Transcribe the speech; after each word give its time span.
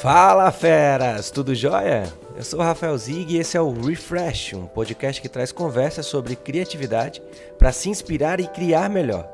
Fala 0.00 0.50
feras, 0.50 1.30
tudo 1.30 1.54
jóia? 1.54 2.10
Eu 2.34 2.42
sou 2.42 2.58
o 2.58 2.62
Rafael 2.62 2.96
Zig 2.96 3.34
e 3.34 3.38
esse 3.38 3.54
é 3.54 3.60
o 3.60 3.70
Refresh, 3.70 4.54
um 4.54 4.66
podcast 4.66 5.20
que 5.20 5.28
traz 5.28 5.52
conversas 5.52 6.06
sobre 6.06 6.34
criatividade 6.34 7.22
para 7.58 7.70
se 7.70 7.90
inspirar 7.90 8.40
e 8.40 8.46
criar 8.46 8.88
melhor. 8.88 9.30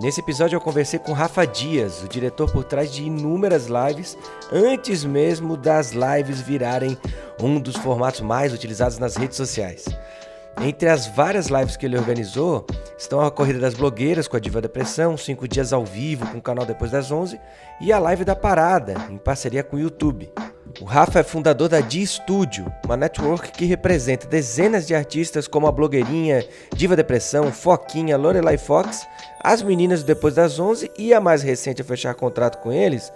Nesse 0.00 0.20
episódio 0.20 0.56
eu 0.56 0.60
conversei 0.60 0.98
com 0.98 1.12
Rafa 1.12 1.46
Dias, 1.46 2.02
o 2.02 2.08
diretor 2.08 2.50
por 2.50 2.64
trás 2.64 2.92
de 2.92 3.04
inúmeras 3.04 3.68
lives, 3.68 4.18
antes 4.52 5.04
mesmo 5.04 5.56
das 5.56 5.92
lives 5.92 6.40
virarem 6.40 6.98
um 7.40 7.60
dos 7.60 7.76
formatos 7.76 8.20
mais 8.20 8.52
utilizados 8.52 8.98
nas 8.98 9.14
redes 9.14 9.36
sociais. 9.36 9.84
Entre 10.60 10.88
as 10.88 11.06
várias 11.06 11.46
lives 11.46 11.76
que 11.76 11.86
ele 11.86 11.96
organizou, 11.96 12.66
estão 12.98 13.20
a 13.20 13.30
Corrida 13.30 13.60
das 13.60 13.74
Blogueiras 13.74 14.26
com 14.26 14.36
a 14.36 14.40
Diva 14.40 14.60
Depressão, 14.60 15.16
5 15.16 15.46
dias 15.46 15.72
ao 15.72 15.84
vivo 15.84 16.26
com 16.26 16.38
o 16.38 16.42
canal 16.42 16.66
Depois 16.66 16.90
das 16.90 17.12
11 17.12 17.38
e 17.80 17.92
a 17.92 17.98
Live 17.98 18.24
da 18.24 18.34
Parada, 18.34 18.94
em 19.08 19.16
parceria 19.16 19.62
com 19.62 19.76
o 19.76 19.80
YouTube. 19.80 20.28
O 20.80 20.84
Rafa 20.84 21.20
é 21.20 21.22
fundador 21.22 21.68
da 21.68 21.80
D 21.80 22.04
Studio, 22.04 22.72
uma 22.84 22.96
network 22.96 23.52
que 23.52 23.66
representa 23.66 24.26
dezenas 24.26 24.86
de 24.86 24.94
artistas 24.94 25.46
como 25.46 25.66
a 25.66 25.72
blogueirinha 25.72 26.44
Diva 26.74 26.96
Depressão, 26.96 27.52
Foquinha, 27.52 28.16
Lorelai 28.16 28.58
Fox, 28.58 29.06
as 29.40 29.62
meninas 29.62 30.02
do 30.02 30.06
Depois 30.06 30.34
das 30.34 30.58
11 30.58 30.90
e 30.98 31.14
a 31.14 31.20
mais 31.20 31.42
recente 31.42 31.82
a 31.82 31.84
fechar 31.84 32.14
contrato 32.14 32.58
com 32.58 32.72
eles 32.72 33.12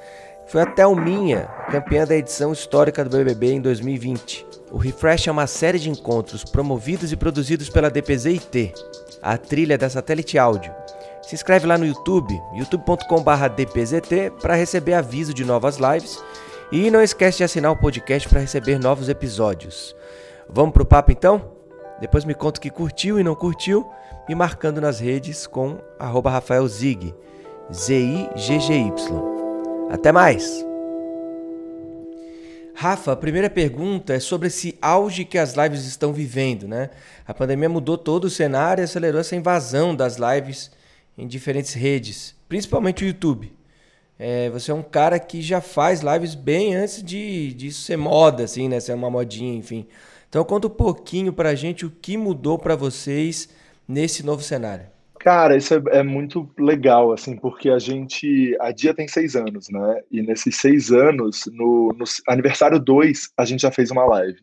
foi 0.46 0.62
a 0.62 0.66
Thelminha, 0.66 1.48
campeã 1.70 2.06
da 2.06 2.16
edição 2.16 2.52
histórica 2.52 3.04
do 3.04 3.16
BBB 3.16 3.54
em 3.54 3.60
2020. 3.60 4.51
O 4.72 4.78
Refresh 4.78 5.28
é 5.28 5.30
uma 5.30 5.46
série 5.46 5.78
de 5.78 5.90
encontros 5.90 6.44
promovidos 6.44 7.12
e 7.12 7.16
produzidos 7.16 7.68
pela 7.68 7.90
DPZ-IT, 7.90 8.72
a 9.20 9.36
trilha 9.36 9.76
da 9.76 9.90
Satélite 9.90 10.38
Áudio. 10.38 10.74
Se 11.20 11.34
inscreve 11.34 11.66
lá 11.66 11.76
no 11.76 11.84
YouTube, 11.84 12.40
youtube.com/dpzt, 12.54 14.30
para 14.40 14.54
receber 14.54 14.94
aviso 14.94 15.34
de 15.34 15.44
novas 15.44 15.76
lives 15.76 16.18
e 16.72 16.90
não 16.90 17.02
esquece 17.02 17.38
de 17.38 17.44
assinar 17.44 17.70
o 17.70 17.76
podcast 17.76 18.26
para 18.26 18.40
receber 18.40 18.78
novos 18.78 19.10
episódios. 19.10 19.94
Vamos 20.48 20.72
pro 20.72 20.86
papo 20.86 21.12
então? 21.12 21.52
Depois 22.00 22.24
me 22.24 22.34
conta 22.34 22.58
que 22.58 22.70
curtiu 22.70 23.20
e 23.20 23.22
não 23.22 23.34
curtiu, 23.34 23.86
me 24.26 24.34
marcando 24.34 24.80
nas 24.80 24.98
redes 24.98 25.46
com 25.46 25.76
@rafaelzig, 26.00 27.14
Z 27.70 27.94
I 27.94 28.30
G 28.36 28.58
G 28.58 28.72
Y. 28.74 29.22
Até 29.90 30.10
mais! 30.10 30.71
Rafa, 32.74 33.12
a 33.12 33.16
primeira 33.16 33.50
pergunta 33.50 34.14
é 34.14 34.20
sobre 34.20 34.48
esse 34.48 34.76
auge 34.80 35.24
que 35.24 35.38
as 35.38 35.54
lives 35.54 35.84
estão 35.84 36.12
vivendo, 36.12 36.66
né? 36.66 36.90
A 37.26 37.34
pandemia 37.34 37.68
mudou 37.68 37.98
todo 37.98 38.24
o 38.24 38.30
cenário 38.30 38.82
e 38.82 38.84
acelerou 38.84 39.20
essa 39.20 39.36
invasão 39.36 39.94
das 39.94 40.16
lives 40.16 40.70
em 41.16 41.26
diferentes 41.26 41.74
redes, 41.74 42.34
principalmente 42.48 43.04
o 43.04 43.06
YouTube. 43.06 43.52
É, 44.18 44.48
você 44.50 44.70
é 44.70 44.74
um 44.74 44.82
cara 44.82 45.18
que 45.18 45.42
já 45.42 45.60
faz 45.60 46.00
lives 46.00 46.34
bem 46.34 46.74
antes 46.74 47.02
de, 47.02 47.52
de 47.54 47.72
ser 47.72 47.96
moda, 47.96 48.44
assim, 48.44 48.68
né? 48.68 48.80
Ser 48.80 48.94
uma 48.94 49.10
modinha, 49.10 49.54
enfim. 49.54 49.86
Então 50.28 50.44
conta 50.44 50.66
um 50.66 50.70
pouquinho 50.70 51.32
pra 51.32 51.54
gente 51.54 51.84
o 51.84 51.90
que 51.90 52.16
mudou 52.16 52.58
para 52.58 52.74
vocês 52.74 53.48
nesse 53.86 54.24
novo 54.24 54.42
cenário. 54.42 54.91
Cara, 55.22 55.56
isso 55.56 55.72
é, 55.74 56.00
é, 56.00 56.02
muito 56.02 56.50
legal, 56.58 57.12
assim, 57.12 57.36
porque 57.36 57.70
a 57.70 57.78
gente. 57.78 58.56
A 58.60 58.72
Dia 58.72 58.92
tem 58.92 59.06
seis 59.06 59.36
anos, 59.36 59.68
né? 59.70 60.02
E 60.10 60.20
nesses 60.20 60.56
seis 60.56 60.90
anos, 60.90 61.44
no, 61.52 61.92
no 61.96 62.04
aniversário 62.28 62.80
2, 62.80 63.30
a 63.38 63.44
gente 63.44 63.60
já 63.62 63.70
fez 63.70 63.92
uma 63.92 64.04
live. 64.04 64.40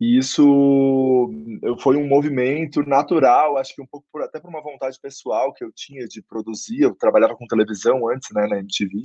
E 0.00 0.18
isso 0.18 1.30
foi 1.80 1.96
um 1.96 2.06
movimento 2.06 2.82
natural, 2.82 3.56
acho 3.56 3.74
que 3.74 3.80
um 3.80 3.86
pouco 3.86 4.06
por, 4.12 4.22
até 4.22 4.38
por 4.38 4.50
uma 4.50 4.62
vontade 4.62 4.98
pessoal 5.00 5.54
que 5.54 5.64
eu 5.64 5.72
tinha 5.74 6.06
de 6.06 6.22
produzir. 6.22 6.82
Eu 6.82 6.94
trabalhava 6.94 7.34
com 7.34 7.46
televisão 7.46 8.08
antes, 8.08 8.28
né, 8.34 8.46
na 8.46 8.58
MTV. 8.58 9.00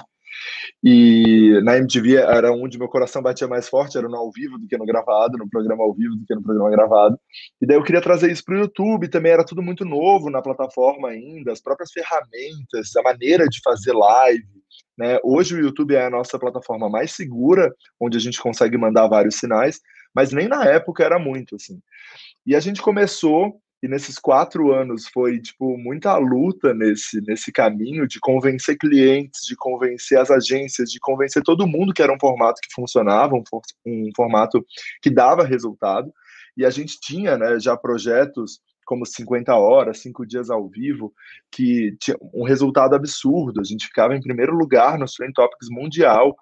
E 0.83 1.59
na 1.63 1.77
MTV 1.77 2.15
era 2.15 2.51
onde 2.51 2.77
meu 2.77 2.87
coração 2.87 3.21
batia 3.21 3.47
mais 3.47 3.69
forte, 3.69 3.97
era 3.97 4.07
no 4.07 4.15
ao 4.17 4.31
vivo 4.31 4.57
do 4.57 4.67
que 4.67 4.77
no 4.77 4.85
gravado, 4.85 5.37
no 5.37 5.49
programa 5.49 5.83
ao 5.83 5.93
vivo 5.93 6.15
do 6.15 6.25
que 6.25 6.35
no 6.35 6.43
programa 6.43 6.69
gravado. 6.69 7.19
E 7.61 7.65
daí 7.65 7.77
eu 7.77 7.83
queria 7.83 8.01
trazer 8.01 8.31
isso 8.31 8.43
para 8.43 8.55
o 8.55 8.59
YouTube, 8.59 9.09
também 9.09 9.31
era 9.31 9.45
tudo 9.45 9.61
muito 9.61 9.85
novo 9.85 10.29
na 10.29 10.41
plataforma 10.41 11.09
ainda, 11.09 11.51
as 11.51 11.61
próprias 11.61 11.91
ferramentas, 11.91 12.95
a 12.97 13.01
maneira 13.01 13.47
de 13.47 13.59
fazer 13.63 13.93
live. 13.93 14.47
Né? 14.97 15.19
Hoje 15.23 15.55
o 15.55 15.59
YouTube 15.59 15.95
é 15.95 16.05
a 16.05 16.09
nossa 16.09 16.39
plataforma 16.39 16.89
mais 16.89 17.11
segura, 17.11 17.73
onde 17.99 18.17
a 18.17 18.21
gente 18.21 18.41
consegue 18.41 18.77
mandar 18.77 19.07
vários 19.07 19.35
sinais, 19.35 19.79
mas 20.13 20.31
nem 20.31 20.47
na 20.47 20.65
época 20.65 21.03
era 21.03 21.17
muito 21.19 21.55
assim. 21.55 21.81
E 22.45 22.55
a 22.55 22.59
gente 22.59 22.81
começou 22.81 23.61
e 23.83 23.87
nesses 23.87 24.19
quatro 24.19 24.71
anos 24.71 25.07
foi 25.07 25.39
tipo 25.39 25.75
muita 25.75 26.15
luta 26.17 26.71
nesse 26.73 27.19
nesse 27.21 27.51
caminho 27.51 28.07
de 28.07 28.19
convencer 28.19 28.77
clientes, 28.77 29.41
de 29.45 29.55
convencer 29.55 30.19
as 30.19 30.29
agências, 30.29 30.91
de 30.91 30.99
convencer 30.99 31.41
todo 31.41 31.67
mundo 31.67 31.93
que 31.93 32.01
era 32.01 32.13
um 32.13 32.19
formato 32.19 32.61
que 32.61 32.73
funcionava, 32.73 33.35
um, 33.35 33.43
for, 33.49 33.61
um 33.85 34.09
formato 34.15 34.63
que 35.01 35.09
dava 35.09 35.43
resultado. 35.43 36.13
E 36.55 36.65
a 36.65 36.69
gente 36.69 36.99
tinha, 36.99 37.37
né, 37.37 37.59
já 37.59 37.75
projetos 37.75 38.59
como 38.85 39.05
50 39.05 39.55
horas, 39.55 39.99
cinco 39.99 40.25
dias 40.25 40.49
ao 40.49 40.67
vivo, 40.67 41.13
que 41.49 41.95
tinha 41.99 42.17
um 42.33 42.43
resultado 42.43 42.93
absurdo. 42.93 43.61
A 43.61 43.63
gente 43.63 43.87
ficava 43.87 44.15
em 44.15 44.21
primeiro 44.21 44.53
lugar 44.53 44.99
no 44.99 45.05
Trend 45.05 45.33
Topics 45.33 45.69
mundial 45.69 46.35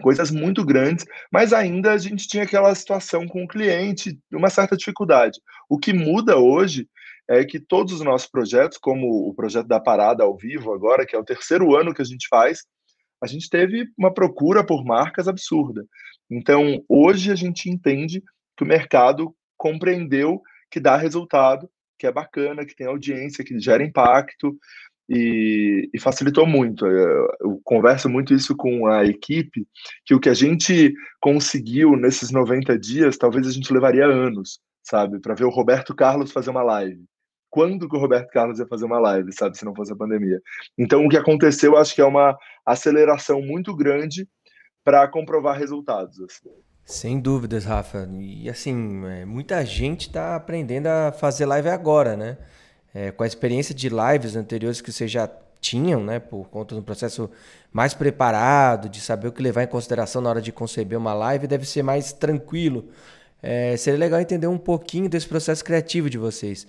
coisas 0.00 0.30
muito 0.30 0.64
grandes, 0.64 1.04
mas 1.32 1.52
ainda 1.52 1.92
a 1.92 1.98
gente 1.98 2.28
tinha 2.28 2.44
aquela 2.44 2.74
situação 2.74 3.26
com 3.26 3.44
o 3.44 3.48
cliente, 3.48 4.18
uma 4.32 4.50
certa 4.50 4.76
dificuldade. 4.76 5.40
O 5.68 5.78
que 5.78 5.92
muda 5.92 6.36
hoje 6.36 6.88
é 7.28 7.44
que 7.44 7.60
todos 7.60 7.92
os 7.94 8.00
nossos 8.00 8.28
projetos, 8.28 8.78
como 8.78 9.28
o 9.28 9.34
projeto 9.34 9.66
da 9.66 9.80
Parada 9.80 10.24
ao 10.24 10.36
vivo 10.36 10.72
agora, 10.72 11.04
que 11.04 11.14
é 11.14 11.18
o 11.18 11.24
terceiro 11.24 11.76
ano 11.76 11.92
que 11.92 12.02
a 12.02 12.04
gente 12.04 12.26
faz, 12.28 12.60
a 13.22 13.26
gente 13.26 13.50
teve 13.50 13.86
uma 13.98 14.12
procura 14.14 14.64
por 14.64 14.84
marcas 14.84 15.28
absurda. 15.28 15.84
Então, 16.30 16.82
hoje 16.88 17.32
a 17.32 17.34
gente 17.34 17.68
entende 17.68 18.22
que 18.56 18.64
o 18.64 18.66
mercado 18.66 19.34
compreendeu 19.56 20.40
que 20.70 20.78
dá 20.78 20.96
resultado, 20.96 21.68
que 21.98 22.06
é 22.06 22.12
bacana, 22.12 22.64
que 22.64 22.76
tem 22.76 22.86
audiência, 22.86 23.44
que 23.44 23.58
gera 23.58 23.82
impacto, 23.82 24.56
e, 25.08 25.88
e, 25.92 26.00
facilitou 26.00 26.46
muito. 26.46 26.86
Eu, 26.86 27.28
eu, 27.40 27.60
converso 27.64 28.08
muito 28.08 28.34
isso 28.34 28.54
com 28.56 28.86
a 28.86 29.04
equipe, 29.04 29.66
que 30.04 30.14
o 30.14 30.20
que 30.20 30.28
a 30.28 30.34
gente 30.34 30.92
conseguiu 31.20 31.96
nesses 31.96 32.30
90 32.30 32.78
dias, 32.78 33.16
talvez 33.16 33.46
a 33.46 33.50
gente 33.50 33.72
levaria 33.72 34.04
anos, 34.04 34.60
sabe, 34.82 35.18
para 35.20 35.34
ver 35.34 35.44
o 35.44 35.50
Roberto 35.50 35.94
Carlos 35.94 36.32
fazer 36.32 36.50
uma 36.50 36.62
live. 36.62 37.02
Quando 37.50 37.88
que 37.88 37.96
o 37.96 38.00
Roberto 38.00 38.28
Carlos 38.30 38.58
ia 38.58 38.66
fazer 38.66 38.84
uma 38.84 39.00
live, 39.00 39.32
sabe, 39.32 39.56
se 39.56 39.64
não 39.64 39.74
fosse 39.74 39.92
a 39.92 39.96
pandemia? 39.96 40.40
Então, 40.76 41.04
o 41.06 41.08
que 41.08 41.16
aconteceu, 41.16 41.76
acho 41.78 41.94
que 41.94 42.02
é 42.02 42.04
uma 42.04 42.36
aceleração 42.66 43.40
muito 43.40 43.74
grande 43.74 44.28
para 44.84 45.08
comprovar 45.08 45.58
resultados. 45.58 46.20
Assim. 46.20 46.50
Sem 46.84 47.20
dúvidas, 47.20 47.64
Rafa. 47.64 48.08
E 48.18 48.48
assim, 48.48 49.04
é, 49.06 49.24
muita 49.24 49.64
gente 49.64 50.08
está 50.08 50.36
aprendendo 50.36 50.86
a 50.86 51.12
fazer 51.12 51.44
live 51.46 51.68
agora, 51.68 52.16
né? 52.16 52.38
É, 52.94 53.10
com 53.10 53.22
a 53.22 53.26
experiência 53.26 53.74
de 53.74 53.88
lives 53.88 54.36
anteriores 54.36 54.80
que 54.80 54.90
vocês 54.90 55.10
já 55.10 55.28
tinham, 55.60 56.02
né, 56.02 56.18
por 56.18 56.48
conta 56.48 56.74
do 56.74 56.82
processo 56.82 57.30
mais 57.72 57.94
preparado, 57.94 58.88
de 58.88 59.00
saber 59.00 59.28
o 59.28 59.32
que 59.32 59.42
levar 59.42 59.62
em 59.62 59.66
consideração 59.66 60.22
na 60.22 60.30
hora 60.30 60.42
de 60.42 60.52
conceber 60.52 60.96
uma 60.96 61.14
live, 61.14 61.46
deve 61.46 61.66
ser 61.66 61.82
mais 61.82 62.12
tranquilo. 62.12 62.88
É, 63.42 63.76
seria 63.76 63.98
legal 63.98 64.20
entender 64.20 64.46
um 64.46 64.58
pouquinho 64.58 65.08
desse 65.08 65.26
processo 65.26 65.64
criativo 65.64 66.08
de 66.08 66.18
vocês. 66.18 66.64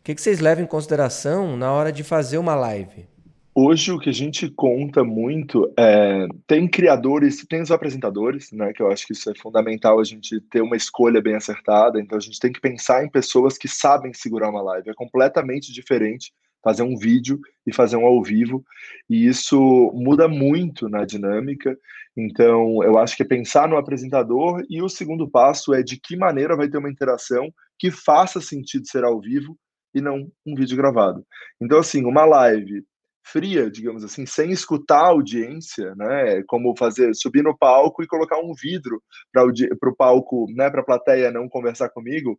O 0.00 0.04
que, 0.04 0.14
que 0.14 0.20
vocês 0.20 0.40
levam 0.40 0.64
em 0.64 0.66
consideração 0.66 1.56
na 1.56 1.72
hora 1.72 1.92
de 1.92 2.02
fazer 2.02 2.38
uma 2.38 2.54
live? 2.54 3.06
Hoje 3.52 3.90
o 3.90 3.98
que 3.98 4.08
a 4.08 4.12
gente 4.12 4.48
conta 4.48 5.02
muito 5.02 5.72
é 5.76 6.26
tem 6.46 6.68
criadores, 6.68 7.44
tem 7.46 7.60
os 7.60 7.70
apresentadores, 7.70 8.52
né? 8.52 8.72
Que 8.72 8.82
eu 8.82 8.90
acho 8.90 9.06
que 9.06 9.12
isso 9.12 9.28
é 9.30 9.34
fundamental 9.34 9.98
a 9.98 10.04
gente 10.04 10.40
ter 10.42 10.60
uma 10.62 10.76
escolha 10.76 11.20
bem 11.20 11.34
acertada. 11.34 12.00
Então 12.00 12.16
a 12.16 12.20
gente 12.20 12.38
tem 12.38 12.52
que 12.52 12.60
pensar 12.60 13.04
em 13.04 13.10
pessoas 13.10 13.58
que 13.58 13.66
sabem 13.66 14.12
segurar 14.14 14.50
uma 14.50 14.62
live. 14.62 14.90
É 14.90 14.94
completamente 14.94 15.72
diferente 15.72 16.32
fazer 16.62 16.82
um 16.82 16.96
vídeo 16.96 17.40
e 17.66 17.72
fazer 17.72 17.96
um 17.96 18.04
ao 18.04 18.22
vivo, 18.22 18.62
e 19.08 19.26
isso 19.26 19.58
muda 19.94 20.28
muito 20.28 20.88
na 20.88 21.04
dinâmica. 21.04 21.76
Então, 22.16 22.82
eu 22.82 22.98
acho 22.98 23.16
que 23.16 23.22
é 23.22 23.26
pensar 23.26 23.68
no 23.68 23.76
apresentador 23.76 24.62
e 24.68 24.82
o 24.82 24.88
segundo 24.88 25.28
passo 25.28 25.72
é 25.72 25.82
de 25.82 25.98
que 25.98 26.16
maneira 26.16 26.56
vai 26.56 26.68
ter 26.68 26.78
uma 26.78 26.90
interação 26.90 27.52
que 27.78 27.90
faça 27.90 28.40
sentido 28.40 28.86
ser 28.86 29.04
ao 29.04 29.20
vivo 29.20 29.56
e 29.94 30.00
não 30.00 30.30
um 30.46 30.54
vídeo 30.54 30.76
gravado. 30.76 31.24
Então, 31.60 31.78
assim, 31.78 32.04
uma 32.04 32.24
live 32.24 32.84
fria, 33.22 33.70
digamos 33.70 34.02
assim, 34.04 34.26
sem 34.26 34.50
escutar 34.50 35.00
a 35.00 35.08
audiência, 35.08 35.94
né? 35.94 36.42
Como 36.46 36.76
fazer 36.76 37.14
subir 37.14 37.42
no 37.42 37.56
palco 37.56 38.02
e 38.02 38.06
colocar 38.06 38.38
um 38.38 38.52
vidro 38.54 39.02
para 39.32 39.90
o 39.90 39.96
palco, 39.96 40.46
né? 40.54 40.70
Para 40.70 40.80
a 40.80 40.84
plateia 40.84 41.30
não 41.30 41.48
conversar 41.48 41.88
comigo, 41.90 42.38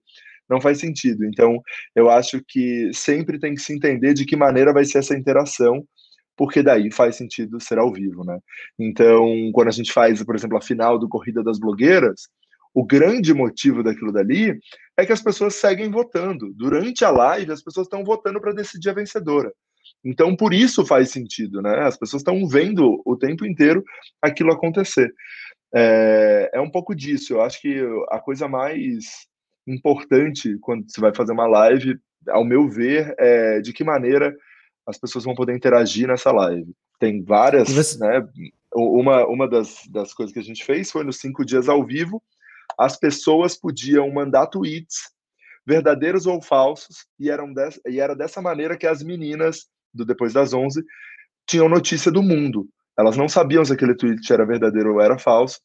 não 0.50 0.60
faz 0.60 0.80
sentido. 0.80 1.26
Então, 1.26 1.62
eu 1.96 2.10
acho 2.10 2.42
que 2.48 2.92
sempre 2.94 3.40
tem 3.40 3.56
que 3.56 3.62
se 3.62 3.74
entender 3.74 4.14
de 4.14 4.26
que 4.26 4.36
maneira 4.36 4.74
vai 4.74 4.86
ser 4.86 5.00
essa 5.00 5.16
interação, 5.16 5.86
porque 6.36 6.64
daí 6.64 6.92
faz 6.92 7.16
sentido 7.16 7.60
ser 7.60 7.78
ao 7.78 7.94
vivo, 7.94 8.24
né? 8.24 8.40
Então, 8.80 9.52
quando 9.54 9.68
a 9.68 9.72
gente 9.72 9.94
faz, 9.94 10.24
por 10.24 10.36
exemplo, 10.36 10.58
a 10.58 10.62
final 10.62 10.98
do 10.98 11.08
Corrida 11.08 11.44
das 11.44 11.60
Blogueiras, 11.60 12.28
o 12.74 12.86
grande 12.86 13.34
motivo 13.34 13.84
daquilo 13.84 14.12
dali 14.14 14.58
é 14.98 15.06
que 15.06 15.12
as 15.12 15.22
pessoas 15.22 15.56
seguem 15.56 15.92
votando. 15.92 16.54
Durante 16.56 17.04
a 17.04 17.12
live, 17.12 17.52
as 17.52 17.62
pessoas 17.62 17.86
estão 17.86 18.04
votando 18.04 18.40
para 18.40 18.54
decidir 18.54 18.90
a 18.90 18.94
vencedora. 18.94 19.52
Então, 20.04 20.36
por 20.36 20.54
isso 20.54 20.86
faz 20.86 21.12
sentido, 21.12 21.62
né? 21.62 21.80
As 21.82 21.98
pessoas 21.98 22.22
estão 22.22 22.48
vendo 22.48 23.02
o 23.06 23.16
tempo 23.16 23.46
inteiro 23.46 23.84
aquilo 24.22 24.52
acontecer. 24.52 25.14
é, 25.74 26.52
é 26.54 26.62
um 26.62 26.70
pouco 26.70 26.96
disso. 26.96 27.34
Eu 27.34 27.42
acho 27.42 27.62
que 27.62 27.82
a 28.10 28.20
coisa 28.20 28.48
mais 28.48 29.28
importante 29.68 30.58
quando 30.60 30.90
você 30.90 31.00
vai 31.00 31.14
fazer 31.14 31.32
uma 31.32 31.48
live, 31.48 32.00
ao 32.30 32.44
meu 32.44 32.68
ver, 32.68 33.16
é 33.18 33.62
de 33.62 33.74
que 33.74 33.84
maneira 33.84 34.36
as 34.86 34.98
pessoas 34.98 35.24
vão 35.24 35.36
poder 35.36 35.56
interagir 35.56 36.08
nessa 36.08 36.32
live. 36.32 36.74
Tem 37.00 37.24
várias, 37.24 37.70
você... 37.70 37.98
né? 38.00 38.28
Uma, 38.74 39.26
uma 39.28 39.50
das, 39.50 39.86
das 39.90 40.14
coisas 40.14 40.34
que 40.34 40.40
a 40.40 40.44
gente 40.44 40.64
fez 40.64 40.92
foi 40.92 41.04
nos 41.04 41.18
cinco 41.18 41.44
dias 41.44 41.68
ao 41.68 41.86
vivo, 41.86 42.22
as 42.78 42.98
pessoas 42.98 43.58
podiam 43.58 44.10
mandar 44.12 44.48
tweets, 44.48 45.12
verdadeiros 45.66 46.26
ou 46.26 46.42
falsos, 46.42 47.06
e, 47.20 47.30
eram 47.30 47.54
des, 47.54 47.80
e 47.88 48.00
era 48.00 48.16
dessa 48.16 48.42
maneira 48.42 48.78
que 48.78 48.88
as 48.88 49.04
meninas 49.04 49.68
do 49.94 50.06
Depois 50.06 50.34
das 50.34 50.54
11 50.54 50.84
tinham 51.48 51.68
notícia 51.68 52.12
do 52.12 52.22
mundo. 52.24 52.68
Elas 52.98 53.18
não 53.18 53.28
sabiam 53.28 53.64
se 53.66 53.74
aquele 53.74 53.96
tweet 53.96 54.32
era 54.32 54.46
verdadeiro 54.46 54.94
ou 54.94 55.02
era 55.02 55.18
falso, 55.18 55.60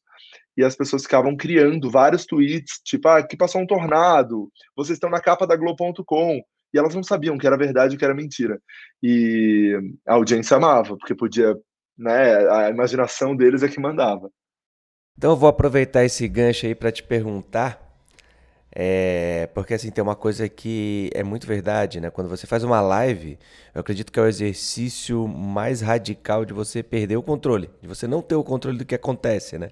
e 0.57 0.65
as 0.65 0.75
pessoas 0.75 1.03
ficavam 1.03 1.37
criando 1.37 1.91
vários 1.91 2.25
tweets, 2.25 2.81
tipo, 2.83 3.09
ah, 3.09 3.19
aqui 3.19 3.37
passou 3.37 3.61
um 3.61 3.67
tornado, 3.67 4.51
vocês 4.75 4.97
estão 4.97 5.11
na 5.11 5.21
capa 5.21 5.47
da 5.47 5.55
Globo.com, 5.55 6.41
e 6.73 6.79
elas 6.79 6.95
não 6.95 7.03
sabiam 7.03 7.37
que 7.37 7.47
era 7.47 7.59
verdade 7.59 7.95
e 7.95 7.99
que 7.99 8.05
era 8.05 8.15
mentira. 8.15 8.61
E 9.03 9.79
a 10.07 10.15
audiência 10.15 10.57
amava, 10.57 10.97
porque 10.97 11.15
podia, 11.15 11.55
né, 11.97 12.49
a 12.51 12.71
imaginação 12.71 13.37
deles 13.37 13.63
é 13.63 13.69
que 13.69 13.81
mandava. 13.81 14.31
Então 15.17 15.31
eu 15.31 15.37
vou 15.37 15.49
aproveitar 15.49 16.05
esse 16.05 16.27
gancho 16.29 16.67
aí 16.67 16.75
para 16.75 16.93
te 16.93 17.03
perguntar, 17.03 17.86
é, 18.79 19.49
porque 19.55 19.73
assim 19.73 19.91
tem 19.91 20.05
uma 20.05 20.15
coisa 20.15 20.47
que 20.51 21.09
é 21.15 21.23
muito 21.23 21.47
verdade, 21.47 21.99
né? 21.99 22.11
Quando 22.11 22.29
você 22.29 22.47
faz 22.47 22.63
uma 22.63 22.79
live, 22.83 23.39
eu 23.75 23.81
acredito 23.81 24.13
que 24.13 24.21
é 24.21 24.23
o 24.23 24.27
exercício 24.27 25.27
mais 25.27 25.81
radical 25.81 26.45
de 26.45 26.53
você 26.53 26.83
perder 26.83 27.17
o 27.17 27.23
controle, 27.23 27.71
de 27.81 27.89
você 27.89 28.07
não 28.07 28.21
ter 28.21 28.35
o 28.35 28.45
controle 28.45 28.77
do 28.77 28.85
que 28.85 28.95
acontece, 28.95 29.57
né? 29.57 29.71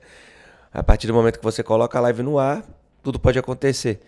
A 0.73 0.83
partir 0.83 1.07
do 1.07 1.13
momento 1.13 1.39
que 1.39 1.45
você 1.45 1.63
coloca 1.63 1.99
a 1.99 2.01
live 2.01 2.23
no 2.23 2.39
ar, 2.39 2.65
tudo 3.03 3.21
pode 3.21 3.39
acontecer. 3.39 4.01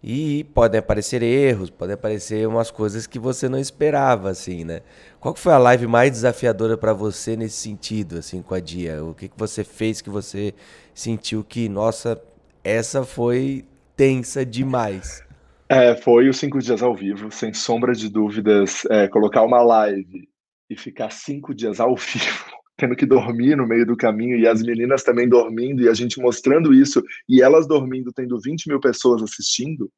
E 0.00 0.44
podem 0.54 0.78
aparecer 0.78 1.24
erros, 1.24 1.68
podem 1.68 1.94
aparecer 1.94 2.46
umas 2.46 2.70
coisas 2.70 3.04
que 3.04 3.18
você 3.18 3.48
não 3.48 3.58
esperava, 3.58 4.30
assim, 4.30 4.62
né? 4.62 4.82
Qual 5.18 5.34
foi 5.34 5.54
a 5.54 5.58
live 5.58 5.88
mais 5.88 6.12
desafiadora 6.12 6.78
para 6.78 6.92
você 6.92 7.36
nesse 7.36 7.56
sentido, 7.56 8.18
assim, 8.18 8.40
com 8.42 8.54
a 8.54 8.60
Dia? 8.60 9.04
O 9.04 9.12
que, 9.12 9.28
que 9.28 9.36
você 9.36 9.64
fez 9.64 10.00
que 10.00 10.08
você 10.08 10.54
sentiu 10.94 11.42
que, 11.42 11.68
nossa, 11.68 12.22
essa 12.62 13.02
foi 13.04 13.64
tensa 13.96 14.44
demais? 14.44 15.24
É, 15.68 15.96
foi 15.96 16.28
os 16.28 16.38
cinco 16.38 16.60
dias 16.60 16.82
ao 16.82 16.94
vivo, 16.94 17.30
sem 17.30 17.52
sombra 17.52 17.92
de 17.92 18.08
dúvidas. 18.08 18.84
É, 18.90 19.08
colocar 19.08 19.42
uma 19.42 19.62
live 19.62 20.28
e 20.68 20.76
ficar 20.76 21.10
cinco 21.10 21.54
dias 21.54 21.80
ao 21.80 21.94
vivo 21.96 22.56
tendo 22.76 22.94
que 22.94 23.06
dormir 23.06 23.56
no 23.56 23.66
meio 23.66 23.86
do 23.86 23.96
caminho 23.96 24.38
e 24.38 24.46
as 24.46 24.62
meninas 24.62 25.02
também 25.02 25.28
dormindo 25.28 25.82
e 25.82 25.88
a 25.88 25.94
gente 25.94 26.20
mostrando 26.20 26.74
isso 26.74 27.02
e 27.28 27.40
elas 27.40 27.66
dormindo, 27.66 28.12
tendo 28.12 28.38
20 28.38 28.68
mil 28.68 28.80
pessoas 28.80 29.22
assistindo, 29.22 29.90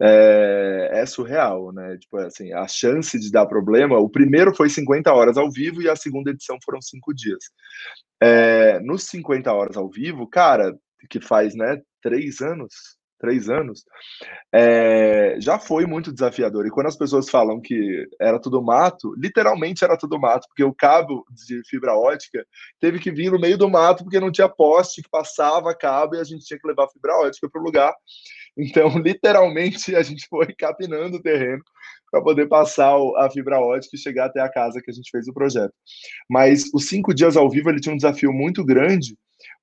é, 0.00 0.90
é, 0.94 1.06
surreal, 1.06 1.72
né? 1.72 1.96
Tipo 1.98 2.16
assim, 2.18 2.52
a 2.52 2.66
chance 2.66 3.18
de 3.18 3.30
dar 3.30 3.46
problema. 3.46 3.98
O 3.98 4.08
primeiro 4.08 4.54
foi 4.54 4.70
50 4.70 5.12
horas 5.12 5.36
ao 5.36 5.50
vivo 5.50 5.82
e 5.82 5.88
a 5.88 5.96
segunda 5.96 6.30
edição 6.30 6.56
foram 6.64 6.80
cinco 6.80 7.12
dias. 7.12 7.44
É, 8.20 8.80
nos 8.80 9.04
50 9.04 9.52
horas 9.52 9.76
ao 9.76 9.90
vivo, 9.90 10.26
cara, 10.26 10.74
que 11.10 11.20
faz 11.20 11.54
né, 11.54 11.80
três 12.02 12.40
anos, 12.40 12.95
três 13.18 13.48
anos, 13.48 13.84
é, 14.52 15.36
já 15.40 15.58
foi 15.58 15.86
muito 15.86 16.12
desafiador. 16.12 16.66
E 16.66 16.70
quando 16.70 16.86
as 16.86 16.96
pessoas 16.96 17.28
falam 17.28 17.60
que 17.60 18.06
era 18.20 18.38
tudo 18.38 18.62
mato, 18.62 19.14
literalmente 19.16 19.84
era 19.84 19.96
tudo 19.96 20.18
mato, 20.18 20.46
porque 20.48 20.64
o 20.64 20.74
cabo 20.74 21.24
de 21.30 21.62
fibra 21.68 21.94
ótica 21.94 22.46
teve 22.80 22.98
que 22.98 23.10
vir 23.10 23.30
no 23.30 23.40
meio 23.40 23.58
do 23.58 23.68
mato 23.68 24.04
porque 24.04 24.20
não 24.20 24.30
tinha 24.30 24.48
poste 24.48 25.02
que 25.02 25.08
passava 25.08 25.74
cabo 25.74 26.14
e 26.16 26.20
a 26.20 26.24
gente 26.24 26.44
tinha 26.44 26.58
que 26.58 26.66
levar 26.66 26.88
fibra 26.88 27.16
ótica 27.16 27.48
para 27.50 27.60
o 27.60 27.64
lugar. 27.64 27.94
Então, 28.56 28.88
literalmente, 28.98 29.94
a 29.94 30.02
gente 30.02 30.26
foi 30.28 30.54
capinando 30.54 31.16
o 31.16 31.22
terreno 31.22 31.62
para 32.10 32.22
poder 32.22 32.48
passar 32.48 32.94
a 33.16 33.28
fibra 33.30 33.60
ótica 33.60 33.96
e 33.96 33.98
chegar 33.98 34.26
até 34.26 34.40
a 34.40 34.50
casa 34.50 34.80
que 34.80 34.90
a 34.90 34.94
gente 34.94 35.10
fez 35.10 35.26
o 35.28 35.34
projeto. 35.34 35.72
Mas 36.30 36.70
os 36.72 36.86
cinco 36.86 37.12
dias 37.12 37.36
ao 37.36 37.50
vivo 37.50 37.68
ele 37.68 37.80
tinha 37.80 37.92
um 37.92 37.98
desafio 37.98 38.32
muito 38.32 38.64
grande 38.64 39.16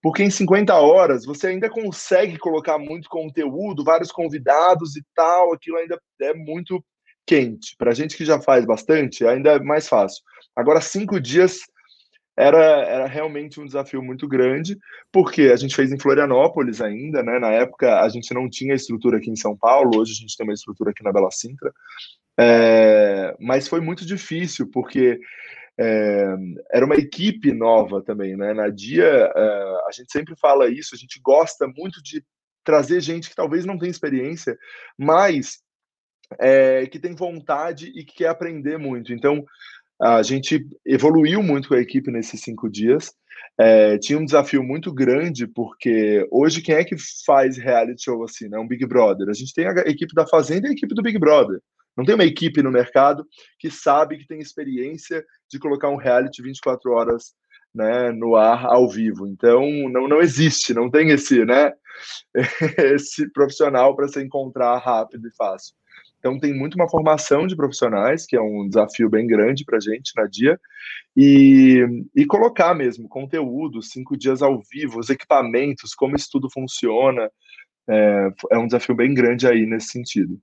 porque 0.04 0.22
em 0.22 0.30
50 0.30 0.76
horas 0.76 1.26
você 1.26 1.48
ainda 1.48 1.70
consegue 1.70 2.38
colocar 2.38 2.78
muito 2.78 3.08
conteúdo, 3.08 3.86
vários 3.86 4.12
convidados 4.12 4.98
e 4.98 5.04
tal, 5.16 5.54
aquilo 5.54 5.78
ainda 5.78 5.98
é 6.22 6.34
muito 6.34 6.84
quente. 7.26 7.74
Para 7.78 7.94
gente 7.94 8.18
que 8.18 8.26
já 8.26 8.38
faz 8.38 8.66
bastante, 8.66 9.26
ainda 9.26 9.54
é 9.54 9.60
mais 9.60 9.88
fácil. 9.88 10.22
Agora, 10.54 10.82
cinco 10.82 11.22
dias 11.22 11.60
era, 12.36 12.84
era 12.84 13.08
realmente 13.08 13.62
um 13.62 13.66
desafio 13.66 14.04
muito 14.04 14.28
grande, 14.28 14.78
porque 15.10 15.44
a 15.44 15.56
gente 15.56 15.74
fez 15.74 15.90
em 15.90 16.00
Florianópolis 16.00 16.82
ainda, 16.82 17.24
né? 17.24 17.40
Na 17.40 17.52
época 17.52 18.02
a 18.02 18.10
gente 18.10 18.34
não 18.34 18.50
tinha 18.50 18.76
estrutura 18.76 19.20
aqui 19.20 19.32
em 19.32 19.38
São 19.38 19.56
Paulo, 19.56 19.98
hoje 19.98 20.12
a 20.12 20.16
gente 20.16 20.36
tem 20.36 20.46
uma 20.46 20.54
estrutura 20.54 20.92
aqui 20.92 21.02
na 21.02 21.14
Bela 21.14 21.32
Sintra. 21.32 21.72
É, 22.38 23.34
mas 23.40 23.70
foi 23.70 23.80
muito 23.80 24.06
difícil, 24.06 24.70
porque 24.70 25.18
é, 25.80 26.36
era 26.72 26.86
uma 26.86 26.96
equipe 26.96 27.52
nova 27.52 28.02
também, 28.02 28.36
né? 28.38 28.54
Na 28.54 28.70
Dia, 28.70 29.32
é, 29.36 29.40
a 29.88 29.90
gente 29.94 30.12
sempre 30.12 30.36
fala 30.36 30.70
isso, 30.70 30.94
a 30.94 30.98
gente 30.98 31.20
gosta 31.22 31.68
muito 31.68 32.02
de 32.04 32.24
trazer 32.64 33.02
gente 33.02 33.30
que 33.30 33.36
talvez 33.36 33.66
não 33.66 33.78
tenha 33.78 33.92
experiência, 33.92 34.58
mas 34.98 35.60
é, 36.40 36.86
que 36.88 37.00
tem 37.00 37.16
vontade 37.16 37.92
e 37.96 38.04
que 38.04 38.18
quer 38.18 38.30
aprender 38.30 38.78
muito. 38.78 39.14
Então, 39.14 39.44
a 40.02 40.22
gente 40.24 40.66
evoluiu 40.86 41.42
muito 41.42 41.70
com 41.70 41.76
a 41.76 41.82
equipe 41.82 42.12
nesses 42.12 42.42
cinco 42.42 42.70
dias. 42.70 43.12
É, 43.60 43.98
tinha 44.00 44.18
um 44.18 44.26
desafio 44.26 44.64
muito 44.64 44.92
grande, 44.92 45.46
porque 45.46 46.28
hoje 46.32 46.62
quem 46.62 46.76
é 46.76 46.84
que 46.84 46.96
faz 47.26 47.58
reality 47.58 48.04
show 48.04 48.24
assim, 48.24 48.48
né? 48.48 48.58
Um 48.58 48.68
Big 48.68 48.86
Brother. 48.86 49.30
A 49.30 49.34
gente 49.34 49.54
tem 49.54 49.68
a 49.68 49.72
equipe 49.82 50.14
da 50.14 50.26
Fazenda 50.26 50.68
e 50.68 50.72
a 50.72 50.74
equipe 50.74 50.94
do 50.96 51.04
Big 51.04 51.20
Brother. 51.20 51.60
Não 51.96 52.04
tem 52.04 52.16
uma 52.16 52.26
equipe 52.26 52.64
no 52.64 52.72
mercado 52.72 53.26
que 53.60 53.70
sabe 53.70 54.18
que 54.18 54.28
tem 54.28 54.40
experiência 54.40 55.24
de 55.50 55.60
colocar 55.60 55.90
um 55.90 55.96
reality 55.96 56.42
24 56.42 56.92
horas 56.92 57.34
né, 57.74 58.12
no 58.12 58.36
ar 58.36 58.66
ao 58.66 58.90
vivo. 58.90 59.28
Então, 59.28 59.64
não, 59.90 60.08
não 60.08 60.22
existe, 60.22 60.74
não 60.74 60.90
tem 60.90 61.10
esse, 61.10 61.44
né, 61.46 61.72
esse 62.78 63.32
profissional 63.32 63.96
para 63.96 64.08
se 64.08 64.22
encontrar 64.22 64.78
rápido 64.78 65.28
e 65.28 65.36
fácil. 65.36 65.76
Então, 66.20 66.40
tem 66.40 66.54
muito 66.54 66.76
uma 66.76 66.90
formação 66.90 67.46
de 67.46 67.56
profissionais, 67.56 68.26
que 68.26 68.36
é 68.36 68.42
um 68.42 68.66
desafio 68.68 69.10
bem 69.10 69.28
grande 69.28 69.66
para 69.66 69.78
a 69.78 69.82
gente 69.82 70.14
na 70.16 70.26
dia, 70.26 70.58
e, 71.18 71.86
e 72.16 72.26
colocar 72.26 72.74
mesmo 72.74 73.10
conteúdo, 73.10 73.82
cinco 73.82 74.16
dias 74.16 74.42
ao 74.42 74.62
vivo, 74.72 75.00
os 75.00 75.10
equipamentos, 75.10 75.94
como 75.94 76.16
isso 76.16 76.30
tudo 76.32 76.50
funciona, 76.50 77.30
é, 77.90 78.30
é 78.52 78.58
um 78.58 78.66
desafio 78.66 78.96
bem 78.96 79.14
grande 79.14 79.46
aí 79.46 79.66
nesse 79.66 79.88
sentido. 79.88 80.40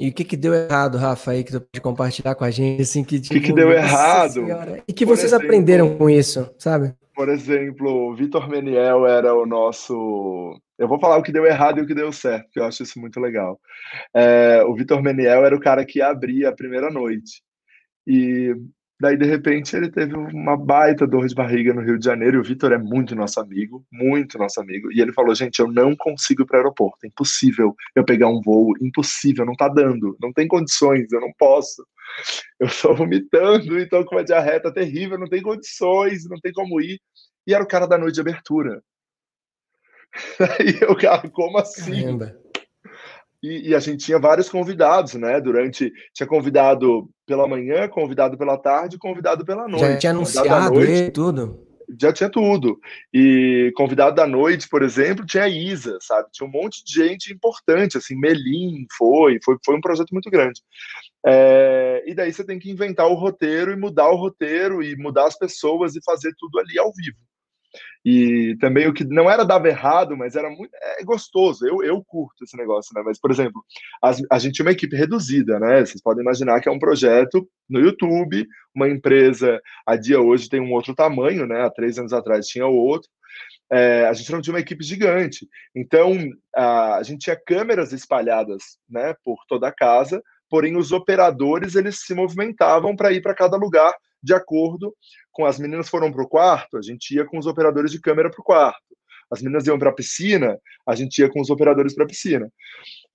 E 0.00 0.08
o 0.08 0.12
que, 0.14 0.24
que 0.24 0.34
deu 0.34 0.54
errado, 0.54 0.96
Rafa, 0.96 1.32
aí, 1.32 1.44
que 1.44 1.52
tu 1.52 1.60
pode 1.60 1.80
compartilhar 1.82 2.34
com 2.34 2.42
a 2.42 2.50
gente? 2.50 2.80
Assim, 2.80 3.04
que, 3.04 3.20
tipo, 3.20 3.34
o 3.34 3.38
que, 3.38 3.48
que 3.48 3.52
deu 3.52 3.70
errado? 3.70 4.32
Senhora. 4.32 4.82
E 4.88 4.94
que 4.94 5.04
vocês 5.04 5.30
exemplo, 5.30 5.44
aprenderam 5.44 5.94
com 5.98 6.08
isso, 6.08 6.50
sabe? 6.58 6.94
Por 7.14 7.28
exemplo, 7.28 8.08
o 8.08 8.14
Vitor 8.14 8.48
Meniel 8.48 9.06
era 9.06 9.34
o 9.34 9.44
nosso. 9.44 10.58
Eu 10.78 10.88
vou 10.88 10.98
falar 10.98 11.18
o 11.18 11.22
que 11.22 11.30
deu 11.30 11.44
errado 11.44 11.78
e 11.78 11.82
o 11.82 11.86
que 11.86 11.94
deu 11.94 12.10
certo, 12.12 12.48
que 12.50 12.58
eu 12.58 12.64
acho 12.64 12.82
isso 12.82 12.98
muito 12.98 13.20
legal. 13.20 13.60
É, 14.16 14.64
o 14.64 14.74
Vitor 14.74 15.02
Meniel 15.02 15.44
era 15.44 15.54
o 15.54 15.60
cara 15.60 15.84
que 15.84 16.00
abria 16.00 16.48
a 16.48 16.56
primeira 16.56 16.90
noite. 16.90 17.42
E 18.06 18.54
Daí, 19.00 19.16
de 19.16 19.24
repente, 19.24 19.74
ele 19.74 19.90
teve 19.90 20.14
uma 20.14 20.58
baita 20.58 21.06
dor 21.06 21.26
de 21.26 21.34
barriga 21.34 21.72
no 21.72 21.80
Rio 21.80 21.98
de 21.98 22.04
Janeiro. 22.04 22.36
E 22.36 22.40
o 22.40 22.44
Vitor 22.44 22.70
é 22.72 22.78
muito 22.78 23.16
nosso 23.16 23.40
amigo, 23.40 23.82
muito 23.90 24.36
nosso 24.36 24.60
amigo. 24.60 24.92
E 24.92 25.00
ele 25.00 25.10
falou: 25.12 25.34
gente, 25.34 25.58
eu 25.58 25.72
não 25.72 25.96
consigo 25.96 26.42
ir 26.42 26.44
para 26.44 26.56
o 26.56 26.58
aeroporto. 26.58 26.98
É 27.04 27.08
impossível 27.08 27.74
eu 27.96 28.04
pegar 28.04 28.28
um 28.28 28.42
voo. 28.42 28.74
Impossível, 28.78 29.46
não 29.46 29.54
tá 29.54 29.68
dando. 29.68 30.16
Não 30.20 30.32
tem 30.34 30.46
condições, 30.46 31.10
eu 31.10 31.20
não 31.20 31.32
posso. 31.38 31.82
Eu 32.58 32.66
estou 32.66 32.94
vomitando 32.94 33.78
e 33.78 33.84
estou 33.84 34.04
com 34.04 34.16
uma 34.16 34.24
diarreia 34.24 34.60
terrível, 34.72 35.18
não 35.18 35.28
tem 35.28 35.40
condições, 35.40 36.28
não 36.28 36.38
tem 36.38 36.52
como 36.52 36.78
ir. 36.80 37.00
E 37.46 37.54
era 37.54 37.64
o 37.64 37.68
cara 37.68 37.86
da 37.86 37.96
noite 37.96 38.16
de 38.16 38.20
abertura. 38.20 38.82
Aí 40.58 40.78
eu, 40.82 40.94
cara, 40.96 41.26
como 41.30 41.56
assim? 41.56 42.02
Caramba. 42.02 42.49
E, 43.42 43.70
e, 43.70 43.74
a 43.74 43.80
gente 43.80 44.04
tinha 44.04 44.18
vários 44.18 44.50
convidados, 44.50 45.14
né? 45.14 45.40
Durante. 45.40 45.90
Tinha 46.12 46.26
convidado 46.26 47.08
pela 47.26 47.48
manhã, 47.48 47.88
convidado 47.88 48.36
pela 48.36 48.58
tarde, 48.58 48.98
convidado 48.98 49.44
pela 49.44 49.66
noite. 49.66 49.92
Já 49.92 49.98
tinha 49.98 50.12
anunciado 50.12 50.74
noite, 50.74 50.92
e 50.92 51.10
tudo. 51.10 51.66
Já 51.98 52.12
tinha 52.12 52.28
tudo. 52.28 52.78
E 53.12 53.72
convidado 53.74 54.14
da 54.14 54.26
noite, 54.26 54.68
por 54.68 54.82
exemplo, 54.82 55.24
tinha 55.24 55.44
a 55.44 55.48
Isa, 55.48 55.96
sabe? 56.02 56.28
Tinha 56.32 56.46
um 56.46 56.52
monte 56.52 56.84
de 56.84 56.92
gente 56.92 57.32
importante, 57.32 57.96
assim, 57.96 58.14
Melim 58.14 58.86
foi, 58.96 59.38
foi, 59.42 59.56
foi 59.64 59.76
um 59.76 59.80
projeto 59.80 60.10
muito 60.12 60.30
grande. 60.30 60.60
É, 61.26 62.02
e 62.06 62.14
daí 62.14 62.32
você 62.32 62.44
tem 62.44 62.58
que 62.58 62.70
inventar 62.70 63.06
o 63.06 63.14
roteiro 63.14 63.72
e 63.72 63.76
mudar 63.76 64.10
o 64.10 64.16
roteiro 64.16 64.82
e 64.82 64.96
mudar 64.96 65.26
as 65.26 65.38
pessoas 65.38 65.96
e 65.96 66.04
fazer 66.04 66.32
tudo 66.38 66.58
ali 66.58 66.78
ao 66.78 66.92
vivo. 66.92 67.16
E 68.04 68.56
também 68.58 68.88
o 68.88 68.94
que 68.94 69.04
não 69.04 69.30
era 69.30 69.44
dava 69.44 69.68
errado, 69.68 70.16
mas 70.16 70.34
era 70.34 70.48
muito 70.48 70.70
é 70.74 71.04
gostoso. 71.04 71.66
Eu, 71.66 71.82
eu 71.82 72.02
curto 72.04 72.44
esse 72.44 72.56
negócio, 72.56 72.92
né? 72.94 73.02
Mas, 73.04 73.18
por 73.20 73.30
exemplo, 73.30 73.62
as, 74.02 74.22
a 74.30 74.38
gente 74.38 74.54
tinha 74.54 74.64
uma 74.64 74.72
equipe 74.72 74.96
reduzida, 74.96 75.58
né? 75.58 75.84
Vocês 75.84 76.02
podem 76.02 76.22
imaginar 76.22 76.60
que 76.60 76.68
é 76.68 76.72
um 76.72 76.78
projeto 76.78 77.48
no 77.68 77.80
YouTube, 77.80 78.46
uma 78.74 78.88
empresa, 78.88 79.60
a 79.86 79.96
dia 79.96 80.20
hoje 80.20 80.48
tem 80.48 80.60
um 80.60 80.72
outro 80.72 80.94
tamanho, 80.94 81.46
né? 81.46 81.62
Há 81.62 81.70
três 81.70 81.98
anos 81.98 82.12
atrás 82.12 82.46
tinha 82.46 82.66
outro. 82.66 83.08
É, 83.72 84.06
a 84.06 84.12
gente 84.12 84.32
não 84.32 84.40
tinha 84.40 84.54
uma 84.54 84.60
equipe 84.60 84.82
gigante. 84.82 85.46
Então, 85.74 86.16
a, 86.54 86.96
a 86.96 87.02
gente 87.02 87.20
tinha 87.20 87.40
câmeras 87.46 87.92
espalhadas 87.92 88.78
né, 88.88 89.14
por 89.22 89.44
toda 89.46 89.68
a 89.68 89.72
casa, 89.72 90.20
porém 90.50 90.76
os 90.76 90.92
operadores 90.92 91.76
eles 91.76 92.00
se 92.00 92.12
movimentavam 92.14 92.94
para 92.94 93.12
ir 93.12 93.22
para 93.22 93.34
cada 93.34 93.56
lugar 93.56 93.94
de 94.22 94.34
acordo 94.34 94.94
com 95.32 95.46
as 95.46 95.58
meninas 95.58 95.88
foram 95.88 96.12
para 96.12 96.22
o 96.22 96.28
quarto, 96.28 96.76
a 96.76 96.82
gente 96.82 97.14
ia 97.14 97.24
com 97.24 97.38
os 97.38 97.46
operadores 97.46 97.90
de 97.90 98.00
câmera 98.00 98.30
para 98.30 98.40
o 98.40 98.44
quarto. 98.44 98.90
As 99.30 99.40
meninas 99.40 99.64
iam 99.66 99.78
para 99.78 99.90
a 99.90 99.94
piscina, 99.94 100.58
a 100.86 100.94
gente 100.94 101.18
ia 101.20 101.30
com 101.30 101.40
os 101.40 101.50
operadores 101.50 101.94
para 101.94 102.04
a 102.04 102.08
piscina. 102.08 102.50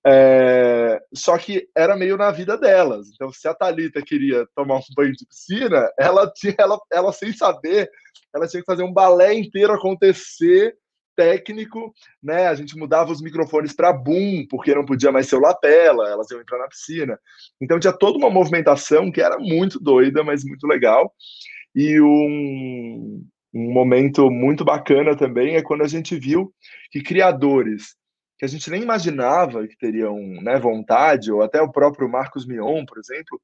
É, 0.04 0.98
só 1.14 1.36
que 1.36 1.68
era 1.76 1.94
meio 1.94 2.16
na 2.16 2.30
vida 2.30 2.56
delas. 2.56 3.08
Então, 3.14 3.30
se 3.30 3.46
a 3.46 3.54
Talita 3.54 4.00
queria 4.00 4.46
tomar 4.54 4.76
um 4.76 4.94
banho 4.96 5.12
de 5.12 5.26
piscina, 5.26 5.90
ela 5.98 6.30
tinha, 6.32 6.54
ela, 6.58 6.80
ela 6.90 7.12
sem 7.12 7.34
saber, 7.34 7.90
ela 8.34 8.48
tinha 8.48 8.62
que 8.62 8.66
fazer 8.66 8.82
um 8.82 8.92
balé 8.92 9.34
inteiro 9.34 9.74
acontecer 9.74 10.74
técnico, 11.16 11.92
né? 12.22 12.46
A 12.46 12.54
gente 12.54 12.76
mudava 12.76 13.10
os 13.10 13.22
microfones 13.22 13.72
para 13.72 13.92
boom, 13.92 14.46
porque 14.48 14.74
não 14.74 14.84
podia 14.84 15.10
mais 15.10 15.28
ser 15.28 15.36
o 15.36 15.40
lapela, 15.40 16.08
elas 16.08 16.30
iam 16.30 16.40
entrar 16.40 16.58
na 16.58 16.68
piscina. 16.68 17.18
Então 17.60 17.80
tinha 17.80 17.92
toda 17.92 18.18
uma 18.18 18.30
movimentação 18.30 19.10
que 19.10 19.20
era 19.20 19.38
muito 19.38 19.80
doida, 19.80 20.22
mas 20.22 20.44
muito 20.44 20.66
legal. 20.66 21.12
E 21.74 22.00
um, 22.00 23.26
um 23.54 23.72
momento 23.72 24.30
muito 24.30 24.64
bacana 24.64 25.16
também 25.16 25.56
é 25.56 25.62
quando 25.62 25.82
a 25.82 25.88
gente 25.88 26.16
viu 26.18 26.52
que 26.90 27.02
criadores 27.02 27.96
que 28.38 28.44
a 28.44 28.48
gente 28.48 28.70
nem 28.70 28.82
imaginava 28.82 29.66
que 29.66 29.76
teriam 29.78 30.18
né, 30.42 30.58
vontade, 30.58 31.32
ou 31.32 31.42
até 31.42 31.60
o 31.60 31.72
próprio 31.72 32.08
Marcos 32.08 32.46
Mion, 32.46 32.84
por 32.84 32.98
exemplo, 32.98 33.40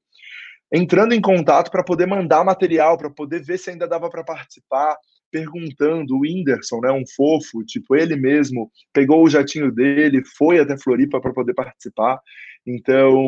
entrando 0.71 1.15
em 1.15 1.21
contato 1.21 1.71
para 1.71 1.83
poder 1.83 2.07
mandar 2.07 2.45
material, 2.45 2.97
para 2.97 3.11
poder 3.11 3.43
ver 3.43 3.59
se 3.59 3.71
ainda 3.71 3.89
dava 3.89 4.11
para 4.11 4.25
participar, 4.25 4.97
perguntando, 5.33 6.15
o 6.15 6.21
Whindersson, 6.21 6.81
né, 6.81 6.93
um 6.93 7.05
fofo, 7.17 7.65
tipo, 7.65 7.97
ele 7.97 8.15
mesmo 8.15 8.71
pegou 8.93 9.25
o 9.25 9.31
jatinho 9.31 9.73
dele, 9.73 10.23
foi 10.37 10.61
até 10.61 10.77
Floripa 10.77 11.21
para 11.21 11.33
poder 11.33 11.55
participar. 11.55 12.21
Então, 12.67 13.27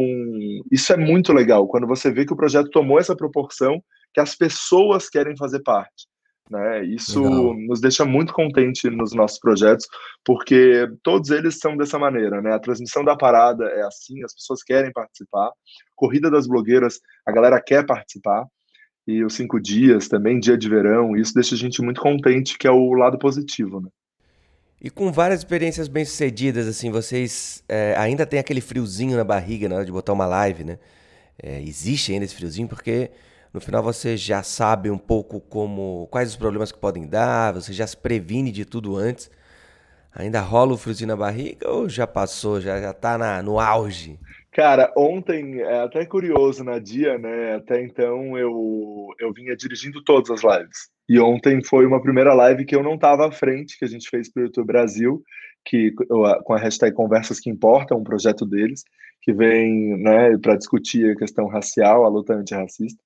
isso 0.70 0.92
é 0.92 0.96
muito 0.96 1.32
legal, 1.32 1.66
quando 1.66 1.86
você 1.86 2.12
vê 2.12 2.24
que 2.24 2.32
o 2.32 2.36
projeto 2.36 2.70
tomou 2.70 3.00
essa 3.00 3.16
proporção, 3.16 3.82
que 4.12 4.20
as 4.20 4.36
pessoas 4.36 5.08
querem 5.08 5.36
fazer 5.36 5.60
parte. 5.60 6.06
Né? 6.50 6.84
Isso 6.84 7.22
legal. 7.22 7.56
nos 7.66 7.80
deixa 7.80 8.04
muito 8.04 8.34
contente 8.34 8.90
nos 8.90 9.14
nossos 9.14 9.40
projetos, 9.40 9.86
porque 10.22 10.86
todos 11.02 11.30
eles 11.30 11.58
são 11.58 11.74
dessa 11.74 11.98
maneira, 11.98 12.42
né? 12.42 12.52
A 12.52 12.58
transmissão 12.58 13.02
da 13.02 13.16
parada 13.16 13.64
é 13.64 13.80
assim, 13.80 14.22
as 14.22 14.34
pessoas 14.34 14.62
querem 14.62 14.92
participar. 14.92 15.50
Corrida 15.96 16.30
das 16.30 16.46
blogueiras, 16.46 17.00
a 17.26 17.32
galera 17.32 17.62
quer 17.62 17.86
participar 17.86 18.46
e 19.06 19.22
os 19.24 19.34
cinco 19.34 19.60
dias 19.60 20.08
também, 20.08 20.40
dia 20.40 20.56
de 20.56 20.68
verão, 20.68 21.16
isso 21.16 21.34
deixa 21.34 21.54
a 21.54 21.58
gente 21.58 21.82
muito 21.82 22.00
contente, 22.00 22.56
que 22.56 22.66
é 22.66 22.70
o 22.70 22.92
lado 22.94 23.18
positivo, 23.18 23.80
né? 23.80 23.88
E 24.80 24.90
com 24.90 25.10
várias 25.10 25.40
experiências 25.40 25.88
bem 25.88 26.04
sucedidas, 26.04 26.66
assim, 26.66 26.90
vocês 26.90 27.64
é, 27.68 27.94
ainda 27.96 28.26
tem 28.26 28.38
aquele 28.38 28.60
friozinho 28.60 29.16
na 29.16 29.24
barriga 29.24 29.68
na 29.68 29.76
hora 29.76 29.84
de 29.84 29.92
botar 29.92 30.12
uma 30.12 30.26
live, 30.26 30.64
né? 30.64 30.78
É, 31.42 31.60
existe 31.62 32.12
ainda 32.12 32.24
esse 32.24 32.34
friozinho 32.34 32.68
porque 32.68 33.10
no 33.52 33.60
final 33.60 33.82
você 33.82 34.16
já 34.16 34.42
sabe 34.42 34.90
um 34.90 34.98
pouco 34.98 35.40
como 35.40 36.06
quais 36.10 36.30
os 36.30 36.36
problemas 36.36 36.70
que 36.70 36.78
podem 36.78 37.06
dar, 37.06 37.54
você 37.54 37.72
já 37.72 37.86
se 37.86 37.96
previne 37.96 38.52
de 38.52 38.64
tudo 38.64 38.96
antes. 38.96 39.30
Ainda 40.14 40.40
rola 40.40 40.74
o 40.74 40.76
friozinho 40.76 41.08
na 41.08 41.16
barriga 41.16 41.70
ou 41.70 41.88
já 41.88 42.06
passou, 42.06 42.60
já, 42.60 42.80
já 42.80 42.92
tá 42.92 43.16
na, 43.18 43.42
no 43.42 43.58
auge? 43.58 44.18
Cara, 44.54 44.92
ontem 44.96 45.60
é 45.62 45.80
até 45.80 46.06
curioso 46.06 46.62
na 46.62 46.78
dia, 46.78 47.18
né? 47.18 47.56
Até 47.56 47.82
então 47.82 48.38
eu, 48.38 49.08
eu 49.18 49.32
vinha 49.32 49.56
dirigindo 49.56 50.00
todas 50.04 50.30
as 50.30 50.42
lives. 50.44 50.88
E 51.08 51.18
ontem 51.18 51.60
foi 51.60 51.84
uma 51.84 52.00
primeira 52.00 52.32
live 52.32 52.64
que 52.64 52.76
eu 52.76 52.82
não 52.82 52.94
estava 52.94 53.26
à 53.26 53.32
frente, 53.32 53.76
que 53.76 53.84
a 53.84 53.88
gente 53.88 54.08
fez 54.08 54.32
para 54.32 54.42
o 54.42 54.46
YouTube 54.46 54.66
Brasil, 54.66 55.20
que 55.64 55.92
com 56.44 56.54
a 56.54 56.58
hashtag 56.58 56.94
Conversas 56.94 57.40
que 57.40 57.50
Importam, 57.50 57.98
um 57.98 58.04
projeto 58.04 58.46
deles, 58.46 58.84
que 59.22 59.32
vem 59.32 59.98
né, 60.00 60.38
para 60.38 60.56
discutir 60.56 61.10
a 61.10 61.16
questão 61.16 61.48
racial, 61.48 62.04
a 62.04 62.08
luta 62.08 62.34
antirracista. 62.34 63.02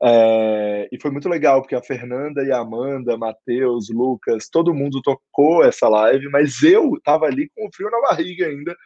É, 0.00 0.88
e 0.92 1.00
foi 1.00 1.10
muito 1.10 1.28
legal, 1.28 1.62
porque 1.62 1.74
a 1.74 1.82
Fernanda 1.82 2.44
e 2.44 2.52
a 2.52 2.58
Amanda, 2.58 3.18
Matheus, 3.18 3.88
Lucas, 3.90 4.48
todo 4.48 4.74
mundo 4.74 5.02
tocou 5.02 5.64
essa 5.64 5.88
live, 5.88 6.28
mas 6.28 6.62
eu 6.62 6.94
estava 6.94 7.26
ali 7.26 7.50
com 7.56 7.66
o 7.66 7.70
frio 7.74 7.90
na 7.90 8.00
barriga 8.02 8.46
ainda, 8.46 8.76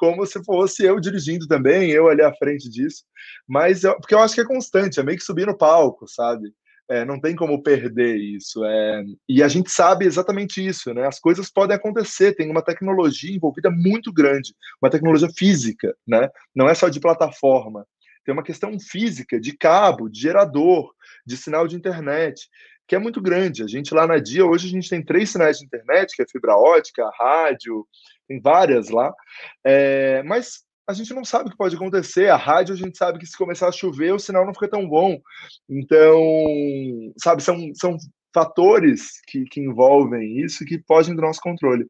como 0.00 0.24
se 0.24 0.42
fosse 0.42 0.82
eu 0.82 0.98
dirigindo 0.98 1.46
também, 1.46 1.90
eu 1.90 2.08
ali 2.08 2.22
à 2.22 2.34
frente 2.34 2.70
disso. 2.70 3.04
Mas 3.46 3.84
eu, 3.84 3.94
porque 3.96 4.14
eu 4.14 4.20
acho 4.20 4.34
que 4.34 4.40
é 4.40 4.46
constante, 4.46 4.98
é 4.98 5.02
meio 5.02 5.18
que 5.18 5.24
subir 5.24 5.46
no 5.46 5.56
palco, 5.56 6.08
sabe? 6.08 6.50
É, 6.88 7.04
não 7.04 7.20
tem 7.20 7.36
como 7.36 7.62
perder 7.62 8.16
isso. 8.16 8.64
É, 8.64 9.04
e 9.28 9.42
a 9.42 9.48
gente 9.48 9.70
sabe 9.70 10.06
exatamente 10.06 10.66
isso, 10.66 10.94
né? 10.94 11.06
As 11.06 11.20
coisas 11.20 11.50
podem 11.50 11.76
acontecer, 11.76 12.34
tem 12.34 12.50
uma 12.50 12.64
tecnologia 12.64 13.36
envolvida 13.36 13.70
muito 13.70 14.10
grande, 14.10 14.54
uma 14.82 14.90
tecnologia 14.90 15.28
física, 15.36 15.94
né? 16.08 16.30
Não 16.56 16.66
é 16.66 16.74
só 16.74 16.88
de 16.88 16.98
plataforma. 16.98 17.86
Tem 18.24 18.32
uma 18.32 18.42
questão 18.42 18.80
física 18.80 19.38
de 19.38 19.54
cabo, 19.54 20.08
de 20.08 20.18
gerador, 20.18 20.90
de 21.26 21.36
sinal 21.36 21.68
de 21.68 21.76
internet, 21.76 22.48
que 22.90 22.96
é 22.96 22.98
muito 22.98 23.22
grande. 23.22 23.62
A 23.62 23.68
gente 23.68 23.94
lá 23.94 24.04
na 24.04 24.18
Dia, 24.18 24.44
hoje 24.44 24.66
a 24.66 24.70
gente 24.70 24.90
tem 24.90 25.00
três 25.00 25.30
sinais 25.30 25.58
de 25.58 25.64
internet, 25.64 26.16
que 26.16 26.22
é 26.22 26.26
fibra 26.26 26.56
ótica, 26.56 27.08
rádio, 27.16 27.86
tem 28.26 28.40
várias 28.40 28.88
lá, 28.88 29.14
é, 29.64 30.24
mas 30.24 30.64
a 30.88 30.92
gente 30.92 31.14
não 31.14 31.24
sabe 31.24 31.46
o 31.46 31.52
que 31.52 31.56
pode 31.56 31.76
acontecer. 31.76 32.28
A 32.28 32.36
rádio 32.36 32.74
a 32.74 32.76
gente 32.76 32.98
sabe 32.98 33.20
que 33.20 33.26
se 33.26 33.38
começar 33.38 33.68
a 33.68 33.72
chover, 33.72 34.12
o 34.12 34.18
sinal 34.18 34.44
não 34.44 34.52
fica 34.52 34.66
tão 34.66 34.88
bom. 34.88 35.20
Então, 35.68 36.20
sabe, 37.22 37.44
são, 37.44 37.56
são 37.76 37.96
fatores 38.34 39.20
que, 39.28 39.44
que 39.44 39.60
envolvem 39.60 40.40
isso 40.40 40.64
que 40.64 40.82
fogem 40.84 41.14
do 41.14 41.22
nosso 41.22 41.40
controle. 41.40 41.86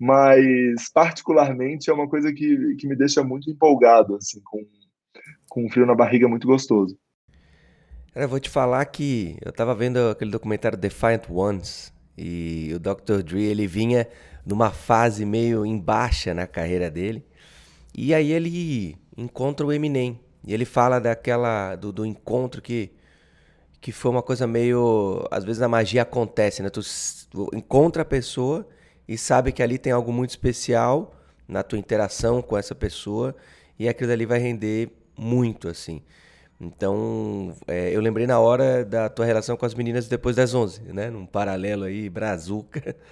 Mas, 0.00 0.90
particularmente, 0.92 1.90
é 1.90 1.92
uma 1.92 2.08
coisa 2.08 2.32
que, 2.32 2.74
que 2.74 2.88
me 2.88 2.96
deixa 2.96 3.22
muito 3.22 3.48
empolgado, 3.48 4.16
assim, 4.16 4.40
com, 4.42 4.66
com 5.48 5.66
um 5.66 5.70
frio 5.70 5.86
na 5.86 5.94
barriga 5.94 6.26
muito 6.26 6.48
gostoso. 6.48 6.98
Eu 8.14 8.28
vou 8.28 8.40
te 8.40 8.50
falar 8.50 8.84
que 8.86 9.36
eu 9.44 9.52
tava 9.52 9.74
vendo 9.74 10.10
aquele 10.10 10.30
documentário 10.30 10.76
Defiant 10.76 11.28
Ones 11.30 11.92
e 12.16 12.72
o 12.74 12.78
Dr. 12.78 13.22
Dre, 13.22 13.44
ele 13.44 13.66
vinha 13.66 14.08
numa 14.44 14.70
fase 14.70 15.24
meio 15.24 15.64
em 15.64 15.78
baixa 15.78 16.34
na 16.34 16.46
carreira 16.46 16.90
dele. 16.90 17.24
E 17.94 18.14
aí 18.14 18.32
ele 18.32 18.96
encontra 19.16 19.66
o 19.66 19.72
Eminem. 19.72 20.18
E 20.46 20.54
ele 20.54 20.64
fala 20.64 20.98
daquela 20.98 21.76
do, 21.76 21.92
do 21.92 22.06
encontro 22.06 22.62
que 22.62 22.90
que 23.80 23.92
foi 23.92 24.10
uma 24.10 24.22
coisa 24.22 24.46
meio, 24.46 25.26
às 25.30 25.42
vezes 25.42 25.62
a 25.62 25.68
magia 25.68 26.02
acontece, 26.02 26.62
né? 26.62 26.68
Tu, 26.68 26.82
tu 27.30 27.48
encontra 27.54 28.02
a 28.02 28.04
pessoa 28.04 28.68
e 29.08 29.16
sabe 29.16 29.52
que 29.52 29.62
ali 29.62 29.78
tem 29.78 29.92
algo 29.92 30.12
muito 30.12 30.30
especial 30.30 31.14
na 31.48 31.62
tua 31.62 31.78
interação 31.78 32.42
com 32.42 32.58
essa 32.58 32.74
pessoa 32.74 33.34
e 33.78 33.88
aquilo 33.88 34.12
ali 34.12 34.26
vai 34.26 34.38
render 34.38 34.90
muito 35.16 35.66
assim. 35.66 36.02
Então, 36.60 37.54
é, 37.66 37.90
eu 37.90 38.00
lembrei 38.02 38.26
na 38.26 38.38
hora 38.38 38.84
da 38.84 39.08
tua 39.08 39.24
relação 39.24 39.56
com 39.56 39.64
as 39.64 39.74
meninas 39.74 40.08
depois 40.08 40.36
das 40.36 40.54
11, 40.54 40.82
né? 40.92 41.08
Num 41.08 41.24
paralelo 41.24 41.84
aí, 41.84 42.08
brazuca. 42.08 42.94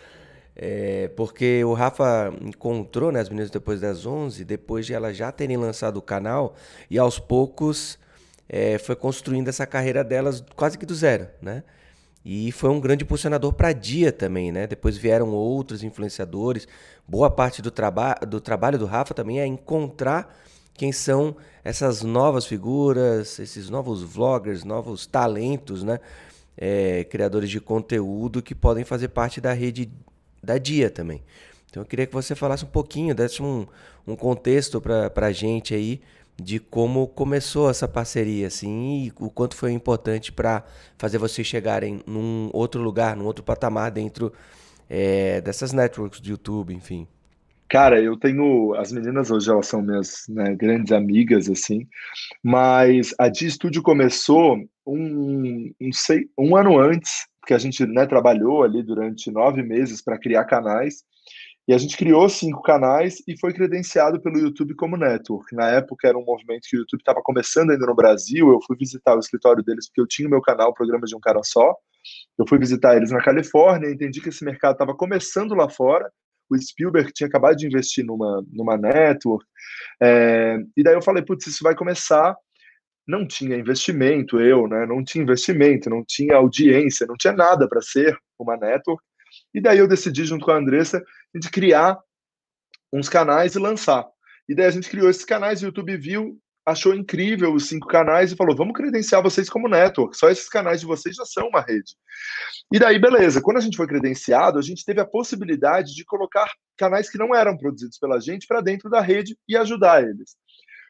É, 0.60 1.06
porque 1.16 1.62
o 1.62 1.72
Rafa 1.72 2.34
encontrou 2.40 3.12
né, 3.12 3.20
as 3.20 3.28
meninas 3.28 3.48
depois 3.48 3.80
das 3.80 4.04
11, 4.04 4.44
depois 4.44 4.84
de 4.86 4.92
elas 4.92 5.16
já 5.16 5.30
terem 5.30 5.56
lançado 5.56 5.98
o 5.98 6.02
canal, 6.02 6.56
e 6.90 6.98
aos 6.98 7.16
poucos 7.16 7.96
é, 8.48 8.76
foi 8.76 8.96
construindo 8.96 9.46
essa 9.46 9.64
carreira 9.64 10.02
delas 10.02 10.44
quase 10.56 10.76
que 10.76 10.84
do 10.84 10.96
zero, 10.96 11.28
né? 11.40 11.62
E 12.24 12.50
foi 12.50 12.70
um 12.70 12.80
grande 12.80 13.04
impulsionador 13.04 13.52
para 13.52 13.68
a 13.68 13.72
Dia 13.72 14.10
também, 14.10 14.50
né? 14.50 14.66
Depois 14.66 14.96
vieram 14.96 15.28
outros 15.30 15.84
influenciadores. 15.84 16.66
Boa 17.06 17.30
parte 17.30 17.62
do, 17.62 17.70
traba 17.70 18.14
do 18.26 18.40
trabalho 18.40 18.78
do 18.78 18.84
Rafa 18.84 19.14
também 19.14 19.40
é 19.40 19.46
encontrar 19.46 20.36
quem 20.78 20.92
são 20.92 21.36
essas 21.64 22.02
novas 22.02 22.46
figuras, 22.46 23.38
esses 23.40 23.68
novos 23.68 24.00
vloggers, 24.02 24.62
novos 24.62 25.06
talentos, 25.06 25.82
né? 25.82 25.98
É, 26.56 27.04
criadores 27.04 27.50
de 27.50 27.60
conteúdo 27.60 28.40
que 28.40 28.54
podem 28.54 28.84
fazer 28.84 29.08
parte 29.08 29.40
da 29.40 29.52
rede 29.52 29.90
da 30.42 30.56
Dia 30.56 30.88
também. 30.88 31.22
Então 31.68 31.82
eu 31.82 31.86
queria 31.86 32.06
que 32.06 32.14
você 32.14 32.34
falasse 32.34 32.64
um 32.64 32.68
pouquinho, 32.68 33.14
desse 33.14 33.42
um, 33.42 33.66
um 34.06 34.16
contexto 34.16 34.80
para 34.80 35.26
a 35.26 35.32
gente 35.32 35.74
aí 35.74 36.00
de 36.40 36.60
como 36.60 37.08
começou 37.08 37.68
essa 37.68 37.88
parceria, 37.88 38.46
assim, 38.46 39.04
e 39.04 39.12
o 39.18 39.28
quanto 39.28 39.56
foi 39.56 39.72
importante 39.72 40.30
para 40.30 40.64
fazer 40.96 41.18
vocês 41.18 41.46
chegarem 41.46 42.00
num 42.06 42.50
outro 42.52 42.80
lugar, 42.80 43.16
num 43.16 43.26
outro 43.26 43.42
patamar 43.44 43.90
dentro 43.90 44.32
é, 44.88 45.40
dessas 45.40 45.72
networks 45.72 46.20
de 46.20 46.30
YouTube, 46.30 46.72
enfim. 46.72 47.08
Cara, 47.68 48.00
eu 48.00 48.18
tenho. 48.18 48.74
As 48.74 48.92
meninas 48.92 49.30
hoje 49.30 49.50
elas 49.50 49.66
são 49.66 49.82
minhas 49.82 50.24
né, 50.28 50.54
grandes 50.54 50.92
amigas, 50.92 51.48
assim, 51.50 51.86
mas 52.42 53.14
a 53.18 53.28
Dia 53.28 53.50
Studio 53.50 53.82
começou 53.82 54.56
um, 54.86 55.72
um, 55.80 55.92
sei, 55.92 56.28
um 56.38 56.56
ano 56.56 56.78
antes 56.78 57.28
porque 57.48 57.54
a 57.54 57.58
gente 57.58 57.86
né, 57.86 58.04
trabalhou 58.04 58.62
ali 58.62 58.82
durante 58.82 59.30
nove 59.30 59.62
meses 59.62 60.02
para 60.02 60.18
criar 60.18 60.44
canais. 60.44 61.02
E 61.66 61.72
a 61.72 61.78
gente 61.78 61.96
criou 61.96 62.28
cinco 62.28 62.60
canais 62.60 63.22
e 63.26 63.38
foi 63.38 63.54
credenciado 63.54 64.20
pelo 64.20 64.38
YouTube 64.38 64.74
como 64.74 64.98
network. 64.98 65.54
Na 65.54 65.70
época 65.70 66.08
era 66.08 66.18
um 66.18 66.24
movimento 66.24 66.68
que 66.68 66.76
o 66.76 66.80
YouTube 66.80 67.00
estava 67.00 67.22
começando 67.22 67.70
ainda 67.70 67.86
no 67.86 67.94
Brasil. 67.94 68.50
Eu 68.50 68.58
fui 68.66 68.76
visitar 68.76 69.16
o 69.16 69.18
escritório 69.18 69.64
deles 69.64 69.86
porque 69.88 70.00
eu 70.02 70.06
tinha 70.06 70.28
o 70.28 70.30
meu 70.30 70.42
canal, 70.42 70.74
Programa 70.74 71.06
de 71.06 71.16
um 71.16 71.20
Cara 71.20 71.42
Só. 71.42 71.74
Eu 72.38 72.46
fui 72.46 72.58
visitar 72.58 72.96
eles 72.96 73.10
na 73.10 73.22
Califórnia, 73.22 73.90
entendi 73.90 74.20
que 74.20 74.28
esse 74.28 74.44
mercado 74.44 74.72
estava 74.72 74.94
começando 74.94 75.54
lá 75.54 75.70
fora. 75.70 76.10
O 76.50 76.56
Spielberg 76.56 77.12
tinha 77.12 77.28
acabado 77.28 77.56
de 77.56 77.66
investir 77.66 78.04
numa, 78.04 78.44
numa 78.50 78.76
network. 78.76 79.44
É, 80.00 80.58
e 80.76 80.82
daí 80.82 80.94
eu 80.94 81.02
falei, 81.02 81.22
putz, 81.22 81.46
isso 81.46 81.62
vai 81.62 81.74
começar. 81.74 82.36
Não 83.06 83.26
tinha 83.26 83.56
investimento, 83.56 84.40
eu, 84.40 84.66
né? 84.68 84.86
Não 84.86 85.02
tinha 85.02 85.22
investimento, 85.22 85.88
não 85.88 86.04
tinha 86.06 86.36
audiência, 86.36 87.06
não 87.06 87.16
tinha 87.16 87.32
nada 87.32 87.68
para 87.68 87.80
ser 87.80 88.18
uma 88.38 88.56
network. 88.56 89.02
E 89.54 89.60
daí 89.60 89.78
eu 89.78 89.88
decidi, 89.88 90.24
junto 90.24 90.44
com 90.44 90.50
a 90.50 90.58
Andressa, 90.58 91.02
de 91.34 91.50
criar 91.50 91.98
uns 92.92 93.08
canais 93.08 93.54
e 93.54 93.58
lançar. 93.58 94.06
E 94.48 94.54
daí 94.54 94.66
a 94.66 94.70
gente 94.70 94.88
criou 94.88 95.10
esses 95.10 95.24
canais, 95.24 95.62
o 95.62 95.66
YouTube 95.66 95.96
viu, 95.96 96.38
achou 96.70 96.94
incrível 96.94 97.54
os 97.54 97.68
cinco 97.68 97.86
canais 97.86 98.30
e 98.30 98.36
falou: 98.36 98.54
vamos 98.54 98.74
credenciar 98.74 99.22
vocês 99.22 99.48
como 99.48 99.68
network, 99.68 100.16
só 100.16 100.28
esses 100.28 100.48
canais 100.48 100.80
de 100.80 100.86
vocês 100.86 101.16
já 101.16 101.24
são 101.24 101.48
uma 101.48 101.60
rede. 101.60 101.94
E 102.72 102.78
daí, 102.78 102.98
beleza, 102.98 103.40
quando 103.40 103.56
a 103.56 103.60
gente 103.60 103.76
foi 103.76 103.86
credenciado, 103.86 104.58
a 104.58 104.62
gente 104.62 104.84
teve 104.84 105.00
a 105.00 105.06
possibilidade 105.06 105.94
de 105.94 106.04
colocar 106.04 106.48
canais 106.76 107.08
que 107.10 107.18
não 107.18 107.34
eram 107.34 107.56
produzidos 107.56 107.98
pela 107.98 108.20
gente 108.20 108.46
para 108.46 108.60
dentro 108.60 108.90
da 108.90 109.00
rede 109.00 109.36
e 109.48 109.56
ajudar 109.56 110.02
eles. 110.02 110.36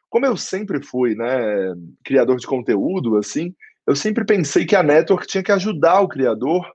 Como 0.09 0.25
eu 0.25 0.35
sempre 0.35 0.83
fui, 0.83 1.15
né, 1.15 1.73
criador 2.03 2.37
de 2.37 2.47
conteúdo, 2.47 3.17
assim, 3.17 3.53
eu 3.87 3.95
sempre 3.95 4.25
pensei 4.25 4.65
que 4.65 4.75
a 4.75 4.83
network 4.83 5.27
tinha 5.27 5.43
que 5.43 5.51
ajudar 5.51 6.01
o 6.01 6.07
criador 6.07 6.69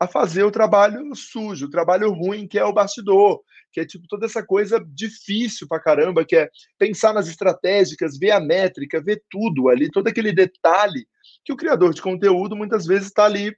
a 0.00 0.06
fazer 0.06 0.42
o 0.44 0.50
trabalho 0.50 1.14
sujo, 1.14 1.66
o 1.66 1.70
trabalho 1.70 2.10
ruim, 2.10 2.48
que 2.48 2.58
é 2.58 2.64
o 2.64 2.72
bastidor, 2.72 3.40
que 3.72 3.80
é 3.80 3.86
tipo 3.86 4.06
toda 4.08 4.26
essa 4.26 4.44
coisa 4.44 4.84
difícil 4.94 5.68
pra 5.68 5.80
caramba, 5.80 6.24
que 6.24 6.36
é 6.36 6.50
pensar 6.78 7.12
nas 7.12 7.28
estratégicas, 7.28 8.18
ver 8.18 8.32
a 8.32 8.40
métrica, 8.40 9.02
ver 9.02 9.22
tudo 9.30 9.68
ali, 9.68 9.90
todo 9.90 10.08
aquele 10.08 10.32
detalhe 10.32 11.06
que 11.44 11.52
o 11.52 11.56
criador 11.56 11.94
de 11.94 12.02
conteúdo 12.02 12.56
muitas 12.56 12.86
vezes 12.86 13.06
está 13.06 13.24
ali 13.24 13.54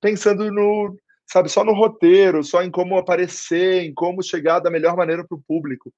pensando 0.00 0.50
no, 0.50 0.96
sabe, 1.26 1.48
só 1.48 1.64
no 1.64 1.72
roteiro, 1.72 2.42
só 2.44 2.62
em 2.62 2.70
como 2.70 2.96
aparecer, 2.96 3.82
em 3.82 3.92
como 3.92 4.22
chegar 4.22 4.60
da 4.60 4.70
melhor 4.70 4.96
maneira 4.96 5.24
para 5.26 5.36
o 5.36 5.42
público. 5.46 5.92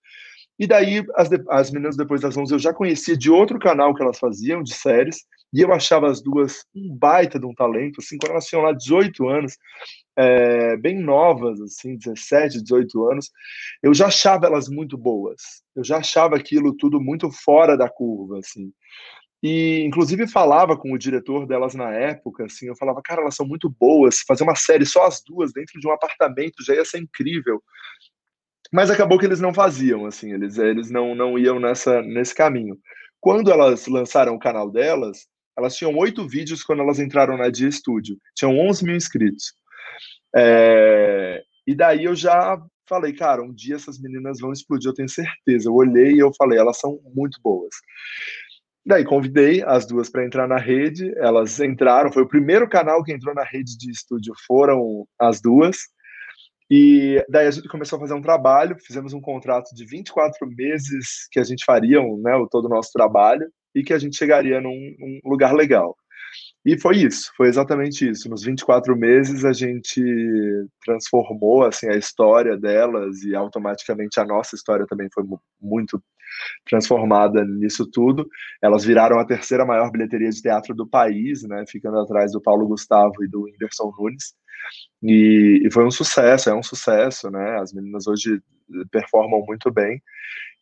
E 0.58 0.66
daí, 0.66 1.04
as, 1.14 1.28
as 1.50 1.70
meninas 1.70 1.96
depois 1.96 2.20
das 2.20 2.36
11 2.36 2.52
eu 2.52 2.58
já 2.58 2.74
conhecia 2.74 3.16
de 3.16 3.30
outro 3.30 3.58
canal 3.58 3.94
que 3.94 4.02
elas 4.02 4.18
faziam, 4.18 4.62
de 4.62 4.74
séries, 4.74 5.18
e 5.52 5.60
eu 5.60 5.72
achava 5.72 6.10
as 6.10 6.20
duas 6.20 6.64
um 6.74 6.94
baita 6.94 7.38
de 7.38 7.46
um 7.46 7.54
talento, 7.54 8.00
assim, 8.00 8.18
quando 8.18 8.32
elas 8.32 8.46
tinham 8.46 8.62
lá 8.62 8.72
18 8.72 9.28
anos, 9.28 9.56
é, 10.18 10.76
bem 10.76 11.00
novas, 11.00 11.60
assim, 11.60 11.96
17, 11.96 12.60
18 12.60 13.08
anos, 13.08 13.30
eu 13.80 13.94
já 13.94 14.08
achava 14.08 14.46
elas 14.46 14.68
muito 14.68 14.98
boas. 14.98 15.40
Eu 15.76 15.84
já 15.84 15.98
achava 15.98 16.34
aquilo 16.34 16.76
tudo 16.76 17.00
muito 17.00 17.30
fora 17.30 17.76
da 17.76 17.88
curva, 17.88 18.40
assim. 18.40 18.72
E, 19.40 19.84
inclusive, 19.84 20.26
falava 20.26 20.76
com 20.76 20.92
o 20.92 20.98
diretor 20.98 21.46
delas 21.46 21.72
na 21.72 21.92
época, 21.92 22.46
assim, 22.46 22.66
eu 22.66 22.76
falava, 22.76 23.00
cara, 23.00 23.22
elas 23.22 23.36
são 23.36 23.46
muito 23.46 23.70
boas, 23.70 24.22
fazer 24.26 24.42
uma 24.42 24.56
série 24.56 24.84
só 24.84 25.06
as 25.06 25.22
duas 25.24 25.52
dentro 25.52 25.78
de 25.78 25.86
um 25.86 25.92
apartamento 25.92 26.64
já 26.64 26.74
ia 26.74 26.84
ser 26.84 26.98
incrível. 26.98 27.62
Mas 28.72 28.90
acabou 28.90 29.20
que 29.20 29.24
eles 29.24 29.40
não 29.40 29.54
faziam, 29.54 30.04
assim, 30.04 30.32
eles, 30.32 30.58
eles 30.58 30.90
não, 30.90 31.14
não 31.14 31.38
iam 31.38 31.60
nessa, 31.60 32.02
nesse 32.02 32.34
caminho. 32.34 32.76
Quando 33.20 33.52
elas 33.52 33.86
lançaram 33.86 34.34
o 34.34 34.38
canal 34.38 34.68
delas, 34.68 35.28
elas 35.56 35.76
tinham 35.76 35.96
oito 35.96 36.26
vídeos 36.28 36.64
quando 36.64 36.82
elas 36.82 36.98
entraram 36.98 37.36
na 37.36 37.48
Dia 37.48 37.70
Studio. 37.70 38.16
Tinham 38.34 38.58
11 38.58 38.84
mil 38.84 38.96
inscritos. 38.96 39.52
É, 40.34 41.42
e 41.66 41.74
daí 41.74 42.04
eu 42.04 42.14
já 42.14 42.60
falei, 42.88 43.12
cara, 43.12 43.42
um 43.42 43.52
dia 43.52 43.76
essas 43.76 44.00
meninas 44.00 44.40
vão 44.40 44.52
explodir, 44.52 44.88
eu 44.88 44.94
tenho 44.94 45.08
certeza. 45.08 45.68
Eu 45.68 45.74
olhei 45.74 46.14
e 46.14 46.18
eu 46.18 46.32
falei, 46.36 46.58
elas 46.58 46.78
são 46.78 46.98
muito 47.14 47.38
boas. 47.42 47.74
Daí 48.84 49.04
convidei 49.04 49.62
as 49.62 49.86
duas 49.86 50.08
para 50.08 50.24
entrar 50.24 50.48
na 50.48 50.56
rede, 50.56 51.12
elas 51.18 51.60
entraram, 51.60 52.10
foi 52.10 52.22
o 52.22 52.28
primeiro 52.28 52.66
canal 52.66 53.04
que 53.04 53.12
entrou 53.12 53.34
na 53.34 53.44
rede 53.44 53.76
de 53.76 53.90
estúdio, 53.90 54.32
foram 54.46 55.06
as 55.18 55.42
duas. 55.42 55.76
E 56.70 57.22
daí 57.28 57.46
a 57.46 57.50
gente 57.50 57.68
começou 57.68 57.98
a 57.98 58.00
fazer 58.00 58.14
um 58.14 58.22
trabalho, 58.22 58.78
fizemos 58.78 59.12
um 59.12 59.20
contrato 59.20 59.74
de 59.74 59.84
24 59.84 60.46
meses 60.46 61.26
que 61.30 61.38
a 61.38 61.44
gente 61.44 61.64
faria 61.64 62.00
né, 62.00 62.32
todo 62.50 62.66
o 62.66 62.68
nosso 62.70 62.90
trabalho 62.92 63.46
e 63.74 63.82
que 63.82 63.92
a 63.92 63.98
gente 63.98 64.16
chegaria 64.16 64.60
num, 64.60 64.94
num 64.98 65.20
lugar 65.24 65.54
legal. 65.54 65.94
E 66.68 66.78
foi 66.78 66.98
isso, 66.98 67.32
foi 67.34 67.48
exatamente 67.48 68.06
isso. 68.06 68.28
Nos 68.28 68.42
24 68.42 68.94
meses 68.94 69.42
a 69.42 69.54
gente 69.54 70.02
transformou 70.84 71.64
assim 71.64 71.88
a 71.88 71.96
história 71.96 72.58
delas 72.58 73.22
e 73.22 73.34
automaticamente 73.34 74.20
a 74.20 74.24
nossa 74.26 74.54
história 74.54 74.86
também 74.86 75.08
foi 75.10 75.24
muito 75.58 75.98
transformada 76.68 77.42
nisso 77.42 77.86
tudo. 77.90 78.28
Elas 78.60 78.84
viraram 78.84 79.18
a 79.18 79.24
terceira 79.24 79.64
maior 79.64 79.90
bilheteria 79.90 80.28
de 80.28 80.42
teatro 80.42 80.74
do 80.74 80.86
país, 80.86 81.42
né, 81.42 81.64
ficando 81.66 82.00
atrás 82.00 82.32
do 82.32 82.40
Paulo 82.42 82.68
Gustavo 82.68 83.24
e 83.24 83.28
do 83.28 83.44
Whindersson 83.44 83.90
Nunes. 83.98 84.34
E, 85.02 85.62
e, 85.64 85.70
foi 85.72 85.86
um 85.86 85.90
sucesso, 85.90 86.50
é 86.50 86.54
um 86.54 86.62
sucesso, 86.62 87.30
né? 87.30 87.58
As 87.60 87.72
meninas 87.72 88.06
hoje 88.06 88.42
performam 88.90 89.42
muito 89.46 89.70
bem. 89.70 90.02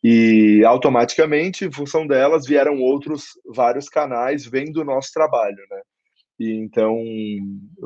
E 0.01 0.63
automaticamente, 0.63 1.65
em 1.65 1.71
função 1.71 2.07
delas, 2.07 2.45
vieram 2.45 2.79
outros 2.79 3.31
vários 3.45 3.89
canais 3.89 4.45
vendo 4.45 4.77
o 4.77 4.85
nosso 4.85 5.11
trabalho, 5.11 5.57
né? 5.69 5.81
E 6.39 6.51
então 6.53 6.95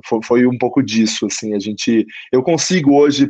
foi, 0.05 0.19
foi, 0.23 0.45
um 0.45 0.57
pouco 0.57 0.83
disso, 0.83 1.25
assim, 1.25 1.55
a 1.55 1.59
gente, 1.59 2.05
eu 2.31 2.43
consigo 2.43 2.95
hoje, 2.95 3.29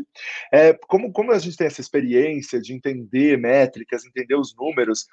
é, 0.51 0.73
como, 0.87 1.11
como 1.11 1.31
a 1.31 1.37
gente 1.37 1.55
tem 1.55 1.67
essa 1.67 1.81
experiência 1.81 2.59
de 2.59 2.73
entender 2.73 3.37
métricas, 3.37 4.03
entender 4.03 4.35
os 4.35 4.55
números, 4.55 5.05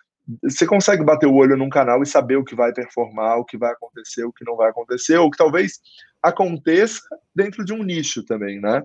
você 0.43 0.67
consegue 0.67 1.05
bater 1.05 1.27
o 1.27 1.35
olho 1.35 1.57
num 1.57 1.71
canal 1.71 2.03
e 2.03 2.07
saber 2.07 2.37
o 2.37 2.45
que 2.45 2.55
vai 2.55 2.73
performar, 2.73 3.39
o 3.39 3.45
que 3.45 3.57
vai 3.57 3.73
acontecer, 3.73 4.25
o 4.25 4.33
que 4.33 4.45
não 4.45 4.57
vai 4.57 4.71
acontecer, 4.71 5.17
ou 5.17 5.31
que 5.31 5.39
talvez 5.39 5.81
aconteça 6.23 7.03
dentro 7.35 7.65
de 7.65 7.73
um 7.73 7.83
nicho 7.83 8.25
também, 8.25 8.61
né? 8.61 8.83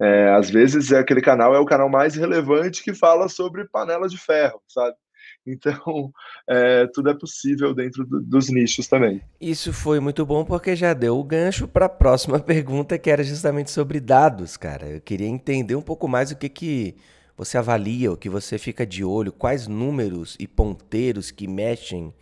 É, 0.00 0.30
às 0.30 0.48
vezes 0.50 0.90
é 0.92 0.98
aquele 0.98 1.20
canal 1.20 1.54
é 1.54 1.58
o 1.58 1.66
canal 1.66 1.88
mais 1.88 2.14
relevante 2.14 2.82
que 2.82 2.94
fala 2.94 3.28
sobre 3.28 3.68
panela 3.68 4.08
de 4.08 4.16
ferro, 4.16 4.60
sabe? 4.66 4.96
Então, 5.46 6.12
é, 6.48 6.86
tudo 6.92 7.10
é 7.10 7.14
possível 7.14 7.74
dentro 7.74 8.04
do, 8.04 8.20
dos 8.20 8.48
nichos 8.48 8.86
também. 8.86 9.22
Isso 9.40 9.72
foi 9.72 10.00
muito 10.00 10.24
bom 10.24 10.44
porque 10.44 10.76
já 10.76 10.92
deu 10.92 11.18
o 11.18 11.24
gancho 11.24 11.66
para 11.66 11.86
a 11.86 11.88
próxima 11.88 12.38
pergunta, 12.40 12.98
que 12.98 13.10
era 13.10 13.22
justamente 13.22 13.70
sobre 13.70 14.00
dados, 14.00 14.56
cara. 14.56 14.86
Eu 14.86 15.00
queria 15.00 15.28
entender 15.28 15.74
um 15.74 15.82
pouco 15.82 16.06
mais 16.06 16.30
o 16.30 16.36
que, 16.36 16.48
que 16.48 16.96
você 17.36 17.56
avalia, 17.56 18.12
o 18.12 18.16
que 18.16 18.28
você 18.28 18.58
fica 18.58 18.86
de 18.86 19.02
olho, 19.02 19.32
quais 19.32 19.66
números 19.66 20.36
e 20.38 20.46
ponteiros 20.46 21.30
que 21.30 21.48
mexem, 21.48 22.12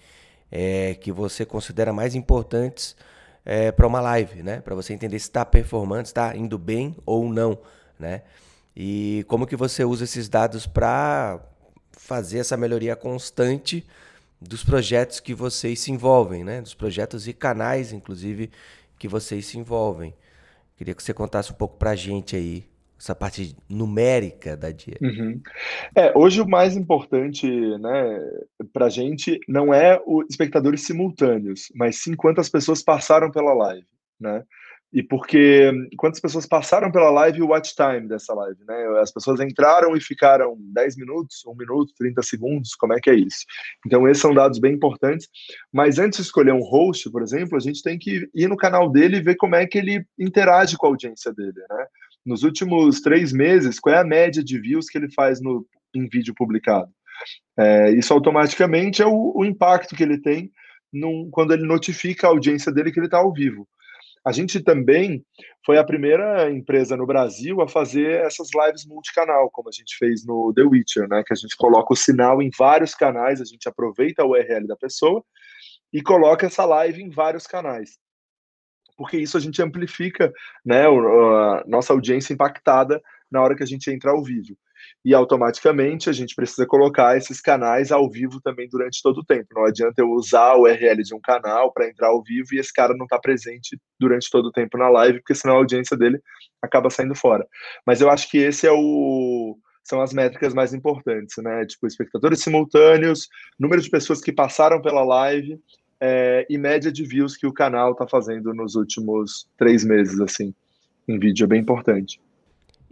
é, 0.50 0.94
que 0.94 1.11
você 1.11 1.44
considera 1.44 1.92
mais 1.92 2.14
importantes 2.14 2.96
é, 3.44 3.72
para 3.72 3.87
uma 3.87 4.00
live, 4.00 4.42
né? 4.42 4.61
Para 4.61 4.74
você 4.74 4.92
entender 4.92 5.18
se 5.18 5.26
está 5.26 5.44
performando, 5.44 6.02
está 6.02 6.37
indo 6.37 6.59
bem 6.59 6.96
ou 7.04 7.28
não, 7.33 7.59
né? 7.98 8.22
E 8.76 9.24
como 9.26 9.46
que 9.46 9.57
você 9.57 9.85
usa 9.85 10.04
esses 10.04 10.28
dados 10.28 10.66
para 10.66 11.40
fazer 12.08 12.38
essa 12.38 12.56
melhoria 12.56 12.96
constante 12.96 13.86
dos 14.40 14.64
projetos 14.64 15.20
que 15.20 15.34
vocês 15.34 15.78
se 15.78 15.92
envolvem, 15.92 16.42
né? 16.42 16.62
Dos 16.62 16.72
projetos 16.72 17.28
e 17.28 17.34
canais, 17.34 17.92
inclusive, 17.92 18.50
que 18.98 19.06
vocês 19.06 19.44
se 19.44 19.58
envolvem. 19.58 20.14
Queria 20.78 20.94
que 20.94 21.02
você 21.02 21.12
contasse 21.12 21.52
um 21.52 21.54
pouco 21.54 21.76
para 21.76 21.90
a 21.90 21.94
gente 21.94 22.34
aí 22.34 22.64
essa 22.98 23.14
parte 23.14 23.54
numérica 23.68 24.56
da 24.56 24.70
dia. 24.70 24.96
Uhum. 25.02 25.38
É, 25.94 26.10
hoje 26.16 26.40
o 26.40 26.48
mais 26.48 26.78
importante, 26.78 27.46
né, 27.46 28.18
a 28.74 28.88
gente 28.88 29.38
não 29.46 29.74
é 29.74 30.00
os 30.06 30.24
espectadores 30.30 30.86
simultâneos, 30.86 31.70
mas 31.74 32.02
sim 32.02 32.14
quantas 32.14 32.48
pessoas 32.48 32.82
passaram 32.82 33.30
pela 33.30 33.52
live, 33.52 33.86
né? 34.18 34.42
E 34.90 35.03
porque 35.03 35.70
quantas 35.98 36.18
pessoas 36.18 36.46
passaram 36.46 36.90
pela 36.90 37.11
live 37.11 37.38
e 37.38 37.42
o 37.42 37.48
watch 37.48 37.74
time 37.74 38.09
dessa 38.09 38.33
live, 38.33 38.59
né? 38.66 39.01
As 39.01 39.12
pessoas 39.12 39.38
entraram 39.40 39.94
e 39.94 40.01
ficaram 40.01 40.57
10 40.59 40.96
minutos, 40.96 41.42
1 41.46 41.55
minuto, 41.55 41.92
30 41.98 42.22
segundos, 42.22 42.74
como 42.74 42.94
é 42.94 43.01
que 43.01 43.11
é 43.11 43.14
isso? 43.14 43.44
Então, 43.87 44.09
esses 44.09 44.22
são 44.22 44.33
dados 44.33 44.59
bem 44.59 44.74
importantes. 44.74 45.29
Mas 45.70 45.98
antes 45.98 46.18
de 46.18 46.24
escolher 46.24 46.53
um 46.53 46.62
host, 46.62 47.11
por 47.11 47.22
exemplo, 47.22 47.57
a 47.57 47.61
gente 47.61 47.83
tem 47.83 47.98
que 47.98 48.29
ir 48.35 48.48
no 48.48 48.57
canal 48.57 48.90
dele 48.90 49.18
e 49.18 49.22
ver 49.22 49.37
como 49.37 49.57
é 49.57 49.66
que 49.66 49.77
ele 49.77 50.07
interage 50.18 50.77
com 50.77 50.87
a 50.87 50.90
audiência 50.90 51.33
dele, 51.35 51.61
né? 51.68 51.87
Nos 52.24 52.42
últimos 52.42 53.01
três 53.01 53.33
meses, 53.33 53.79
qual 53.79 53.94
é 53.94 53.98
a 53.98 54.05
média 54.05 54.42
de 54.42 54.59
views 54.59 54.88
que 54.88 54.96
ele 54.96 55.11
faz 55.12 55.40
no, 55.40 55.66
em 55.94 56.09
vídeo 56.09 56.35
publicado? 56.35 56.90
É, 57.59 57.90
isso 57.92 58.12
automaticamente 58.12 59.03
é 59.03 59.07
o, 59.07 59.33
o, 59.35 59.44
impacto 59.44 59.96
que 59.96 60.03
ele 60.03 60.20
tem 60.20 60.51
num, 60.92 61.29
quando 61.31 61.53
ele 61.53 61.66
notifica 61.66 62.27
a 62.27 62.31
audiência 62.31 62.72
dele 62.72 62.92
que 62.92 62.98
ele 62.98 63.07
está 63.07 63.18
ao 63.18 63.33
vivo. 63.33 63.68
A 64.28 64.32
gente 64.32 64.60
também 64.60 65.24
foi 65.64 65.78
a 65.78 65.84
primeira 65.84 66.50
empresa 66.50 66.94
no 66.98 67.06
Brasil 67.06 67.62
a 67.62 67.66
fazer 67.66 68.26
essas 68.26 68.48
lives 68.54 68.84
multicanal, 68.84 69.50
como 69.50 69.70
a 69.70 69.72
gente 69.72 69.96
fez 69.96 70.22
no 70.26 70.52
The 70.54 70.64
Witcher, 70.64 71.08
né? 71.08 71.22
Que 71.26 71.32
a 71.32 71.36
gente 71.36 71.56
coloca 71.56 71.94
o 71.94 71.96
sinal 71.96 72.42
em 72.42 72.50
vários 72.54 72.94
canais, 72.94 73.40
a 73.40 73.44
gente 73.46 73.66
aproveita 73.66 74.22
a 74.22 74.26
URL 74.26 74.66
da 74.66 74.76
pessoa 74.76 75.24
e 75.90 76.02
coloca 76.02 76.44
essa 76.44 76.66
live 76.66 77.02
em 77.02 77.08
vários 77.08 77.46
canais. 77.46 77.98
porque 78.98 79.16
isso 79.16 79.38
a 79.38 79.40
gente 79.40 79.62
amplifica 79.62 80.30
né, 80.62 80.84
a 80.86 81.64
nossa 81.66 81.94
audiência 81.94 82.34
impactada 82.34 83.00
na 83.30 83.40
hora 83.40 83.56
que 83.56 83.62
a 83.62 83.66
gente 83.66 83.90
entra 83.90 84.10
ao 84.10 84.22
vivo. 84.22 84.58
E 85.08 85.14
automaticamente 85.14 86.10
a 86.10 86.12
gente 86.12 86.34
precisa 86.34 86.66
colocar 86.66 87.16
esses 87.16 87.40
canais 87.40 87.90
ao 87.90 88.10
vivo 88.10 88.42
também 88.42 88.68
durante 88.68 89.00
todo 89.02 89.22
o 89.22 89.24
tempo. 89.24 89.46
Não 89.54 89.64
adianta 89.64 90.02
eu 90.02 90.10
usar 90.10 90.52
o 90.52 90.64
URL 90.64 91.02
de 91.02 91.14
um 91.14 91.18
canal 91.18 91.72
para 91.72 91.88
entrar 91.88 92.08
ao 92.08 92.22
vivo 92.22 92.48
e 92.52 92.58
esse 92.58 92.70
cara 92.70 92.94
não 92.94 93.06
está 93.06 93.18
presente 93.18 93.80
durante 93.98 94.28
todo 94.30 94.48
o 94.48 94.52
tempo 94.52 94.76
na 94.76 94.90
live, 94.90 95.20
porque 95.20 95.34
senão 95.34 95.54
a 95.54 95.58
audiência 95.60 95.96
dele 95.96 96.20
acaba 96.60 96.90
saindo 96.90 97.14
fora. 97.14 97.46
Mas 97.86 98.02
eu 98.02 98.10
acho 98.10 98.30
que 98.30 98.36
esse 98.36 98.66
é 98.66 98.70
o 98.70 99.56
são 99.82 100.02
as 100.02 100.12
métricas 100.12 100.52
mais 100.52 100.74
importantes, 100.74 101.42
né? 101.42 101.64
Tipo, 101.64 101.86
espectadores 101.86 102.42
simultâneos, 102.42 103.30
número 103.58 103.80
de 103.80 103.88
pessoas 103.88 104.20
que 104.20 104.30
passaram 104.30 104.82
pela 104.82 105.02
live 105.02 105.58
é, 105.98 106.46
e 106.50 106.58
média 106.58 106.92
de 106.92 107.02
views 107.06 107.34
que 107.34 107.46
o 107.46 107.52
canal 107.54 107.92
está 107.92 108.06
fazendo 108.06 108.52
nos 108.52 108.74
últimos 108.74 109.48
três 109.56 109.84
meses, 109.84 110.20
assim, 110.20 110.52
em 111.08 111.18
vídeo, 111.18 111.44
é 111.44 111.46
bem 111.46 111.62
importante. 111.62 112.20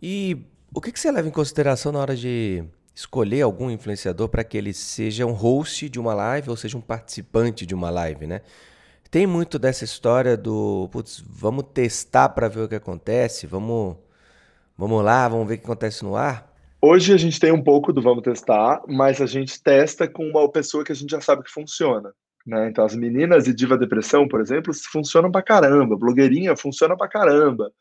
E 0.01 0.39
o 0.77 0.81
que, 0.81 0.93
que 0.93 1.01
você 1.01 1.11
leva 1.11 1.27
em 1.27 1.31
consideração 1.31 1.91
na 1.91 1.99
hora 2.01 2.15
de 2.15 2.63
escolher 2.95 3.41
algum 3.41 3.71
influenciador 3.71 4.29
para 4.29 4.45
que 4.45 4.59
ele 4.59 4.75
seja 4.75 5.25
um 5.25 5.33
host 5.33 5.89
de 5.89 5.99
uma 5.99 6.13
live 6.13 6.51
ou 6.51 6.57
seja 6.57 6.77
um 6.77 6.83
participante 6.83 7.65
de 7.65 7.75
uma 7.75 7.89
live, 7.89 8.27
né? 8.27 8.43
Tem 9.11 9.27
muito 9.27 9.59
dessa 9.59 9.85
história 9.85 10.37
do, 10.37 10.87
putz, 10.93 11.25
vamos 11.27 11.65
testar 11.73 12.29
para 12.29 12.47
ver 12.47 12.61
o 12.61 12.69
que 12.69 12.75
acontece, 12.75 13.47
vamos, 13.47 13.97
vamos 14.77 15.03
lá, 15.03 15.27
vamos 15.27 15.49
ver 15.49 15.55
o 15.55 15.59
que 15.59 15.65
acontece 15.65 16.05
no 16.05 16.15
ar. 16.15 16.55
Hoje 16.79 17.15
a 17.15 17.17
gente 17.17 17.41
tem 17.41 17.51
um 17.51 17.65
pouco 17.65 17.91
do 17.91 18.03
vamos 18.03 18.23
testar, 18.23 18.83
mas 18.87 19.23
a 19.23 19.27
gente 19.27 19.63
testa 19.63 20.07
com 20.07 20.29
uma 20.29 20.47
pessoa 20.53 20.85
que 20.85 20.93
a 20.93 20.95
gente 20.95 21.09
já 21.09 21.23
sabe 21.23 21.43
que 21.43 21.51
funciona. 21.51 22.13
Né? 22.47 22.69
Então, 22.69 22.85
as 22.85 22.95
meninas 22.95 23.45
de 23.45 23.55
Diva 23.55 23.77
Depressão, 23.77 24.29
por 24.29 24.41
exemplo, 24.41 24.73
funcionam 24.93 25.31
pra 25.31 25.43
caramba. 25.43 25.97
Blogueirinha 25.97 26.57
funciona 26.57 26.97
pra 26.97 27.09
caramba. 27.09 27.73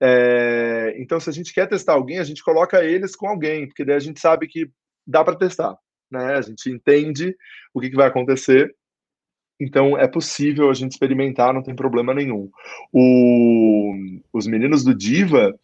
É... 0.00 0.94
Então, 0.98 1.18
se 1.18 1.30
a 1.30 1.32
gente 1.32 1.54
quer 1.54 1.66
testar 1.66 1.94
alguém, 1.94 2.18
a 2.18 2.24
gente 2.24 2.44
coloca 2.44 2.84
eles 2.84 3.16
com 3.16 3.26
alguém, 3.26 3.66
porque 3.66 3.84
daí 3.84 3.96
a 3.96 4.00
gente 4.00 4.20
sabe 4.20 4.46
que 4.46 4.70
dá 5.06 5.24
para 5.24 5.36
testar. 5.36 5.76
Né? 6.10 6.34
A 6.34 6.42
gente 6.42 6.70
entende 6.70 7.34
o 7.72 7.80
que, 7.80 7.88
que 7.88 7.96
vai 7.96 8.08
acontecer 8.08 8.74
então 9.62 9.96
é 9.96 10.08
possível 10.08 10.68
a 10.68 10.74
gente 10.74 10.90
experimentar, 10.90 11.54
não 11.54 11.62
tem 11.62 11.74
problema 11.74 12.12
nenhum. 12.12 12.50
O, 12.92 13.94
os 14.32 14.44
meninos 14.44 14.82
do 14.82 14.92
Diva, 14.92 15.54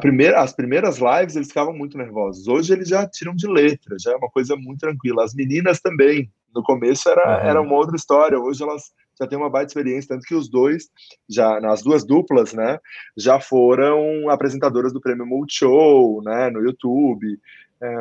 primeira, 0.00 0.40
as 0.40 0.54
primeiras 0.54 0.98
lives 0.98 1.36
eles 1.36 1.48
ficavam 1.48 1.76
muito 1.76 1.98
nervosos. 1.98 2.48
Hoje 2.48 2.72
eles 2.72 2.88
já 2.88 3.06
tiram 3.06 3.34
de 3.34 3.46
letra, 3.46 3.96
já 4.00 4.12
é 4.12 4.16
uma 4.16 4.30
coisa 4.30 4.56
muito 4.56 4.80
tranquila. 4.80 5.24
As 5.24 5.34
meninas 5.34 5.78
também. 5.78 6.32
No 6.54 6.62
começo 6.62 7.08
era, 7.08 7.40
era 7.42 7.60
uma 7.60 7.74
outra 7.74 7.96
história. 7.96 8.38
Hoje 8.38 8.62
elas 8.62 8.82
já 9.20 9.26
têm 9.26 9.38
uma 9.38 9.50
baita 9.50 9.70
experiência, 9.70 10.08
tanto 10.08 10.26
que 10.26 10.34
os 10.34 10.48
dois, 10.48 10.88
já 11.28 11.60
nas 11.60 11.82
duas 11.82 12.06
duplas, 12.06 12.52
né, 12.54 12.78
já 13.16 13.40
foram 13.40 14.30
apresentadoras 14.30 14.92
do 14.92 15.00
Prêmio 15.00 15.26
Multishow, 15.26 16.22
né, 16.22 16.50
no 16.50 16.60
YouTube. 16.60 17.38
É, 17.80 17.94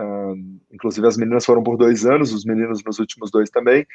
inclusive 0.72 1.06
as 1.08 1.18
meninas 1.18 1.46
foram 1.46 1.62
por 1.62 1.78
dois 1.78 2.06
anos, 2.06 2.34
os 2.34 2.44
meninos 2.46 2.84
nos 2.84 3.00
últimos 3.00 3.30
dois 3.30 3.50
também. 3.50 3.86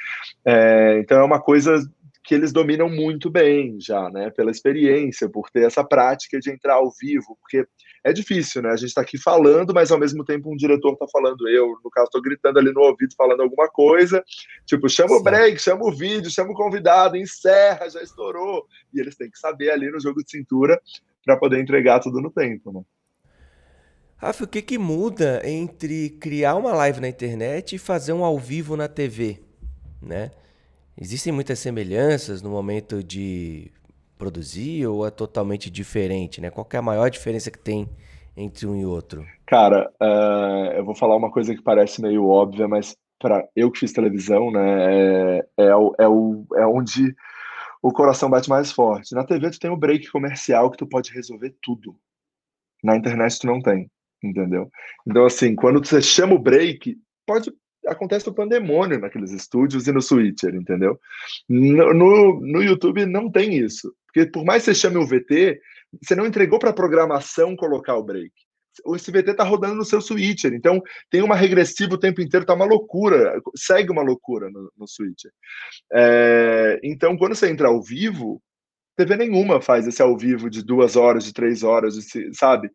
É, 0.44 0.98
então 0.98 1.18
é 1.18 1.24
uma 1.24 1.40
coisa 1.40 1.80
que 2.24 2.34
eles 2.34 2.52
dominam 2.52 2.88
muito 2.88 3.28
bem 3.28 3.78
já, 3.80 4.08
né? 4.10 4.30
Pela 4.30 4.50
experiência, 4.50 5.28
por 5.28 5.50
ter 5.50 5.64
essa 5.64 5.82
prática 5.82 6.38
de 6.38 6.50
entrar 6.50 6.74
ao 6.74 6.90
vivo, 6.92 7.36
porque 7.40 7.66
é 8.04 8.12
difícil, 8.12 8.62
né? 8.62 8.70
A 8.70 8.76
gente 8.76 8.88
está 8.88 9.00
aqui 9.00 9.18
falando, 9.18 9.74
mas 9.74 9.90
ao 9.90 9.98
mesmo 9.98 10.24
tempo 10.24 10.52
um 10.52 10.56
diretor 10.56 10.92
está 10.92 11.06
falando, 11.08 11.48
eu, 11.48 11.76
no 11.82 11.90
caso, 11.90 12.06
estou 12.06 12.22
gritando 12.22 12.58
ali 12.58 12.72
no 12.72 12.80
ouvido, 12.80 13.14
falando 13.16 13.42
alguma 13.42 13.68
coisa, 13.68 14.22
tipo, 14.64 14.88
chama 14.88 15.16
o 15.16 15.22
break, 15.22 15.60
chama 15.60 15.84
o 15.84 15.90
vídeo, 15.90 16.30
chama 16.30 16.52
o 16.52 16.54
convidado, 16.54 17.16
encerra, 17.16 17.90
já 17.90 18.00
estourou. 18.00 18.66
E 18.94 19.00
eles 19.00 19.16
têm 19.16 19.30
que 19.30 19.38
saber 19.38 19.70
ali 19.70 19.90
no 19.90 20.00
jogo 20.00 20.22
de 20.22 20.30
cintura 20.30 20.80
para 21.24 21.36
poder 21.36 21.60
entregar 21.60 21.98
tudo 21.98 22.20
no 22.20 22.30
tempo, 22.30 22.72
né? 22.72 22.82
Rafa, 24.16 24.44
o 24.44 24.46
que, 24.46 24.62
que 24.62 24.78
muda 24.78 25.42
entre 25.44 26.10
criar 26.10 26.54
uma 26.54 26.72
live 26.72 27.00
na 27.00 27.08
internet 27.08 27.74
e 27.74 27.78
fazer 27.78 28.12
um 28.12 28.24
ao 28.24 28.38
vivo 28.38 28.76
na 28.76 28.86
TV, 28.86 29.40
né? 30.00 30.30
Existem 31.00 31.32
muitas 31.32 31.58
semelhanças 31.58 32.42
no 32.42 32.50
momento 32.50 33.02
de 33.02 33.70
produzir 34.18 34.86
ou 34.86 35.06
é 35.06 35.10
totalmente 35.10 35.70
diferente, 35.70 36.40
né? 36.40 36.50
Qual 36.50 36.68
é 36.72 36.76
a 36.76 36.82
maior 36.82 37.10
diferença 37.10 37.50
que 37.50 37.58
tem 37.58 37.88
entre 38.36 38.66
um 38.66 38.76
e 38.76 38.84
outro? 38.84 39.26
Cara, 39.46 39.90
uh, 40.00 40.72
eu 40.76 40.84
vou 40.84 40.94
falar 40.94 41.16
uma 41.16 41.30
coisa 41.30 41.54
que 41.54 41.62
parece 41.62 42.00
meio 42.00 42.26
óbvia, 42.26 42.68
mas 42.68 42.94
para 43.18 43.46
eu 43.54 43.70
que 43.70 43.80
fiz 43.80 43.92
televisão, 43.92 44.50
né, 44.50 45.38
é, 45.38 45.46
é, 45.58 45.66
é, 45.66 46.08
o, 46.08 46.46
é 46.56 46.66
onde 46.66 47.14
o 47.82 47.92
coração 47.92 48.28
bate 48.28 48.48
mais 48.48 48.72
forte. 48.72 49.14
Na 49.14 49.24
TV 49.24 49.50
tu 49.50 49.58
tem 49.58 49.70
o 49.70 49.76
break 49.76 50.10
comercial 50.10 50.70
que 50.70 50.76
tu 50.76 50.86
pode 50.86 51.12
resolver 51.12 51.54
tudo. 51.62 51.96
Na 52.82 52.96
internet 52.96 53.38
tu 53.38 53.46
não 53.46 53.60
tem, 53.60 53.90
entendeu? 54.22 54.68
Então 55.06 55.24
assim, 55.24 55.54
quando 55.54 55.84
você 55.84 56.02
chama 56.02 56.34
o 56.34 56.38
break, 56.38 56.96
pode 57.26 57.50
acontece 57.86 58.28
o 58.28 58.34
pandemônio 58.34 58.98
naqueles 58.98 59.32
estúdios 59.32 59.86
e 59.86 59.92
no 59.92 60.00
Switcher, 60.00 60.54
entendeu? 60.54 60.98
No, 61.48 61.92
no, 61.92 62.40
no, 62.40 62.62
YouTube 62.62 63.04
não 63.06 63.30
tem 63.30 63.56
isso. 63.56 63.94
Porque 64.06 64.26
por 64.26 64.44
mais 64.44 64.64
que 64.64 64.72
você 64.72 64.80
chame 64.80 64.98
o 64.98 65.06
VT, 65.06 65.60
você 66.02 66.14
não 66.14 66.26
entregou 66.26 66.58
para 66.58 66.70
a 66.70 66.74
programação 66.74 67.56
colocar 67.56 67.96
o 67.96 68.02
break. 68.02 68.32
Esse 68.94 69.10
VT 69.10 69.32
está 69.32 69.44
rodando 69.44 69.74
no 69.74 69.84
seu 69.84 70.00
Switcher, 70.00 70.54
então 70.54 70.80
tem 71.10 71.22
uma 71.22 71.36
regressiva 71.36 71.94
o 71.94 71.98
tempo 71.98 72.22
inteiro, 72.22 72.46
tá 72.46 72.54
uma 72.54 72.64
loucura, 72.64 73.38
segue 73.54 73.90
uma 73.90 74.02
loucura 74.02 74.48
no, 74.50 74.72
no 74.76 74.88
Switcher. 74.88 75.30
É, 75.92 76.80
então, 76.82 77.16
quando 77.18 77.34
você 77.34 77.50
entra 77.50 77.68
ao 77.68 77.82
vivo, 77.82 78.42
TV 78.96 79.16
nenhuma 79.16 79.60
faz 79.60 79.86
esse 79.86 80.00
ao 80.00 80.16
vivo 80.16 80.48
de 80.48 80.62
duas 80.62 80.96
horas, 80.96 81.24
de 81.24 81.32
três 81.32 81.62
horas, 81.62 81.94
sabe? 82.32 82.70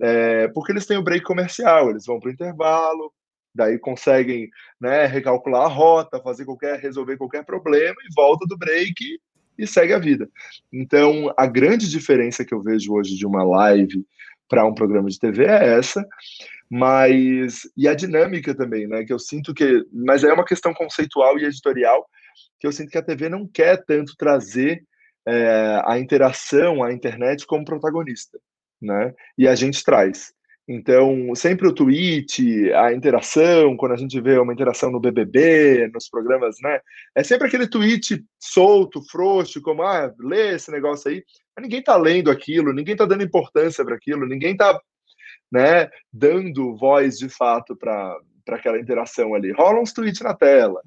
É, 0.00 0.48
porque 0.48 0.72
eles 0.72 0.86
têm 0.86 0.96
o 0.96 1.02
break 1.02 1.24
comercial, 1.24 1.90
eles 1.90 2.04
vão 2.06 2.18
para 2.18 2.28
o 2.28 2.32
intervalo, 2.32 3.12
daí 3.56 3.78
conseguem 3.78 4.48
né, 4.80 5.06
recalcular 5.06 5.64
a 5.64 5.68
rota, 5.68 6.20
fazer 6.20 6.44
qualquer, 6.44 6.78
resolver 6.78 7.16
qualquer 7.16 7.44
problema 7.44 7.96
e 8.04 8.14
volta 8.14 8.46
do 8.46 8.56
break 8.56 9.18
e 9.58 9.66
segue 9.66 9.92
a 9.92 9.98
vida. 9.98 10.28
Então, 10.72 11.32
a 11.36 11.46
grande 11.46 11.88
diferença 11.88 12.44
que 12.44 12.54
eu 12.54 12.62
vejo 12.62 12.92
hoje 12.92 13.16
de 13.16 13.26
uma 13.26 13.42
live 13.42 14.04
para 14.48 14.64
um 14.66 14.74
programa 14.74 15.08
de 15.08 15.18
TV 15.18 15.44
é 15.46 15.78
essa, 15.78 16.06
mas 16.70 17.62
e 17.76 17.88
a 17.88 17.94
dinâmica 17.94 18.54
também, 18.54 18.86
né? 18.86 19.04
Que 19.04 19.12
eu 19.12 19.18
sinto 19.18 19.54
que, 19.54 19.84
mas 19.92 20.24
é 20.24 20.32
uma 20.32 20.44
questão 20.44 20.74
conceitual 20.74 21.38
e 21.38 21.44
editorial 21.44 22.06
que 22.58 22.66
eu 22.66 22.72
sinto 22.72 22.90
que 22.90 22.98
a 22.98 23.02
TV 23.02 23.28
não 23.28 23.46
quer 23.46 23.84
tanto 23.84 24.14
trazer 24.16 24.84
é, 25.26 25.82
a 25.84 25.98
interação, 25.98 26.82
a 26.82 26.92
internet 26.92 27.46
como 27.46 27.64
protagonista, 27.64 28.38
né? 28.80 29.14
E 29.36 29.48
a 29.48 29.54
gente 29.54 29.82
traz. 29.84 30.32
Então, 30.68 31.32
sempre 31.36 31.68
o 31.68 31.72
tweet, 31.72 32.72
a 32.72 32.92
interação, 32.92 33.76
quando 33.76 33.92
a 33.92 33.96
gente 33.96 34.20
vê 34.20 34.36
uma 34.36 34.52
interação 34.52 34.90
no 34.90 34.98
BBB, 34.98 35.88
nos 35.94 36.08
programas, 36.08 36.56
né? 36.60 36.80
É 37.14 37.22
sempre 37.22 37.46
aquele 37.46 37.68
tweet 37.68 38.24
solto, 38.40 39.00
frouxo, 39.08 39.62
como, 39.62 39.82
ah, 39.84 40.12
lê 40.18 40.54
esse 40.54 40.72
negócio 40.72 41.08
aí. 41.08 41.22
Mas 41.54 41.62
ninguém 41.62 41.82
tá 41.82 41.96
lendo 41.96 42.32
aquilo, 42.32 42.72
ninguém 42.72 42.96
tá 42.96 43.06
dando 43.06 43.22
importância 43.22 43.84
para 43.84 43.94
aquilo, 43.94 44.26
ninguém 44.26 44.56
tá, 44.56 44.76
né, 45.52 45.88
dando 46.12 46.76
voz 46.76 47.16
de 47.16 47.28
fato 47.28 47.76
para 47.76 48.18
aquela 48.48 48.78
interação 48.78 49.34
ali. 49.34 49.52
Rola 49.52 49.80
uns 49.80 49.92
tweets 49.92 50.20
na 50.20 50.34
tela. 50.34 50.82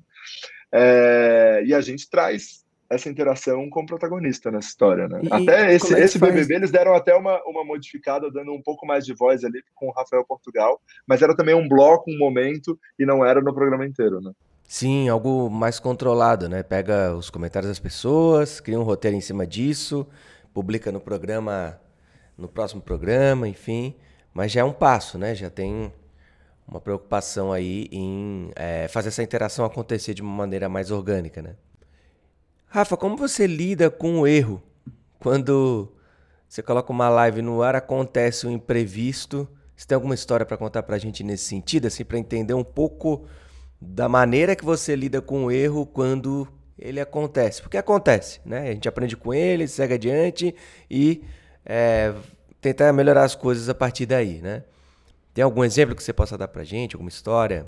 É, 0.74 1.63
e 1.65 1.74
a 1.74 1.80
gente 1.80 2.10
traz 2.10 2.65
essa 2.89 3.08
interação 3.08 3.69
com 3.69 3.82
o 3.82 3.86
protagonista 3.86 4.49
nessa 4.49 4.69
história, 4.69 5.08
né? 5.08 5.21
E, 5.23 5.32
até 5.32 5.73
esse, 5.75 5.93
é 5.93 6.04
esse 6.04 6.17
BBB 6.17 6.56
eles 6.56 6.71
deram 6.71 6.93
até 6.95 7.15
uma, 7.15 7.41
uma 7.45 7.63
modificada, 7.63 8.32
dando 8.32 8.52
um 8.52 8.62
pouco 8.62 8.86
mais 8.86 9.06
de 9.06 9.13
voz 9.13 9.43
ali 9.43 9.62
com 9.75 9.88
o 9.88 9.91
Rafael 9.91 10.25
Portugal, 10.25 10.82
mas 11.08 11.21
era 11.21 11.36
também 11.36 11.54
um 11.54 11.67
bloco, 11.67 12.10
um 12.10 12.17
momento, 12.17 12.80
e 12.97 13.06
não 13.06 13.23
era 13.23 13.41
no 13.41 13.54
programa 13.54 13.86
inteiro, 13.86 14.19
né? 14.19 14.32
Sim, 14.63 15.10
algo 15.10 15.49
mais 15.49 15.80
controlado, 15.80 16.49
né? 16.49 16.63
Pega 16.63 17.15
os 17.15 17.30
comentários 17.30 17.69
das 17.69 17.80
pessoas, 17.80 18.60
cria 18.60 18.80
um 18.80 18.84
roteiro 18.84 19.15
em 19.15 19.21
cima 19.21 19.45
disso, 19.45 20.08
publica 20.54 20.91
no 20.91 20.99
programa, 20.99 21.80
no 22.38 22.47
próximo 22.47 22.82
programa, 22.82 23.47
enfim. 23.47 23.95
Mas 24.34 24.52
já 24.52 24.62
é 24.62 24.63
um 24.63 24.73
passo, 24.73 25.17
né? 25.17 25.34
Já 25.34 25.49
tem 25.49 25.91
uma 26.67 26.80
preocupação 26.80 27.52
aí 27.52 27.88
em 27.91 28.52
é, 28.56 28.88
fazer 28.88 29.10
essa 29.10 29.23
interação 29.23 29.65
acontecer 29.65 30.13
de 30.13 30.21
uma 30.21 30.32
maneira 30.32 30.69
mais 30.69 30.91
orgânica, 30.91 31.41
né? 31.41 31.56
Rafa, 32.72 32.96
como 32.96 33.18
você 33.18 33.48
lida 33.48 33.90
com 33.90 34.20
o 34.20 34.28
erro? 34.28 34.62
Quando 35.20 35.92
você 36.48 36.62
coloca 36.62 36.92
uma 36.92 37.10
live 37.10 37.42
no 37.42 37.64
ar, 37.64 37.76
acontece 37.76 38.46
um 38.46 38.52
imprevisto. 38.52 39.50
Você 39.76 39.88
tem 39.88 39.96
alguma 39.96 40.14
história 40.14 40.46
para 40.46 40.56
contar 40.56 40.84
para 40.84 40.96
a 40.96 41.00
gente 41.00 41.24
nesse 41.24 41.46
sentido, 41.46 41.88
assim, 41.88 42.06
para 42.06 42.20
entender 42.20 42.54
um 42.54 42.64
pouco 42.64 43.26
da 43.82 44.08
maneira 44.08 44.56
que 44.56 44.64
você 44.64 44.96
lida 44.96 45.20
com 45.20 45.46
o 45.46 45.52
erro 45.52 45.84
quando 45.84 46.48
ele 46.78 47.00
acontece? 47.00 47.60
Porque 47.60 47.76
acontece, 47.76 48.40
né? 48.46 48.70
A 48.70 48.74
gente 48.74 48.88
aprende 48.88 49.18
com 49.18 49.34
ele, 49.34 49.68
segue 49.68 49.96
adiante 49.96 50.54
e 50.92 51.24
é, 51.66 52.14
tentar 52.62 52.94
melhorar 52.94 53.24
as 53.24 53.34
coisas 53.34 53.68
a 53.68 53.74
partir 53.74 54.06
daí, 54.06 54.42
né? 54.44 54.64
Tem 55.34 55.44
algum 55.44 55.64
exemplo 55.64 55.96
que 55.96 56.04
você 56.04 56.14
possa 56.14 56.38
dar 56.38 56.48
para 56.48 56.64
gente, 56.64 56.96
alguma 56.96 57.10
história? 57.10 57.66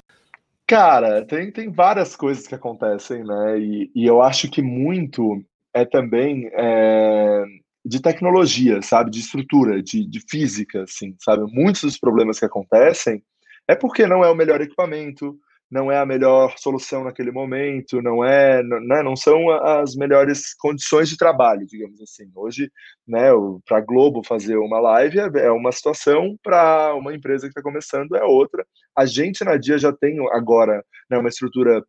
Cara, 0.71 1.25
tem, 1.25 1.51
tem 1.51 1.69
várias 1.69 2.15
coisas 2.15 2.47
que 2.47 2.55
acontecem, 2.55 3.25
né? 3.25 3.59
E, 3.59 3.91
e 3.93 4.05
eu 4.05 4.21
acho 4.21 4.49
que 4.49 4.61
muito 4.61 5.43
é 5.73 5.83
também 5.83 6.49
é, 6.53 7.43
de 7.85 8.01
tecnologia, 8.01 8.81
sabe? 8.81 9.11
De 9.11 9.19
estrutura, 9.19 9.83
de, 9.83 10.07
de 10.07 10.21
física, 10.29 10.83
assim, 10.83 11.13
sabe? 11.19 11.43
Muitos 11.51 11.81
dos 11.81 11.99
problemas 11.99 12.39
que 12.39 12.45
acontecem 12.45 13.21
é 13.67 13.75
porque 13.75 14.07
não 14.07 14.23
é 14.23 14.31
o 14.31 14.35
melhor 14.35 14.61
equipamento, 14.61 15.37
não 15.71 15.89
é 15.89 15.97
a 15.97 16.05
melhor 16.05 16.53
solução 16.57 17.05
naquele 17.05 17.31
momento, 17.31 18.01
não 18.01 18.23
é, 18.25 18.61
né, 18.61 19.01
não 19.01 19.15
são 19.15 19.49
as 19.49 19.95
melhores 19.95 20.53
condições 20.55 21.07
de 21.07 21.15
trabalho, 21.15 21.65
digamos 21.65 22.01
assim. 22.01 22.29
Hoje, 22.35 22.69
né, 23.07 23.29
para 23.65 23.77
a 23.77 23.81
Globo 23.81 24.21
fazer 24.23 24.57
uma 24.57 24.81
live 24.81 25.19
é, 25.19 25.45
é 25.45 25.51
uma 25.51 25.71
situação, 25.71 26.37
para 26.43 26.93
uma 26.95 27.15
empresa 27.15 27.47
que 27.47 27.51
está 27.51 27.61
começando 27.61 28.15
é 28.17 28.23
outra. 28.23 28.65
A 28.97 29.05
gente 29.05 29.45
na 29.45 29.55
Dia 29.55 29.77
já 29.77 29.93
tem 29.93 30.17
agora 30.31 30.83
né, 31.09 31.17
uma 31.17 31.29
estrutura 31.29 31.81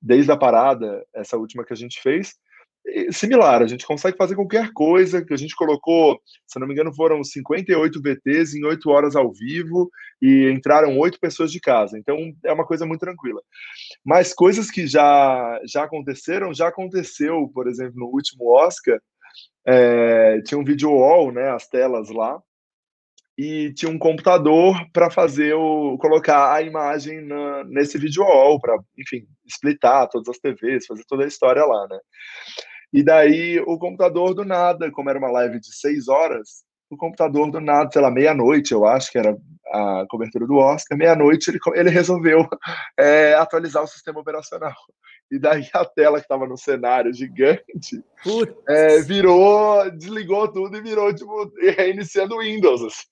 desde 0.00 0.32
a 0.32 0.36
parada, 0.36 1.04
essa 1.14 1.36
última 1.36 1.64
que 1.64 1.72
a 1.72 1.76
gente 1.76 2.00
fez, 2.00 2.34
similar, 3.10 3.62
a 3.62 3.66
gente 3.66 3.86
consegue 3.86 4.16
fazer 4.16 4.34
qualquer 4.34 4.72
coisa, 4.72 5.24
que 5.24 5.32
a 5.32 5.36
gente 5.36 5.54
colocou, 5.54 6.20
se 6.46 6.58
não 6.58 6.66
me 6.66 6.72
engano, 6.72 6.94
foram 6.94 7.22
58 7.22 8.00
VTs 8.00 8.54
em 8.54 8.64
8 8.64 8.88
horas 8.90 9.16
ao 9.16 9.32
vivo 9.32 9.90
e 10.20 10.50
entraram 10.50 10.98
8 10.98 11.18
pessoas 11.20 11.52
de 11.52 11.60
casa. 11.60 11.98
Então 11.98 12.16
é 12.44 12.52
uma 12.52 12.66
coisa 12.66 12.86
muito 12.86 13.00
tranquila. 13.00 13.40
Mas 14.04 14.32
coisas 14.32 14.70
que 14.70 14.86
já, 14.86 15.60
já 15.66 15.84
aconteceram, 15.84 16.54
já 16.54 16.68
aconteceu, 16.68 17.50
por 17.54 17.68
exemplo, 17.68 17.94
no 17.96 18.06
último 18.06 18.52
Oscar, 18.52 18.98
é, 19.66 20.40
tinha 20.42 20.58
um 20.58 20.64
video 20.64 20.90
wall, 20.90 21.30
né, 21.30 21.50
as 21.50 21.68
telas 21.68 22.08
lá, 22.08 22.40
e 23.38 23.72
tinha 23.72 23.90
um 23.90 23.98
computador 23.98 24.74
para 24.92 25.10
fazer 25.10 25.54
o 25.54 25.96
colocar 25.98 26.52
a 26.52 26.60
imagem 26.60 27.20
na, 27.20 27.62
nesse 27.64 27.96
video 27.96 28.24
wall 28.24 28.58
para, 28.58 28.76
enfim, 28.98 29.28
splitar 29.46 30.08
todas 30.08 30.28
as 30.28 30.38
TVs, 30.38 30.86
fazer 30.86 31.04
toda 31.06 31.22
a 31.22 31.28
história 31.28 31.64
lá, 31.64 31.86
né? 31.88 31.98
E 32.92 33.02
daí 33.02 33.60
o 33.66 33.78
computador 33.78 34.34
do 34.34 34.44
nada, 34.44 34.90
como 34.90 35.10
era 35.10 35.18
uma 35.18 35.30
live 35.30 35.60
de 35.60 35.74
seis 35.74 36.08
horas, 36.08 36.64
o 36.90 36.96
computador 36.96 37.50
do 37.50 37.60
nada, 37.60 37.90
sei 37.92 38.00
lá, 38.00 38.10
meia-noite, 38.10 38.72
eu 38.72 38.86
acho 38.86 39.12
que 39.12 39.18
era 39.18 39.36
a 39.66 40.06
cobertura 40.08 40.46
do 40.46 40.56
Oscar, 40.56 40.96
meia-noite 40.96 41.50
ele, 41.50 41.58
ele 41.74 41.90
resolveu 41.90 42.48
é, 42.98 43.34
atualizar 43.36 43.82
o 43.82 43.88
sistema 43.88 44.20
operacional. 44.20 44.74
E 45.30 45.38
daí 45.38 45.68
a 45.74 45.84
tela 45.84 46.18
que 46.18 46.24
estava 46.24 46.46
no 46.46 46.56
cenário 46.56 47.12
gigante 47.12 48.02
é, 48.66 49.00
virou, 49.02 49.90
desligou 49.90 50.48
tudo 50.48 50.78
e 50.78 50.82
virou, 50.82 51.14
tipo, 51.14 51.52
reiniciando 51.76 52.34
o 52.34 52.40
Windows, 52.40 52.82
assim. 52.82 53.06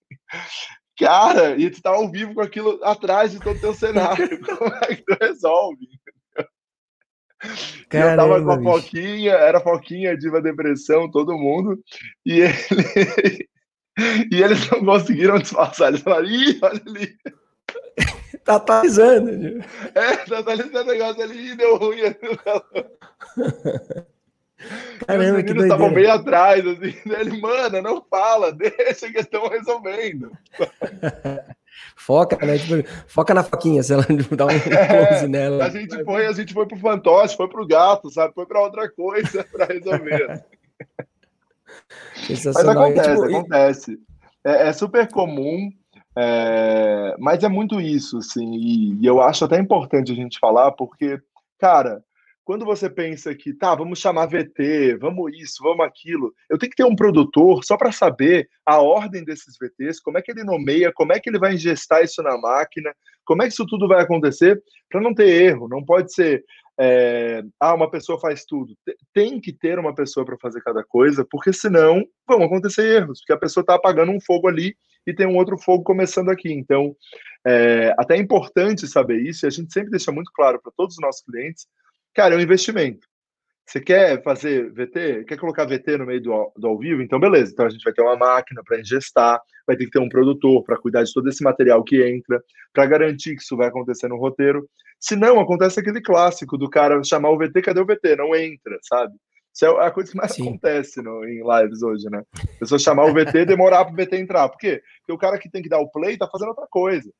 Cara, 0.98 1.54
e 1.58 1.70
tu 1.70 1.82
tá 1.82 1.90
ao 1.90 2.10
vivo 2.10 2.34
com 2.34 2.40
aquilo 2.40 2.82
atrás 2.82 3.30
de 3.30 3.38
todo 3.38 3.56
o 3.56 3.60
teu 3.60 3.74
cenário. 3.74 4.40
Como 4.40 4.74
é 4.76 4.96
que 4.96 5.04
tu 5.04 5.14
resolve? 5.20 5.86
Caramba, 7.88 8.22
eu 8.22 8.44
tava 8.44 8.44
com 8.44 8.50
a 8.50 8.62
Foquinha, 8.62 9.32
era 9.32 9.60
Foquinha, 9.60 10.16
Diva 10.16 10.42
Depressão, 10.42 11.10
todo 11.10 11.38
mundo, 11.38 11.78
e 12.24 12.40
ele. 12.40 13.48
e 14.30 14.42
eles 14.42 14.68
não 14.70 14.84
conseguiram 14.84 15.38
disfarçar, 15.38 15.88
eles 15.88 16.02
falaram, 16.02 16.26
ih, 16.26 16.58
olha 16.62 16.82
ali. 16.86 17.16
tá 18.44 18.56
atualizando. 18.56 19.64
É, 19.94 20.16
tá 20.16 20.38
atualizando 20.38 20.78
o 20.78 20.84
negócio 20.84 21.22
ali, 21.22 21.56
deu 21.56 21.76
ruim. 21.76 22.00
Caramba, 25.06 25.24
Os 25.24 25.32
meninos 25.32 25.64
estavam 25.64 25.92
bem 25.92 26.06
atrás, 26.06 26.66
assim, 26.66 26.94
ele, 27.06 27.40
mano, 27.40 27.82
não 27.82 28.02
fala, 28.08 28.52
deixa 28.56 29.10
que 29.10 29.20
estão 29.20 29.48
resolvendo. 29.48 30.30
Foca, 31.94 32.44
né? 32.44 32.58
Tipo, 32.58 32.88
foca 33.06 33.34
na 33.34 33.42
foquinha, 33.42 33.82
se 33.82 33.92
ela 33.92 34.04
dá 34.36 34.46
um 34.46 34.50
é, 34.50 35.06
close 35.06 35.28
nela. 35.28 35.64
A 35.64 35.70
gente 35.70 36.04
foi, 36.04 36.26
a 36.26 36.32
gente 36.32 36.52
foi 36.52 36.66
pro 36.66 36.78
fantoche, 36.78 37.36
foi 37.36 37.48
pro 37.48 37.66
gato, 37.66 38.10
sabe? 38.10 38.34
Foi 38.34 38.46
para 38.46 38.60
outra 38.60 38.90
coisa 38.90 39.44
para 39.52 39.66
resolver. 39.66 40.44
Mas 42.28 42.46
acontece, 42.56 43.22
tipo, 43.22 43.36
acontece. 43.36 43.98
É, 44.44 44.68
é, 44.68 44.72
super 44.72 45.10
comum, 45.10 45.70
é, 46.16 47.16
mas 47.18 47.42
é 47.42 47.48
muito 47.48 47.80
isso, 47.80 48.18
assim, 48.18 48.54
e, 48.54 48.94
e 49.00 49.06
eu 49.06 49.20
acho 49.20 49.44
até 49.44 49.58
importante 49.58 50.12
a 50.12 50.14
gente 50.14 50.38
falar, 50.38 50.72
porque, 50.72 51.20
cara, 51.58 52.02
quando 52.46 52.64
você 52.64 52.88
pensa 52.88 53.34
que, 53.34 53.52
tá, 53.52 53.74
vamos 53.74 53.98
chamar 53.98 54.26
VT, 54.26 54.98
vamos 55.00 55.36
isso, 55.36 55.56
vamos 55.60 55.84
aquilo, 55.84 56.32
eu 56.48 56.56
tenho 56.56 56.70
que 56.70 56.76
ter 56.76 56.84
um 56.84 56.94
produtor 56.94 57.64
só 57.64 57.76
para 57.76 57.90
saber 57.90 58.48
a 58.64 58.80
ordem 58.80 59.24
desses 59.24 59.56
VTs, 59.60 60.00
como 60.00 60.16
é 60.16 60.22
que 60.22 60.30
ele 60.30 60.44
nomeia, 60.44 60.92
como 60.92 61.12
é 61.12 61.18
que 61.18 61.28
ele 61.28 61.40
vai 61.40 61.54
ingestar 61.54 62.04
isso 62.04 62.22
na 62.22 62.38
máquina, 62.38 62.94
como 63.24 63.42
é 63.42 63.46
que 63.46 63.52
isso 63.52 63.66
tudo 63.66 63.88
vai 63.88 64.00
acontecer, 64.00 64.62
para 64.88 65.00
não 65.00 65.12
ter 65.12 65.28
erro. 65.28 65.66
Não 65.66 65.84
pode 65.84 66.14
ser, 66.14 66.44
é, 66.78 67.42
ah, 67.58 67.74
uma 67.74 67.90
pessoa 67.90 68.20
faz 68.20 68.44
tudo. 68.44 68.76
Tem 69.12 69.40
que 69.40 69.52
ter 69.52 69.76
uma 69.76 69.92
pessoa 69.92 70.24
para 70.24 70.38
fazer 70.38 70.62
cada 70.62 70.84
coisa, 70.84 71.26
porque 71.28 71.52
senão 71.52 72.04
vão 72.28 72.44
acontecer 72.44 73.02
erros, 73.02 73.18
porque 73.18 73.32
a 73.32 73.38
pessoa 73.38 73.62
está 73.62 73.74
apagando 73.74 74.12
um 74.12 74.20
fogo 74.20 74.46
ali 74.46 74.76
e 75.04 75.12
tem 75.12 75.26
um 75.26 75.36
outro 75.36 75.58
fogo 75.58 75.82
começando 75.82 76.30
aqui. 76.30 76.52
Então, 76.52 76.94
é, 77.44 77.92
até 77.98 78.14
é 78.14 78.20
importante 78.20 78.86
saber 78.86 79.20
isso, 79.20 79.44
e 79.44 79.48
a 79.48 79.50
gente 79.50 79.72
sempre 79.72 79.90
deixa 79.90 80.12
muito 80.12 80.30
claro 80.32 80.60
para 80.62 80.72
todos 80.76 80.94
os 80.94 81.02
nossos 81.02 81.24
clientes 81.24 81.66
Cara, 82.16 82.34
é 82.34 82.38
um 82.38 82.40
investimento. 82.40 83.06
Você 83.66 83.78
quer 83.78 84.22
fazer 84.22 84.72
VT? 84.72 85.24
Quer 85.28 85.36
colocar 85.36 85.66
VT 85.66 85.98
no 85.98 86.06
meio 86.06 86.22
do, 86.22 86.52
do 86.56 86.66
ao 86.66 86.78
vivo? 86.78 87.02
Então, 87.02 87.20
beleza. 87.20 87.52
Então, 87.52 87.66
a 87.66 87.68
gente 87.68 87.84
vai 87.84 87.92
ter 87.92 88.00
uma 88.00 88.16
máquina 88.16 88.62
para 88.64 88.80
ingestar, 88.80 89.38
vai 89.66 89.76
ter 89.76 89.84
que 89.84 89.90
ter 89.90 89.98
um 89.98 90.08
produtor 90.08 90.64
para 90.64 90.78
cuidar 90.78 91.02
de 91.02 91.12
todo 91.12 91.28
esse 91.28 91.44
material 91.44 91.84
que 91.84 92.02
entra, 92.02 92.42
para 92.72 92.86
garantir 92.86 93.36
que 93.36 93.42
isso 93.42 93.54
vai 93.54 93.68
acontecer 93.68 94.08
no 94.08 94.16
roteiro. 94.16 94.66
Se 94.98 95.14
não, 95.14 95.38
acontece 95.38 95.78
aquele 95.78 96.00
clássico 96.00 96.56
do 96.56 96.70
cara 96.70 97.04
chamar 97.04 97.30
o 97.30 97.36
VT, 97.36 97.60
cadê 97.60 97.80
o 97.80 97.86
VT? 97.86 98.16
Não 98.16 98.34
entra, 98.34 98.78
sabe? 98.80 99.12
Isso 99.54 99.66
é 99.66 99.86
a 99.86 99.90
coisa 99.90 100.10
que 100.10 100.16
mais 100.16 100.32
Sim. 100.32 100.48
acontece 100.48 101.02
no, 101.02 101.22
em 101.24 101.42
lives 101.42 101.82
hoje, 101.82 102.08
né? 102.08 102.22
A 102.34 102.58
pessoa 102.60 102.78
chamar 102.78 103.04
o 103.04 103.12
VT 103.12 103.40
e 103.40 103.44
demorar 103.44 103.84
para 103.84 103.92
o 103.92 103.96
VT 103.96 104.16
entrar. 104.16 104.48
Por 104.48 104.58
quê? 104.58 104.80
Porque 105.00 105.12
o 105.12 105.18
cara 105.18 105.38
que 105.38 105.50
tem 105.50 105.60
que 105.60 105.68
dar 105.68 105.80
o 105.80 105.90
play 105.90 106.14
está 106.14 106.26
fazendo 106.26 106.48
outra 106.48 106.66
coisa. 106.70 107.10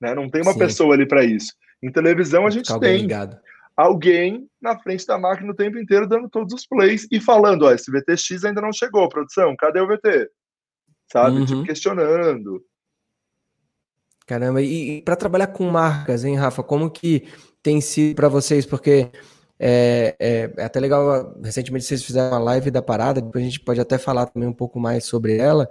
Né? 0.00 0.14
Não 0.14 0.30
tem 0.30 0.42
uma 0.42 0.52
Sim. 0.52 0.58
pessoa 0.60 0.94
ali 0.94 1.06
para 1.06 1.24
isso. 1.24 1.52
Em 1.82 1.90
televisão, 1.90 2.46
a 2.46 2.50
gente 2.50 2.78
tem. 2.78 2.98
Ligado 2.98 3.36
alguém 3.76 4.48
na 4.60 4.78
frente 4.78 5.06
da 5.06 5.18
máquina 5.18 5.52
o 5.52 5.54
tempo 5.54 5.78
inteiro 5.78 6.08
dando 6.08 6.28
todos 6.30 6.54
os 6.54 6.66
plays 6.66 7.06
e 7.10 7.20
falando, 7.20 7.64
ó, 7.64 7.72
esse 7.72 7.90
VTX 7.90 8.44
ainda 8.44 8.60
não 8.60 8.72
chegou, 8.72 9.08
produção, 9.08 9.54
cadê 9.56 9.80
o 9.80 9.86
VT? 9.86 10.30
Sabe? 11.12 11.40
Tipo, 11.40 11.40
uhum. 11.40 11.46
Tipo, 11.46 11.64
questionando. 11.64 12.64
Caramba, 14.26 14.60
e, 14.62 14.98
e 14.98 15.02
para 15.02 15.14
trabalhar 15.14 15.48
com 15.48 15.70
marcas, 15.70 16.24
hein, 16.24 16.34
Rafa, 16.34 16.62
como 16.62 16.90
que 16.90 17.28
tem 17.62 17.80
sido 17.80 18.16
para 18.16 18.28
vocês? 18.28 18.66
Porque 18.66 19.10
é, 19.58 20.16
é, 20.18 20.52
é, 20.56 20.64
até 20.64 20.80
legal, 20.80 21.34
recentemente 21.42 21.84
vocês 21.84 22.02
fizeram 22.02 22.30
uma 22.30 22.38
live 22.38 22.70
da 22.70 22.82
parada, 22.82 23.20
depois 23.20 23.42
a 23.42 23.46
gente 23.46 23.60
pode 23.60 23.80
até 23.80 23.98
falar 23.98 24.26
também 24.26 24.48
um 24.48 24.54
pouco 24.54 24.80
mais 24.80 25.04
sobre 25.04 25.36
ela, 25.36 25.68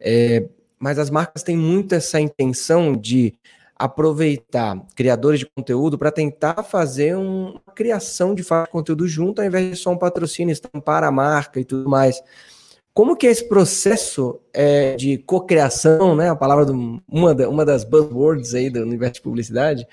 é, 0.00 0.48
mas 0.78 0.98
as 0.98 1.10
marcas 1.10 1.42
têm 1.42 1.56
muito 1.56 1.94
essa 1.94 2.20
intenção 2.20 2.96
de 2.96 3.36
aproveitar 3.78 4.84
criadores 4.96 5.38
de 5.38 5.46
conteúdo 5.46 5.96
para 5.96 6.10
tentar 6.10 6.64
fazer 6.64 7.16
uma 7.16 7.60
criação 7.74 8.34
de 8.34 8.42
fato 8.42 8.66
de 8.66 8.72
conteúdo 8.72 9.06
junto, 9.06 9.40
ao 9.40 9.46
invés 9.46 9.70
de 9.70 9.76
só 9.76 9.90
um 9.90 9.98
patrocínio, 9.98 10.52
estampar 10.52 11.04
a 11.04 11.12
marca 11.12 11.60
e 11.60 11.64
tudo 11.64 11.88
mais. 11.88 12.20
Como 12.92 13.16
que 13.16 13.28
é 13.28 13.30
esse 13.30 13.48
processo 13.48 14.40
é, 14.52 14.96
de 14.96 15.18
cocriação, 15.18 16.16
né? 16.16 16.28
A 16.28 16.34
palavra 16.34 16.66
do, 16.66 17.00
uma, 17.08 17.32
da, 17.32 17.48
uma 17.48 17.64
das 17.64 17.84
buzzwords 17.84 18.54
aí 18.54 18.68
do 18.68 18.82
universo 18.82 19.14
de 19.14 19.22
publicidade, 19.22 19.86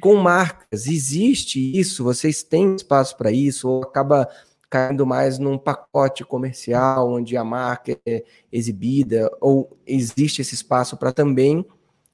com 0.00 0.16
marcas. 0.16 0.86
Existe 0.86 1.78
isso? 1.78 2.02
Vocês 2.02 2.42
têm 2.42 2.74
espaço 2.74 3.18
para 3.18 3.30
isso? 3.30 3.68
Ou 3.68 3.82
acaba 3.82 4.26
caindo 4.70 5.04
mais 5.04 5.38
num 5.38 5.58
pacote 5.58 6.24
comercial 6.24 7.12
onde 7.12 7.36
a 7.36 7.44
marca 7.44 7.98
é 8.06 8.24
exibida? 8.50 9.30
Ou 9.38 9.76
existe 9.86 10.40
esse 10.40 10.54
espaço 10.54 10.96
para 10.96 11.12
também 11.12 11.66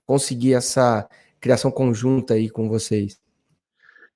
conseguir 0.07 0.55
essa 0.55 1.09
criação 1.41 1.71
conjunta 1.71 2.35
aí 2.35 2.49
com 2.49 2.69
vocês? 2.69 3.21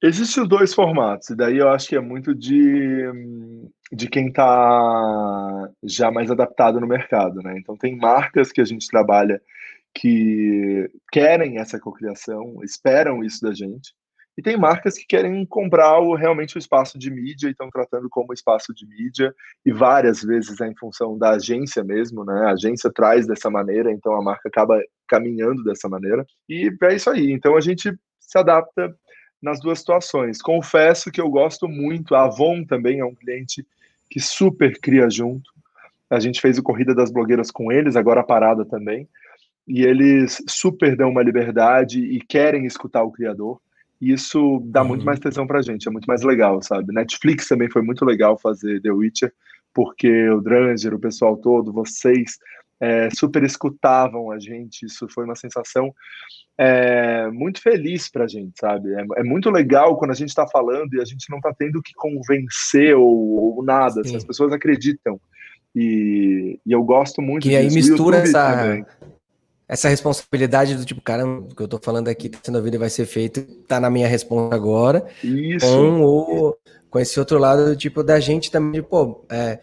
Existem 0.03 0.47
dois 0.47 0.73
formatos, 0.73 1.29
e 1.29 1.37
daí 1.37 1.59
eu 1.59 1.69
acho 1.69 1.89
que 1.89 1.97
é 1.97 2.01
muito 2.01 2.35
de, 2.35 3.05
de 3.93 4.09
quem 4.09 4.29
está 4.29 5.69
já 5.83 6.11
mais 6.11 6.31
adaptado 6.31 6.81
no 6.81 6.87
mercado, 6.87 7.43
né? 7.43 7.59
Então 7.59 7.77
tem 7.77 7.99
marcas 7.99 8.51
que 8.51 8.63
a 8.63 8.65
gente 8.65 8.87
trabalha 8.87 9.43
que 9.95 10.91
querem 11.13 11.59
essa 11.59 11.79
cocriação, 11.79 12.61
esperam 12.63 13.23
isso 13.23 13.43
da 13.43 13.53
gente, 13.53 13.93
e 14.39 14.43
tem 14.43 14.57
marcas 14.57 14.97
que 14.97 15.05
querem 15.07 15.45
comprar 15.45 15.99
o, 16.01 16.15
realmente 16.15 16.57
o 16.57 16.59
espaço 16.59 16.99
de 16.99 17.11
mídia 17.11 17.49
e 17.49 17.51
estão 17.51 17.69
tratando 17.69 18.09
como 18.09 18.33
espaço 18.33 18.73
de 18.73 18.87
mídia, 18.87 19.35
e 19.67 19.71
várias 19.71 20.23
vezes 20.23 20.59
é 20.63 20.67
em 20.67 20.77
função 20.77 21.19
da 21.19 21.33
agência 21.33 21.85
mesmo, 21.85 22.25
né? 22.25 22.47
A 22.47 22.53
agência 22.53 22.91
traz 22.91 23.27
dessa 23.27 23.51
maneira, 23.51 23.93
então 23.93 24.15
a 24.15 24.23
marca 24.23 24.49
acaba 24.49 24.81
caminhando 25.11 25.65
dessa 25.65 25.89
maneira. 25.89 26.25
E 26.49 26.71
é 26.85 26.95
isso 26.95 27.11
aí. 27.11 27.33
Então 27.33 27.57
a 27.57 27.61
gente 27.61 27.93
se 28.21 28.39
adapta 28.39 28.95
nas 29.43 29.61
duas 29.61 29.81
situações. 29.81 30.41
Confesso 30.41 31.11
que 31.11 31.21
eu 31.21 31.29
gosto 31.29 31.67
muito, 31.67 32.15
a 32.15 32.25
Avon 32.27 32.65
também 32.65 33.01
é 33.01 33.05
um 33.05 33.15
cliente 33.15 33.67
que 34.09 34.21
super 34.21 34.79
cria 34.81 35.11
junto. 35.11 35.51
A 36.09 36.21
gente 36.21 36.41
fez 36.41 36.59
o 36.59 36.63
Corrida 36.63 36.95
das 36.95 37.11
Blogueiras 37.11 37.51
com 37.51 37.73
eles, 37.73 37.97
agora 37.97 38.21
a 38.21 38.25
parada 38.25 38.65
também. 38.65 39.09
E 39.67 39.83
eles 39.83 40.43
super 40.49 40.97
dão 40.97 41.11
uma 41.11 41.23
liberdade 41.23 42.01
e 42.01 42.21
querem 42.21 42.67
escutar 42.67 43.03
o 43.03 43.13
criador. 43.13 43.61
E 44.01 44.13
isso 44.13 44.63
dá 44.67 44.83
uhum. 44.83 44.89
muito 44.89 45.05
mais 45.05 45.19
atenção 45.19 45.47
pra 45.47 45.63
gente, 45.63 45.89
é 45.89 45.91
muito 45.91 46.07
mais 46.07 46.23
legal, 46.23 46.63
sabe? 46.63 46.93
Netflix 46.93 47.49
também 47.49 47.71
foi 47.71 47.83
muito 47.83 48.05
legal 48.05 48.39
fazer 48.39 48.81
The 48.81 48.91
Witcher, 48.91 49.33
porque 49.75 50.29
o 50.31 50.41
Dranger, 50.41 50.95
o 50.95 50.99
pessoal 50.99 51.37
todo, 51.37 51.73
vocês 51.73 52.39
é, 52.81 53.09
super 53.11 53.43
escutavam 53.43 54.31
a 54.31 54.39
gente, 54.39 54.87
isso 54.87 55.07
foi 55.09 55.25
uma 55.25 55.37
sensação 55.37 55.95
é, 56.59 57.31
muito 57.31 57.61
feliz 57.61 58.11
pra 58.11 58.27
gente, 58.27 58.53
sabe? 58.59 58.93
É, 58.95 59.05
é 59.19 59.23
muito 59.23 59.51
legal 59.51 59.97
quando 59.97 60.13
a 60.13 60.15
gente 60.15 60.31
está 60.31 60.47
falando 60.47 60.95
e 60.95 61.01
a 61.01 61.05
gente 61.05 61.29
não 61.31 61.39
está 61.39 61.53
tendo 61.53 61.83
que 61.83 61.93
convencer 61.95 62.97
ou, 62.97 63.57
ou 63.57 63.63
nada, 63.63 64.01
assim, 64.01 64.17
as 64.17 64.25
pessoas 64.25 64.53
acreditam. 64.53 65.21
E, 65.75 66.59
e, 66.67 66.73
eu 66.73 66.83
gosto 66.83 67.23
muito 67.23 67.45
que 67.45 67.51
disso. 67.51 67.61
aí 67.61 67.75
mistura 67.75 68.17
essa, 68.19 68.57
também 68.57 68.85
essa 69.71 69.89
responsabilidade 69.89 70.75
do 70.75 70.85
tipo, 70.85 71.01
cara, 71.01 71.25
o 71.25 71.47
que 71.47 71.63
eu 71.63 71.69
tô 71.69 71.79
falando 71.79 72.09
aqui 72.09 72.29
tá 72.29 72.41
sendo 72.43 72.59
ouvido 72.59 72.75
e 72.75 72.79
vai 72.79 72.91
ser 72.91 73.07
feito, 73.07 73.41
tá 73.69 73.79
na 73.79 73.89
minha 73.89 74.09
resposta 74.09 74.53
agora. 74.53 75.07
Isso. 75.23 75.65
Com, 75.65 76.03
o, 76.03 76.57
com 76.91 76.99
esse 76.99 77.21
outro 77.21 77.39
lado, 77.39 77.77
tipo, 77.77 78.03
da 78.03 78.19
gente 78.19 78.51
também, 78.51 78.73
de, 78.73 78.83
pô, 78.83 79.25
é, 79.31 79.61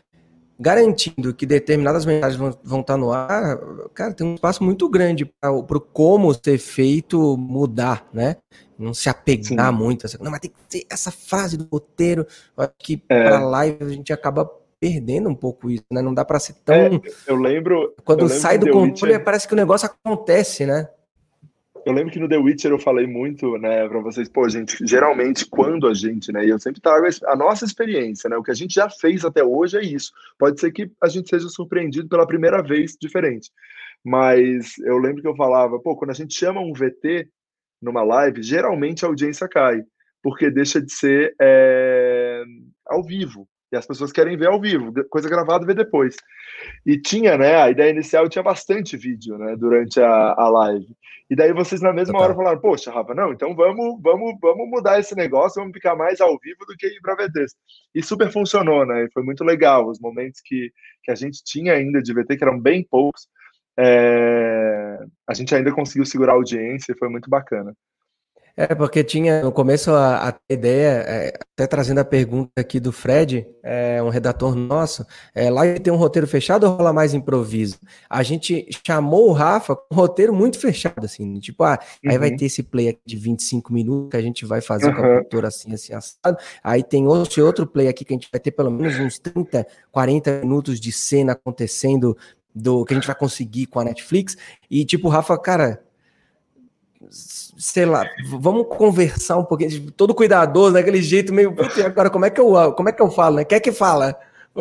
garantindo 0.60 1.34
que 1.34 1.46
determinadas 1.46 2.06
mensagens 2.06 2.40
vão, 2.40 2.58
vão 2.64 2.82
estar 2.82 2.94
tá 2.94 2.98
no 2.98 3.12
ar, 3.12 3.58
cara, 3.94 4.14
tem 4.14 4.26
um 4.26 4.36
espaço 4.36 4.64
muito 4.64 4.90
grande 4.90 5.26
para 5.40 5.52
o 5.52 5.82
como 5.82 6.34
ser 6.34 6.58
feito 6.58 7.38
mudar, 7.38 8.08
né? 8.12 8.38
Não 8.78 8.94
se 8.94 9.10
apegar 9.10 9.72
Sim. 9.72 9.78
muito. 9.78 10.06
Não, 10.20 10.32
mas 10.32 10.40
tem 10.40 10.52
que 10.52 10.58
ter 10.70 10.86
essa 10.90 11.12
fase 11.12 11.58
do 11.58 11.68
roteiro. 11.72 12.26
Acho 12.56 12.72
que 12.78 13.02
é. 13.10 13.24
para 13.24 13.40
live 13.40 13.78
a 13.84 13.90
gente 13.90 14.14
acaba 14.14 14.50
perdendo 14.80 15.30
um 15.30 15.36
pouco 15.36 15.70
isso, 15.70 15.86
né? 15.92 16.02
Não 16.02 16.14
dá 16.14 16.24
para 16.24 16.40
ser 16.40 16.54
tão. 16.64 16.76
É, 16.76 17.02
eu 17.26 17.36
lembro. 17.36 17.96
Quando 18.04 18.20
eu 18.20 18.28
lembro 18.28 18.42
sai 18.42 18.58
do 18.58 18.68
controle, 18.68 19.14
Witcher... 19.14 19.24
parece 19.24 19.48
que 19.48 19.54
o 19.54 19.58
negócio 19.58 19.90
acontece, 19.90 20.66
né? 20.66 20.88
Eu 21.88 21.94
lembro 21.94 22.12
que 22.12 22.20
no 22.20 22.28
The 22.28 22.38
Witcher 22.38 22.70
eu 22.70 22.78
falei 22.78 23.08
muito, 23.08 23.58
né, 23.58 23.88
para 23.88 24.02
vocês, 24.02 24.28
pô, 24.28 24.50
gente, 24.50 24.76
geralmente 24.86 25.46
quando 25.46 25.88
a 25.88 25.94
gente, 25.94 26.34
né, 26.34 26.46
e 26.46 26.50
eu 26.50 26.60
sempre 26.60 26.82
trago 26.82 27.08
a 27.26 27.34
nossa 27.34 27.64
experiência, 27.64 28.30
né, 28.30 28.36
o 28.36 28.44
que 28.44 28.52
a 28.52 28.54
gente 28.54 28.74
já 28.74 28.90
fez 28.90 29.24
até 29.24 29.42
hoje 29.42 29.78
é 29.78 29.82
isso. 29.82 30.12
Pode 30.38 30.60
ser 30.60 30.70
que 30.74 30.92
a 31.02 31.08
gente 31.08 31.30
seja 31.30 31.48
surpreendido 31.48 32.10
pela 32.10 32.28
primeira 32.28 32.62
vez 32.62 32.98
diferente. 33.00 33.50
Mas 34.04 34.78
eu 34.80 34.98
lembro 34.98 35.22
que 35.22 35.28
eu 35.30 35.36
falava, 35.38 35.80
pô, 35.80 35.96
quando 35.96 36.12
a 36.12 36.14
gente 36.14 36.34
chama 36.34 36.60
um 36.60 36.74
VT 36.74 37.30
numa 37.82 38.04
live, 38.04 38.44
geralmente 38.44 39.06
a 39.06 39.08
audiência 39.08 39.48
cai, 39.48 39.82
porque 40.22 40.52
deixa 40.52 40.82
de 40.82 40.92
ser 40.92 41.34
é, 41.40 42.44
ao 42.86 43.02
vivo, 43.02 43.48
e 43.72 43.78
as 43.78 43.88
pessoas 43.88 44.12
querem 44.12 44.36
ver 44.36 44.48
ao 44.48 44.60
vivo, 44.60 44.92
coisa 45.10 45.30
gravada 45.30 45.66
ver 45.66 45.76
depois. 45.76 46.18
E 46.86 47.00
tinha, 47.00 47.38
né? 47.38 47.56
A 47.56 47.70
ideia 47.70 47.92
inicial 47.92 48.28
tinha 48.28 48.44
bastante 48.44 48.98
vídeo, 48.98 49.38
né? 49.38 49.56
Durante 49.56 50.02
a, 50.02 50.34
a 50.38 50.50
live. 50.50 50.88
E 51.30 51.36
daí 51.36 51.52
vocês 51.52 51.82
na 51.82 51.92
mesma 51.92 52.20
hora 52.20 52.34
falaram, 52.34 52.60
poxa, 52.60 52.90
Rafa, 52.90 53.14
não, 53.14 53.34
então 53.34 53.54
vamos, 53.54 54.02
vamos, 54.02 54.38
vamos 54.42 54.70
mudar 54.70 55.00
esse 55.00 55.14
negócio, 55.14 55.62
vamos 55.62 55.74
ficar 55.76 55.96
mais 55.96 56.22
ao 56.22 56.38
vivo 56.40 56.66
do 56.66 56.76
que 56.78 56.88
ir 56.88 57.02
para 57.02 57.16
VTs. 57.16 57.54
E 57.94 58.02
super 58.02 58.32
funcionou, 58.32 58.86
né? 58.86 59.04
E 59.04 59.12
foi 59.12 59.24
muito 59.24 59.44
legal. 59.44 59.90
Os 59.90 60.00
momentos 60.00 60.40
que, 60.44 60.72
que 61.04 61.12
a 61.12 61.16
gente 61.16 61.44
tinha 61.44 61.74
ainda 61.74 62.02
de 62.02 62.14
VT, 62.14 62.38
que 62.38 62.44
eram 62.44 62.60
bem 62.60 62.86
poucos, 62.90 63.28
é... 63.78 65.00
a 65.28 65.34
gente 65.34 65.54
ainda 65.54 65.72
conseguiu 65.74 66.06
segurar 66.06 66.34
a 66.34 66.36
audiência 66.36 66.94
e 66.94 66.98
foi 66.98 67.10
muito 67.10 67.30
bacana. 67.30 67.74
É, 68.60 68.74
porque 68.74 69.04
tinha 69.04 69.44
no 69.44 69.52
começo 69.52 69.92
a, 69.92 70.30
a 70.30 70.34
ideia, 70.50 71.04
é, 71.08 71.34
até 71.54 71.68
trazendo 71.68 72.00
a 72.00 72.04
pergunta 72.04 72.50
aqui 72.60 72.80
do 72.80 72.92
Fred, 72.92 73.48
é, 73.62 74.02
um 74.02 74.10
redator 74.10 74.56
nosso, 74.56 75.06
é, 75.36 75.48
lá 75.52 75.62
tem 75.80 75.94
um 75.94 75.96
roteiro 75.96 76.26
fechado 76.26 76.64
ou 76.66 76.74
rola 76.74 76.92
mais 76.92 77.14
improviso? 77.14 77.78
A 78.10 78.24
gente 78.24 78.68
chamou 78.84 79.30
o 79.30 79.32
Rafa 79.32 79.76
com 79.76 79.94
um 79.94 79.96
roteiro 79.96 80.34
muito 80.34 80.58
fechado, 80.58 81.06
assim, 81.06 81.40
tipo, 81.40 81.64
ah, 81.64 81.78
uhum. 82.04 82.12
aí 82.12 82.18
vai 82.18 82.32
uhum. 82.32 82.38
ter 82.38 82.46
esse 82.46 82.64
play 82.64 82.90
aqui 82.90 83.02
de 83.06 83.16
25 83.16 83.72
minutos 83.72 84.10
que 84.10 84.18
a 84.18 84.22
gente 84.22 84.44
vai 84.44 84.60
fazer 84.60 84.88
uhum. 84.88 84.96
com 84.96 85.06
a 85.06 85.18
cultura 85.20 85.50
assim, 85.50 85.72
assim, 85.72 85.94
assado. 85.94 86.38
Aí 86.64 86.82
tem 86.82 87.06
outro, 87.06 87.46
outro 87.46 87.68
play 87.68 87.88
aqui 87.88 88.04
que 88.04 88.12
a 88.12 88.18
gente 88.18 88.28
vai 88.32 88.40
ter 88.40 88.50
pelo 88.50 88.72
menos 88.72 88.98
uns 88.98 89.20
30, 89.20 89.68
40 89.92 90.40
minutos 90.40 90.80
de 90.80 90.92
cena 90.92 91.34
acontecendo 91.34 92.18
do 92.56 92.84
que 92.84 92.94
a 92.94 92.98
gente 92.98 93.06
vai 93.06 93.16
conseguir 93.16 93.68
com 93.68 93.80
a 93.80 93.84
Netflix. 93.84 94.36
E 94.68 94.84
tipo, 94.84 95.10
Rafa, 95.10 95.38
cara, 95.38 95.80
sei 97.10 97.86
lá, 97.86 98.06
vamos 98.30 98.68
conversar 98.68 99.38
um 99.38 99.44
pouquinho, 99.44 99.92
todo 99.92 100.14
cuidadoso, 100.14 100.74
daquele 100.74 101.02
jeito 101.02 101.34
meio, 101.34 101.56
agora 101.86 102.10
como 102.10 102.26
é 102.26 102.30
que 102.30 102.40
eu, 102.40 102.74
como 102.74 102.90
é 102.90 102.92
que 102.92 103.02
eu 103.02 103.10
falo, 103.10 103.38
né? 103.38 103.46
Quer 103.46 103.60
que 103.60 103.72
fala? 103.72 104.18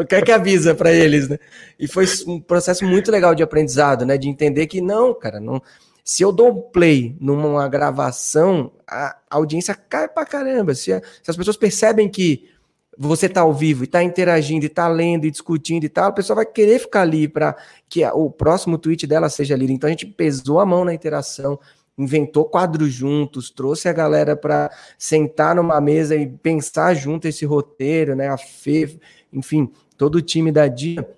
Quer 0.08 0.24
que 0.24 0.32
avisa 0.32 0.74
para 0.74 0.92
eles, 0.92 1.28
né? 1.28 1.38
E 1.78 1.86
foi 1.88 2.04
um 2.26 2.40
processo 2.40 2.84
muito 2.84 3.10
legal 3.10 3.34
de 3.34 3.42
aprendizado, 3.42 4.04
né? 4.04 4.18
De 4.18 4.28
entender 4.28 4.66
que 4.66 4.80
não, 4.80 5.14
cara, 5.14 5.40
não. 5.40 5.62
Se 6.04 6.22
eu 6.22 6.30
dou 6.30 6.50
um 6.50 6.60
play 6.60 7.16
numa 7.20 7.66
gravação, 7.68 8.72
a 8.86 9.16
audiência 9.30 9.74
cai 9.74 10.06
pra 10.06 10.26
caramba. 10.26 10.74
Se, 10.74 10.92
a, 10.92 11.00
se 11.00 11.30
as 11.30 11.36
pessoas 11.36 11.56
percebem 11.56 12.08
que 12.08 12.48
você 12.96 13.28
tá 13.28 13.42
ao 13.42 13.52
vivo 13.52 13.84
e 13.84 13.86
tá 13.86 14.02
interagindo 14.02 14.64
e 14.64 14.68
tá 14.68 14.88
lendo 14.88 15.26
e 15.26 15.30
discutindo 15.30 15.84
e 15.84 15.88
tal, 15.88 16.08
a 16.08 16.12
pessoa 16.12 16.36
vai 16.36 16.46
querer 16.46 16.78
ficar 16.78 17.02
ali 17.02 17.26
para 17.26 17.56
que 17.88 18.04
o 18.06 18.30
próximo 18.30 18.78
tweet 18.78 19.06
dela 19.06 19.28
seja 19.28 19.56
lido. 19.56 19.72
Então 19.72 19.88
a 19.88 19.90
gente 19.90 20.06
pesou 20.06 20.60
a 20.60 20.66
mão 20.66 20.84
na 20.84 20.94
interação, 20.94 21.58
inventou 21.98 22.44
quadros 22.44 22.92
juntos, 22.92 23.50
trouxe 23.50 23.88
a 23.88 23.92
galera 23.92 24.36
para 24.36 24.70
sentar 24.98 25.54
numa 25.54 25.80
mesa 25.80 26.14
e 26.14 26.26
pensar 26.26 26.94
junto 26.94 27.26
esse 27.26 27.44
roteiro, 27.44 28.14
né? 28.14 28.28
A 28.28 28.36
Fê, 28.36 28.98
enfim, 29.32 29.70
todo 29.96 30.16
o 30.16 30.22
time 30.22 30.52
da 30.52 30.68
Dia 30.68 31.08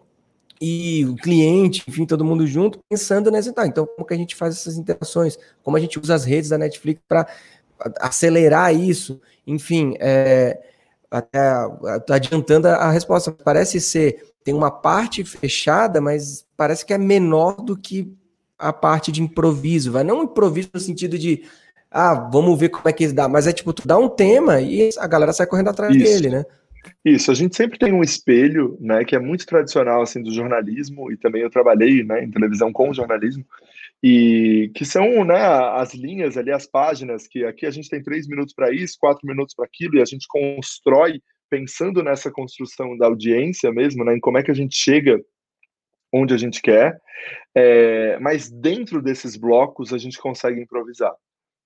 e 0.61 1.05
o 1.05 1.17
cliente, 1.17 1.85
enfim, 1.89 2.05
todo 2.05 2.25
mundo 2.25 2.47
junto, 2.47 2.79
pensando 2.89 3.31
nessa. 3.31 3.53
Tá, 3.53 3.67
então, 3.67 3.87
como 3.87 4.07
que 4.07 4.15
a 4.15 4.17
gente 4.17 4.35
faz 4.35 4.55
essas 4.55 4.77
interações? 4.77 5.39
Como 5.63 5.77
a 5.77 5.81
gente 5.81 5.99
usa 5.99 6.15
as 6.15 6.25
redes 6.25 6.51
da 6.51 6.59
Netflix 6.59 7.01
para 7.09 7.27
acelerar 8.01 8.75
isso? 8.75 9.21
Enfim, 9.47 9.95
é, 10.01 10.61
até 11.11 11.41
adiantando 12.11 12.69
a 12.69 12.91
resposta, 12.91 13.33
parece 13.33 13.81
ser. 13.81 14.33
Tem 14.45 14.55
uma 14.55 14.71
parte 14.71 15.25
fechada, 15.25 16.01
mas 16.01 16.47
parece 16.57 16.85
que 16.85 16.93
é 16.93 16.99
menor 16.99 17.57
do 17.57 17.77
que 17.77 18.13
a 18.59 18.73
parte 18.73 19.13
de 19.13 19.23
improviso, 19.23 19.93
vai 19.93 20.05
não 20.05 20.25
improviso 20.25 20.71
no 20.75 20.81
sentido 20.81 21.19
de 21.19 21.45
ah, 21.91 22.29
vamos 22.31 22.59
ver 22.59 22.69
como 22.69 22.89
é 22.89 22.93
que 22.93 23.07
dá, 23.09 23.29
mas 23.29 23.47
é 23.47 23.53
tipo, 23.53 23.73
tu 23.73 23.87
dá 23.87 23.97
um 23.97 24.09
tema 24.09 24.61
e 24.61 24.91
a 24.99 25.07
galera 25.07 25.33
sai 25.33 25.47
correndo 25.47 25.71
atrás 25.71 25.95
Isso. 25.95 26.05
dele, 26.05 26.29
né? 26.37 26.45
Isso, 27.05 27.31
a 27.31 27.35
gente 27.35 27.57
sempre 27.57 27.79
tem 27.79 27.93
um 27.93 28.03
espelho, 28.03 28.77
né, 28.81 29.05
que 29.05 29.15
é 29.15 29.19
muito 29.19 29.47
tradicional 29.47 30.03
assim 30.03 30.23
do 30.23 30.33
jornalismo 30.33 31.11
e 31.11 31.17
também 31.17 31.43
eu 31.43 31.51
trabalhei, 31.51 32.03
né, 32.03 32.23
em 32.25 32.31
televisão 32.31 32.73
com 32.73 32.93
jornalismo 32.93 33.45
e 34.03 34.71
que 34.75 34.85
são, 34.85 35.25
né, 35.25 35.45
as 35.75 35.95
linhas 35.95 36.37
ali, 36.37 36.53
as 36.53 36.67
páginas 36.67 37.27
que 37.27 37.45
aqui 37.45 37.67
a 37.67 37.71
gente 37.71 37.89
tem 37.89 38.03
três 38.03 38.29
minutos 38.29 38.55
para 38.55 38.73
isso, 38.73 38.97
quatro 38.99 39.27
minutos 39.27 39.55
para 39.55 39.65
aquilo 39.65 39.97
e 39.97 40.03
a 40.03 40.05
gente 40.05 40.27
constrói 40.29 41.21
pensando 41.51 42.03
nessa 42.03 42.31
construção 42.31 42.97
da 42.97 43.07
audiência 43.07 43.73
mesmo, 43.73 44.05
né, 44.05 44.15
em 44.17 44.21
como 44.21 44.39
é 44.39 44.43
que 44.43 44.51
a 44.51 44.55
gente 44.55 44.77
chega 44.77 45.21
onde 46.13 46.33
a 46.33 46.39
gente 46.39 46.63
quer, 46.63 46.99
é, 47.59 48.19
mas 48.21 48.49
dentro 48.49 49.03
desses 49.03 49.37
blocos 49.37 49.93
a 49.93 49.99
gente 49.99 50.17
consegue 50.19 50.61
improvisar. 50.61 51.13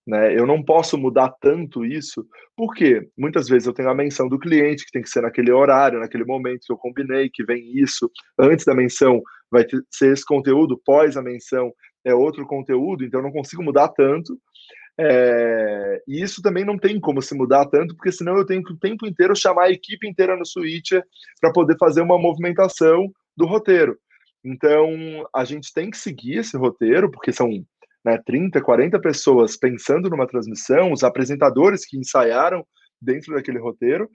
Né? 0.07 0.37
Eu 0.37 0.47
não 0.47 0.65
posso 0.65 0.97
mudar 0.97 1.33
tanto 1.39 1.85
isso, 1.85 2.27
porque 2.57 3.09
muitas 3.17 3.47
vezes 3.47 3.69
eu 3.69 3.75
tenho 3.75 3.91
a 3.91 3.95
menção 3.95 4.27
do 4.27 4.39
cliente, 4.39 4.87
que 4.87 4.91
tem 4.91 5.03
que 5.03 5.11
ser 5.11 5.21
naquele 5.21 5.53
horário, 5.53 6.01
naquele 6.01 6.25
momento 6.25 6.65
que 6.67 6.73
eu 6.73 6.79
combinei, 6.79 7.29
que 7.31 7.45
vem 7.45 7.77
isso, 7.77 8.11
antes 8.39 8.65
da 8.65 8.75
menção 8.75 9.23
vai 9.51 9.65
ter, 9.65 9.81
ser 9.91 10.13
esse 10.13 10.25
conteúdo, 10.25 10.81
pós 10.83 11.17
a 11.17 11.23
menção 11.23 11.71
é 12.05 12.15
outro 12.15 12.47
conteúdo, 12.47 13.05
então 13.05 13.21
eu 13.21 13.25
não 13.25 13.33
consigo 13.33 13.63
mudar 13.63 13.89
tanto. 13.89 14.37
É, 14.99 16.03
e 16.09 16.23
isso 16.23 16.41
também 16.41 16.65
não 16.65 16.79
tem 16.79 16.99
como 16.99 17.21
se 17.21 17.35
mudar 17.35 17.67
tanto, 17.67 17.95
porque 17.95 18.13
senão 18.13 18.37
eu 18.37 18.47
tenho 18.47 18.63
que 18.63 18.73
o 18.73 18.79
tempo 18.79 19.07
inteiro 19.07 19.37
chamar 19.37 19.65
a 19.65 19.71
equipe 19.71 20.09
inteira 20.09 20.37
no 20.37 20.47
switcher 20.47 21.05
para 21.41 21.53
poder 21.53 21.77
fazer 21.79 22.01
uma 22.01 22.19
movimentação 22.19 23.13
do 23.37 23.47
roteiro. 23.47 23.99
Então, 24.45 24.91
a 25.35 25.45
gente 25.45 25.73
tem 25.73 25.91
que 25.91 25.97
seguir 25.97 26.39
esse 26.39 26.57
roteiro, 26.57 27.11
porque 27.11 27.33
são 27.33 27.49
né, 28.05 28.19
30, 28.25 28.61
40 28.61 29.01
pessoas 29.01 29.57
pensando 29.57 30.11
numa 30.11 30.27
transmissão, 30.27 30.93
os 30.93 31.05
apresentadores 31.05 31.87
que 31.87 31.97
ensaiaram 31.97 32.67
dentro 33.01 33.35
daquele 33.35 33.59
roteiro, 33.59 34.11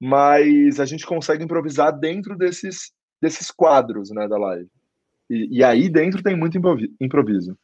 mas 0.00 0.80
a 0.80 0.84
gente 0.84 1.06
consegue 1.06 1.44
improvisar 1.44 1.98
dentro 1.98 2.36
desses, 2.36 2.92
desses 3.20 3.50
quadros 3.50 4.10
né, 4.10 4.26
da 4.28 4.38
live. 4.38 4.68
E, 5.30 5.58
e 5.58 5.64
aí 5.64 5.88
dentro 5.88 6.22
tem 6.22 6.36
muito 6.36 6.58
improviso. 7.00 7.56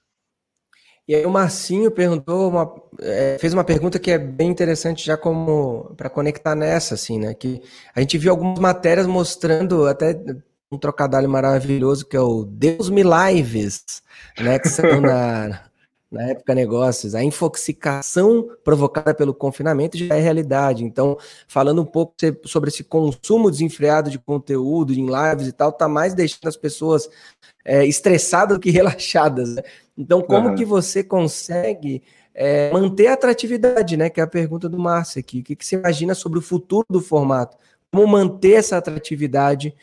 E 1.09 1.15
aí 1.15 1.25
o 1.25 1.31
Marcinho 1.31 1.91
perguntou, 1.91 2.51
uma, 2.51 2.83
é, 3.01 3.39
fez 3.39 3.55
uma 3.55 3.63
pergunta 3.63 3.99
que 3.99 4.11
é 4.11 4.19
bem 4.19 4.51
interessante 4.51 5.07
já 5.07 5.17
como 5.17 5.95
para 5.97 6.11
conectar 6.11 6.57
nessa, 6.57 6.95
assim, 6.95 7.21
né? 7.21 7.33
Que 7.33 7.63
a 7.95 8.01
gente 8.01 8.19
viu 8.19 8.33
algumas 8.33 8.59
matérias 8.59 9.07
mostrando 9.07 9.87
até 9.87 10.21
um 10.71 10.79
trocadilho 10.79 11.29
maravilhoso 11.29 12.07
que 12.07 12.17
é 12.17 12.21
o 12.21 12.45
Deus 12.45 12.91
Me 12.91 13.03
Lives, 13.03 14.03
né? 14.39 14.59
Que 14.59 14.69
são 14.69 15.01
na, 15.01 15.61
na 16.11 16.23
época 16.31 16.55
negócios. 16.55 17.15
A 17.15 17.23
infoxicação 17.23 18.49
provocada 18.65 19.15
pelo 19.15 19.35
confinamento 19.35 19.97
já 19.97 20.17
é 20.17 20.21
realidade. 20.21 20.85
Então, 20.85 21.17
falando 21.47 21.83
um 21.83 21.85
pouco 21.85 22.15
sobre 22.45 22.71
esse 22.71 22.83
consumo 22.83 23.51
desenfreado 23.51 24.11
de 24.11 24.19
conteúdo 24.19 24.93
em 24.93 25.07
lives 25.07 25.47
e 25.47 25.53
tal, 25.53 25.73
tá 25.73 25.89
mais 25.89 26.15
deixando 26.15 26.49
as 26.49 26.57
pessoas 26.57 27.09
é, 27.65 27.87
estressadas 27.87 28.57
do 28.57 28.61
que 28.61 28.71
relaxadas. 28.73 29.55
Né? 29.55 29.63
Então, 29.97 30.21
como 30.21 30.49
uhum. 30.49 30.55
que 30.55 30.65
você 30.65 31.03
consegue 31.05 32.03
é, 32.35 32.71
manter 32.73 33.07
a 33.07 33.15
atratividade, 33.15 33.97
né? 33.97 34.11
Que 34.11 34.21
é 34.21 34.25
a 34.25 34.29
pergunta 34.29 34.69
do 34.69 34.79
Márcio 34.79 35.21
aqui. 35.21 35.41
O 35.41 35.43
que, 35.43 35.57
que 35.57 35.65
você 35.65 35.77
imagina 35.77 36.15
sobre 36.15 36.39
o 36.39 36.43
futuro 36.43 36.87
do 36.91 37.01
formato? 37.01 37.57
Como 37.93 38.07
manter 38.07 38.55
essa 38.55 38.77
atratividade 38.77 39.75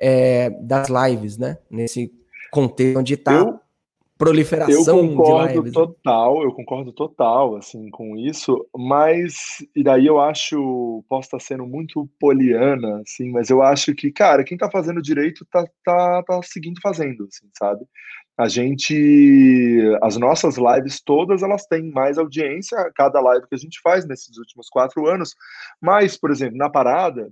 é, 0.00 0.50
das 0.50 0.88
lives, 0.88 1.38
né? 1.38 1.58
Nesse 1.70 2.12
contexto 2.50 2.98
onde 2.98 3.14
está 3.14 3.60
proliferação 4.22 4.98
eu 4.98 5.08
concordo 5.08 5.54
lives, 5.54 5.72
total, 5.72 6.38
né? 6.38 6.44
eu 6.44 6.52
concordo 6.52 6.92
total 6.92 7.56
assim 7.56 7.90
com 7.90 8.16
isso, 8.16 8.64
mas 8.76 9.34
e 9.74 9.82
daí 9.82 10.06
eu 10.06 10.20
acho, 10.20 11.04
posso 11.08 11.26
estar 11.26 11.40
sendo 11.40 11.66
muito 11.66 12.08
poliana, 12.20 13.00
assim, 13.00 13.32
mas 13.32 13.50
eu 13.50 13.60
acho 13.62 13.92
que, 13.94 14.12
cara, 14.12 14.44
quem 14.44 14.56
tá 14.56 14.70
fazendo 14.70 15.02
direito 15.02 15.44
tá 15.50 15.64
tá, 15.84 16.22
tá 16.22 16.40
seguindo 16.44 16.80
fazendo, 16.80 17.24
assim, 17.24 17.48
sabe? 17.58 17.84
A 18.38 18.48
gente, 18.48 19.80
as 20.02 20.16
nossas 20.16 20.56
lives 20.56 21.02
todas, 21.02 21.42
elas 21.42 21.66
têm 21.66 21.90
mais 21.90 22.16
audiência, 22.16 22.90
cada 22.94 23.20
live 23.20 23.46
que 23.46 23.54
a 23.54 23.58
gente 23.58 23.80
faz 23.82 24.06
nesses 24.06 24.38
últimos 24.38 24.68
quatro 24.70 25.06
anos, 25.06 25.34
mas, 25.80 26.16
por 26.16 26.30
exemplo, 26.30 26.56
na 26.56 26.70
parada, 26.70 27.30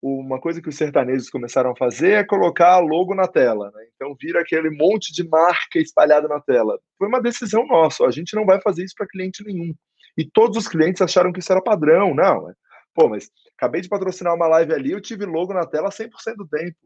uma 0.00 0.40
coisa 0.40 0.62
que 0.62 0.68
os 0.68 0.76
sertanejos 0.76 1.28
começaram 1.28 1.72
a 1.72 1.76
fazer 1.76 2.12
é 2.12 2.24
colocar 2.24 2.78
logo 2.78 3.14
na 3.14 3.26
tela. 3.26 3.70
Né? 3.74 3.86
Então 3.94 4.16
vira 4.20 4.40
aquele 4.40 4.70
monte 4.70 5.12
de 5.12 5.28
marca 5.28 5.78
espalhada 5.78 6.28
na 6.28 6.40
tela. 6.40 6.78
Foi 6.96 7.08
uma 7.08 7.20
decisão 7.20 7.66
nossa. 7.66 8.04
A 8.04 8.10
gente 8.10 8.34
não 8.36 8.46
vai 8.46 8.60
fazer 8.60 8.84
isso 8.84 8.94
para 8.96 9.08
cliente 9.08 9.44
nenhum. 9.44 9.74
E 10.16 10.24
todos 10.24 10.56
os 10.56 10.68
clientes 10.68 11.02
acharam 11.02 11.32
que 11.32 11.40
isso 11.40 11.52
era 11.52 11.62
padrão. 11.62 12.14
Não, 12.14 12.52
pô, 12.94 13.08
mas 13.08 13.30
acabei 13.56 13.80
de 13.80 13.88
patrocinar 13.88 14.34
uma 14.34 14.48
live 14.48 14.72
ali, 14.72 14.92
eu 14.92 15.00
tive 15.00 15.24
logo 15.24 15.52
na 15.52 15.66
tela 15.66 15.90
100% 15.90 16.36
do 16.36 16.48
tempo. 16.48 16.76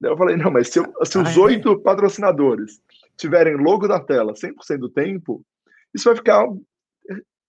Daí 0.00 0.10
eu 0.10 0.16
falei, 0.16 0.36
não, 0.36 0.50
mas 0.50 0.68
se, 0.68 0.78
eu, 0.78 0.92
se 1.04 1.18
os 1.18 1.36
oito 1.36 1.78
patrocinadores 1.80 2.80
tiverem 3.18 3.56
logo 3.56 3.86
na 3.86 4.00
tela 4.00 4.32
100% 4.32 4.78
do 4.78 4.88
tempo, 4.88 5.44
isso 5.94 6.04
vai 6.04 6.16
ficar 6.16 6.46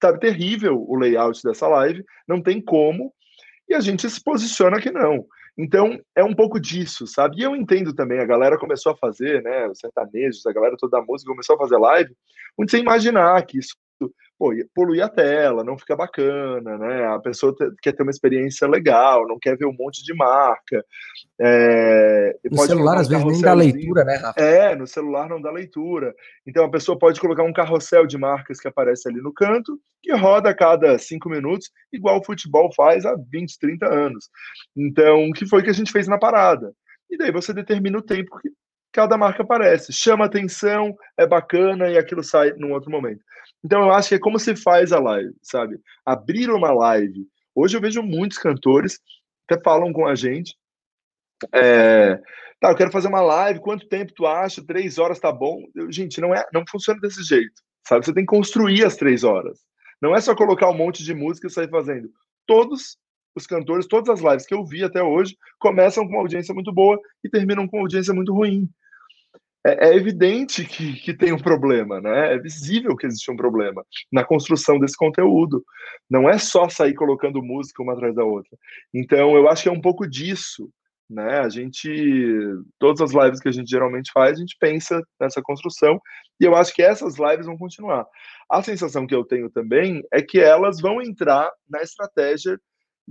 sabe, 0.02 0.20
terrível 0.20 0.84
o 0.86 0.98
layout 0.98 1.42
dessa 1.44 1.68
live. 1.68 2.04
Não 2.28 2.42
tem 2.42 2.62
como 2.62 3.14
e 3.72 3.76
a 3.76 3.80
gente 3.80 4.10
se 4.10 4.22
posiciona 4.24 4.80
que 4.80 4.92
não. 4.92 5.26
Então, 5.58 6.00
é 6.16 6.24
um 6.24 6.34
pouco 6.34 6.60
disso, 6.60 7.06
sabe? 7.06 7.40
E 7.40 7.44
eu 7.44 7.56
entendo 7.56 7.94
também, 7.94 8.20
a 8.20 8.26
galera 8.26 8.58
começou 8.58 8.94
a 8.94 8.98
fazer, 8.98 9.42
né, 9.44 9.68
os 9.68 9.80
sertanejos, 9.80 10.46
a 10.46 10.54
galera 10.54 10.76
toda 10.78 10.98
da 10.98 11.06
música 11.06 11.32
começou 11.32 11.56
a 11.56 11.60
fazer 11.60 11.78
live, 11.78 12.16
muito 12.58 12.72
sem 12.72 12.82
imaginar 12.82 13.46
que 13.46 13.60
isso 13.60 13.76
pô, 14.42 14.52
poluir 14.74 15.04
a 15.04 15.08
tela, 15.08 15.64
não 15.64 15.78
fica 15.78 15.96
bacana, 15.96 16.76
né? 16.76 17.06
A 17.06 17.20
pessoa 17.20 17.56
quer 17.80 17.92
ter 17.92 18.02
uma 18.02 18.10
experiência 18.10 18.68
legal, 18.68 19.28
não 19.28 19.38
quer 19.40 19.56
ver 19.56 19.68
um 19.68 19.76
monte 19.78 20.04
de 20.04 20.16
marca. 20.16 20.84
É, 21.40 22.36
no 22.50 22.58
celular, 22.66 22.98
um 22.98 23.00
às 23.02 23.08
vezes, 23.08 23.24
nem 23.24 23.40
dá 23.40 23.54
leitura, 23.54 24.04
né, 24.04 24.16
Rafa? 24.16 24.42
É, 24.42 24.76
no 24.76 24.88
celular 24.88 25.30
não 25.30 25.40
dá 25.40 25.52
leitura. 25.52 26.12
Então, 26.44 26.66
a 26.66 26.72
pessoa 26.72 26.98
pode 26.98 27.22
colocar 27.22 27.44
um 27.44 27.54
carrossel 27.54 28.08
de 28.08 28.18
marcas 28.18 28.60
que 28.60 28.68
aparece 28.68 29.08
ali 29.08 29.22
no 29.22 29.32
canto, 29.32 29.80
que 30.02 30.12
roda 30.16 30.50
a 30.50 30.56
cada 30.56 30.98
cinco 30.98 31.30
minutos, 31.30 31.70
igual 31.94 32.20
o 32.20 32.26
futebol 32.26 32.74
faz 32.76 33.06
há 33.06 33.16
20, 33.16 33.60
30 33.60 33.94
anos. 33.94 34.28
Então, 34.76 35.30
o 35.30 35.34
que 35.34 35.46
foi 35.46 35.62
que 35.62 35.70
a 35.70 35.74
gente 35.74 35.92
fez 35.92 36.08
na 36.08 36.18
parada? 36.18 36.74
E 37.12 37.18
daí 37.18 37.32
você 37.32 37.54
determina 37.54 38.00
o 38.00 38.02
tempo 38.02 38.40
que 38.40 38.50
cada 38.92 39.18
marca 39.18 39.44
aparece. 39.44 39.94
Chama 39.94 40.26
atenção, 40.26 40.96
é 41.18 41.26
bacana 41.26 41.90
e 41.90 41.98
aquilo 41.98 42.24
sai 42.24 42.52
num 42.54 42.74
outro 42.74 42.92
momento. 42.92 43.24
Então 43.64 43.82
eu 43.82 43.92
acho 43.92 44.10
que 44.10 44.16
é 44.16 44.20
como 44.20 44.40
se 44.40 44.56
faz 44.56 44.92
a 44.92 45.00
live, 45.00 45.34
sabe? 45.42 45.80
Abrir 46.06 46.50
uma 46.50 46.72
live. 46.72 47.28
Hoje 47.56 47.78
eu 47.78 47.82
vejo 47.82 48.02
muitos 48.02 48.38
cantores 48.38 49.00
até 49.48 49.62
falam 49.62 49.92
com 49.92 50.08
a 50.08 50.16
gente. 50.16 50.56
É, 51.54 52.18
tá, 52.60 52.70
eu 52.70 52.76
quero 52.76 52.92
fazer 52.92 53.08
uma 53.08 53.22
live, 53.22 53.60
quanto 53.60 53.88
tempo 53.88 54.14
tu 54.14 54.26
acha? 54.26 54.66
Três 54.66 54.98
horas 54.98 55.20
tá 55.20 55.32
bom? 55.32 55.64
Eu, 55.76 55.92
gente, 55.92 56.22
não 56.22 56.34
é, 56.34 56.46
não 56.54 56.64
funciona 56.70 57.00
desse 57.00 57.24
jeito, 57.24 57.62
sabe? 57.88 58.06
Você 58.06 58.14
tem 58.14 58.26
que 58.26 58.30
construir 58.36 58.86
as 58.86 58.96
três 58.96 59.24
horas. 59.24 59.60
Não 60.02 60.16
é 60.16 60.22
só 60.22 60.36
colocar 60.36 60.70
um 60.70 60.78
monte 60.78 61.04
de 61.04 61.14
música 61.14 61.48
e 61.48 61.52
sair 61.52 61.70
fazendo. 61.70 62.10
Todos 62.48 62.98
os 63.36 63.46
cantores, 63.46 63.88
todas 63.88 64.10
as 64.10 64.20
lives 64.20 64.46
que 64.46 64.54
eu 64.54 64.66
vi 64.66 64.84
até 64.84 65.02
hoje, 65.02 65.36
começam 65.60 66.06
com 66.06 66.14
uma 66.14 66.22
audiência 66.22 66.54
muito 66.54 66.72
boa 66.72 67.00
e 67.24 67.30
terminam 67.30 67.68
com 67.68 67.78
uma 67.78 67.84
audiência 67.84 68.14
muito 68.14 68.34
ruim 68.34 68.70
é, 69.66 69.90
é, 69.90 69.96
evidente 69.96 70.66
que, 70.66 70.94
que 70.94 71.14
tem 71.14 71.32
um 71.32 71.40
problema, 71.40 72.02
né? 72.02 72.34
É 72.34 72.38
visível 72.40 72.96
que 72.96 73.06
existe 73.06 73.30
um 73.30 73.36
problema 73.36 73.86
na 74.12 74.24
construção 74.24 74.80
desse 74.80 74.98
conteúdo. 74.98 75.64
Não 76.10 76.30
é 76.30 76.38
só 76.38 76.68
sair 76.68 76.96
colocando 76.96 77.44
música 77.44 77.84
uma 77.84 77.94
atrás 77.94 78.16
da 78.16 78.24
outra. 78.24 78.58
Então, 78.94 79.36
eu 79.36 79.48
acho 79.50 79.64
que 79.64 79.70
é 79.70 79.72
um 79.72 79.82
pouco 79.82 80.08
disso, 80.08 80.70
né? 81.10 81.40
A 81.40 81.50
gente, 81.50 81.88
todas 82.80 83.02
as 83.02 83.12
lives 83.12 83.40
que 83.40 83.50
a 83.50 83.52
gente 83.52 83.70
geralmente 83.70 84.12
faz, 84.12 84.38
a 84.38 84.40
gente 84.40 84.56
pensa 84.60 85.02
nessa 85.20 85.42
construção 85.42 86.00
e 86.40 86.46
eu 86.46 86.56
acho 86.56 86.74
que 86.74 86.82
essas 86.82 87.20
lives 87.20 87.46
vão 87.46 87.58
continuar. 87.58 88.06
A 88.50 88.64
sensação 88.64 89.06
que 89.06 89.14
eu 89.14 89.24
tenho 89.24 89.50
também 89.50 90.02
é 90.12 90.22
que 90.22 90.40
elas 90.40 90.82
vão 90.82 91.02
entrar 91.02 91.52
na 91.70 91.82
estratégia 91.82 92.60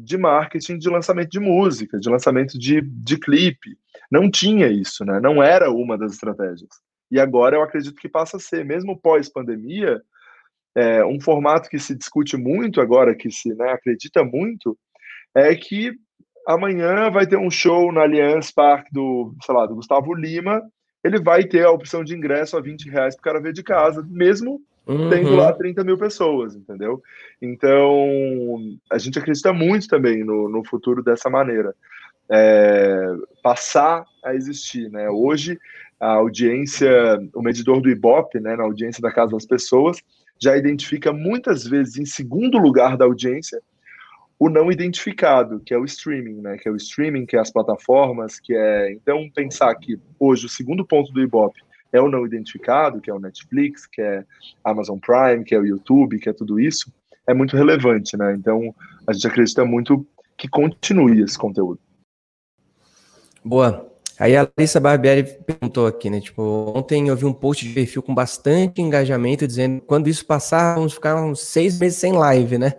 de 0.05 0.17
marketing 0.17 0.79
de 0.79 0.89
lançamento 0.89 1.31
de 1.31 1.41
música, 1.41 1.99
de 1.99 2.09
lançamento 2.09 2.59
de, 2.59 2.81
de 2.81 3.19
clipe. 3.19 3.77
Não 4.11 4.31
tinha 4.31 4.69
isso, 4.69 5.05
né? 5.05 5.21
Não 5.21 5.43
era 5.43 5.71
uma 5.71 5.97
das 5.97 6.13
estratégias. 6.13 6.71
E 7.11 7.19
agora 7.19 7.57
eu 7.57 7.63
acredito 7.63 8.01
que 8.01 8.09
passa 8.09 8.37
a 8.37 8.41
ser, 8.41 8.65
mesmo 8.65 8.99
pós-pandemia, 8.99 10.01
é, 10.75 11.05
um 11.05 11.21
formato 11.21 11.69
que 11.69 11.79
se 11.79 11.95
discute 11.95 12.37
muito 12.37 12.81
agora, 12.81 13.15
que 13.15 13.31
se 13.31 13.53
né, 13.55 13.71
acredita 13.71 14.25
muito, 14.25 14.79
é 15.35 15.55
que 15.55 15.93
amanhã 16.47 17.11
vai 17.11 17.27
ter 17.27 17.37
um 17.37 17.51
show 17.51 17.93
na 17.93 18.03
Allianz 18.03 18.51
Parque 18.51 18.93
do, 18.93 19.35
sei 19.45 19.55
lá, 19.55 19.67
do 19.67 19.75
Gustavo 19.75 20.15
Lima, 20.15 20.63
ele 21.03 21.21
vai 21.21 21.45
ter 21.45 21.65
a 21.65 21.71
opção 21.71 22.05
de 22.05 22.15
ingresso 22.15 22.57
a 22.57 22.61
20 22.61 22.89
reais 22.89 23.15
para 23.15 23.21
o 23.21 23.25
cara 23.25 23.41
ver 23.41 23.53
de 23.53 23.63
casa, 23.63 24.07
mesmo 24.09 24.61
uhum. 24.91 25.09
tendo 25.09 25.37
lá 25.37 25.53
30 25.53 25.85
mil 25.85 25.97
pessoas, 25.97 26.55
entendeu? 26.55 27.01
Então, 27.41 28.59
a 28.91 28.99
gente 28.99 29.19
acredita 29.19 29.53
muito 29.53 29.87
também 29.87 30.25
no, 30.25 30.49
no 30.49 30.65
futuro 30.65 31.03
dessa 31.03 31.31
maneira. 31.31 31.75
É, 32.29 33.07
passar 33.43 34.05
a 34.25 34.35
existir, 34.35 34.91
né? 34.91 35.09
Hoje, 35.11 35.59
a 35.99 36.15
audiência, 36.15 36.91
o 37.35 37.43
medidor 37.43 37.81
do 37.81 37.91
Ibope, 37.91 38.41
né, 38.41 38.57
na 38.57 38.65
audiência 38.65 39.03
da 39.03 39.13
Casa 39.13 39.33
das 39.33 39.45
Pessoas, 39.45 39.99
já 40.39 40.57
identifica 40.57 41.13
muitas 41.13 41.67
vezes 41.67 41.97
em 41.99 42.07
segundo 42.07 42.57
lugar 42.57 42.97
da 42.97 43.05
audiência 43.05 43.61
o 44.39 44.49
não 44.49 44.73
identificado, 44.73 45.61
que 45.61 45.75
é 45.75 45.79
o 45.79 45.85
streaming, 45.85 46.41
né? 46.41 46.57
Que 46.57 46.69
é 46.69 46.73
o 46.73 46.77
streaming, 46.77 47.27
que 47.27 47.37
é 47.37 47.41
as 47.41 47.53
plataformas, 47.53 48.41
que 48.41 48.55
é 48.55 48.91
então 48.93 49.29
pensar 49.35 49.75
que 49.75 50.01
hoje 50.19 50.47
o 50.47 50.49
segundo 50.49 50.87
ponto 50.87 51.13
do 51.13 51.21
Ibope 51.21 51.61
é 51.93 52.01
o 52.01 52.09
não 52.09 52.27
identificado, 52.27 53.01
que 53.01 53.11
é 53.11 53.15
o 53.15 53.19
Netflix, 53.19 53.87
que 53.87 54.01
é 54.01 54.25
Amazon 54.65 54.99
Prime, 54.99 55.45
que 55.45 55.55
é 55.55 55.59
o 55.59 55.67
YouTube, 55.67 56.19
que 56.19 56.29
é 56.29 56.33
tudo 56.33 56.61
isso, 56.61 56.93
é 57.27 57.35
muito 57.35 57.57
relevante, 57.57 58.17
né? 58.17 58.35
Então, 58.35 58.75
a 59.07 59.13
gente 59.13 59.27
acredita 59.27 59.65
muito 59.65 60.07
que 60.37 60.49
continue 60.49 61.23
esse 61.23 61.39
conteúdo. 61.39 61.79
Boa. 63.45 63.87
Aí 64.19 64.37
a 64.37 64.47
Larissa 64.59 64.79
Barbieri 64.79 65.25
perguntou 65.47 65.87
aqui, 65.87 66.11
né? 66.11 66.21
Tipo, 66.21 66.73
ontem 66.77 67.09
eu 67.09 67.17
vi 67.17 67.25
um 67.25 67.33
post 67.33 67.67
de 67.67 67.73
perfil 67.73 68.03
com 68.03 68.15
bastante 68.15 68.83
engajamento 68.83 69.47
dizendo 69.47 69.81
quando 69.81 70.09
isso 70.09 70.27
passar, 70.27 70.75
vamos 70.75 70.93
ficar 70.93 71.17
uns 71.23 71.41
seis 71.41 71.79
meses 71.79 71.99
sem 71.99 72.13
live, 72.13 72.59
né? 72.59 72.75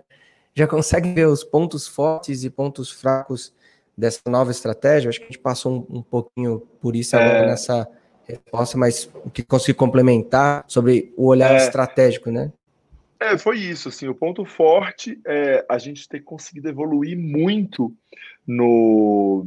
Já 0.54 0.68
consegue 0.68 1.12
ver 1.12 1.26
os 1.26 1.42
pontos 1.42 1.88
fortes 1.88 2.44
e 2.44 2.50
pontos 2.50 2.92
fracos 2.92 3.52
dessa 3.98 4.20
nova 4.28 4.52
estratégia? 4.52 5.08
Acho 5.08 5.18
que 5.18 5.24
a 5.24 5.28
gente 5.28 5.40
passou 5.40 5.86
um, 5.90 5.98
um 5.98 6.02
pouquinho 6.02 6.62
por 6.80 6.94
isso 6.94 7.16
agora 7.16 7.38
é... 7.38 7.46
nessa 7.46 7.88
resposta, 8.26 8.78
mas 8.78 9.10
o 9.24 9.30
que 9.30 9.42
consigo 9.42 9.78
complementar 9.78 10.64
sobre 10.68 11.12
o 11.16 11.26
olhar 11.26 11.52
é, 11.52 11.56
estratégico, 11.56 12.30
né? 12.30 12.52
É, 13.20 13.38
foi 13.38 13.58
isso, 13.58 13.88
assim, 13.88 14.08
o 14.08 14.14
ponto 14.14 14.44
forte 14.44 15.20
é 15.26 15.64
a 15.68 15.78
gente 15.78 16.08
ter 16.08 16.20
conseguido 16.20 16.68
evoluir 16.68 17.16
muito 17.16 17.94
no, 18.46 19.46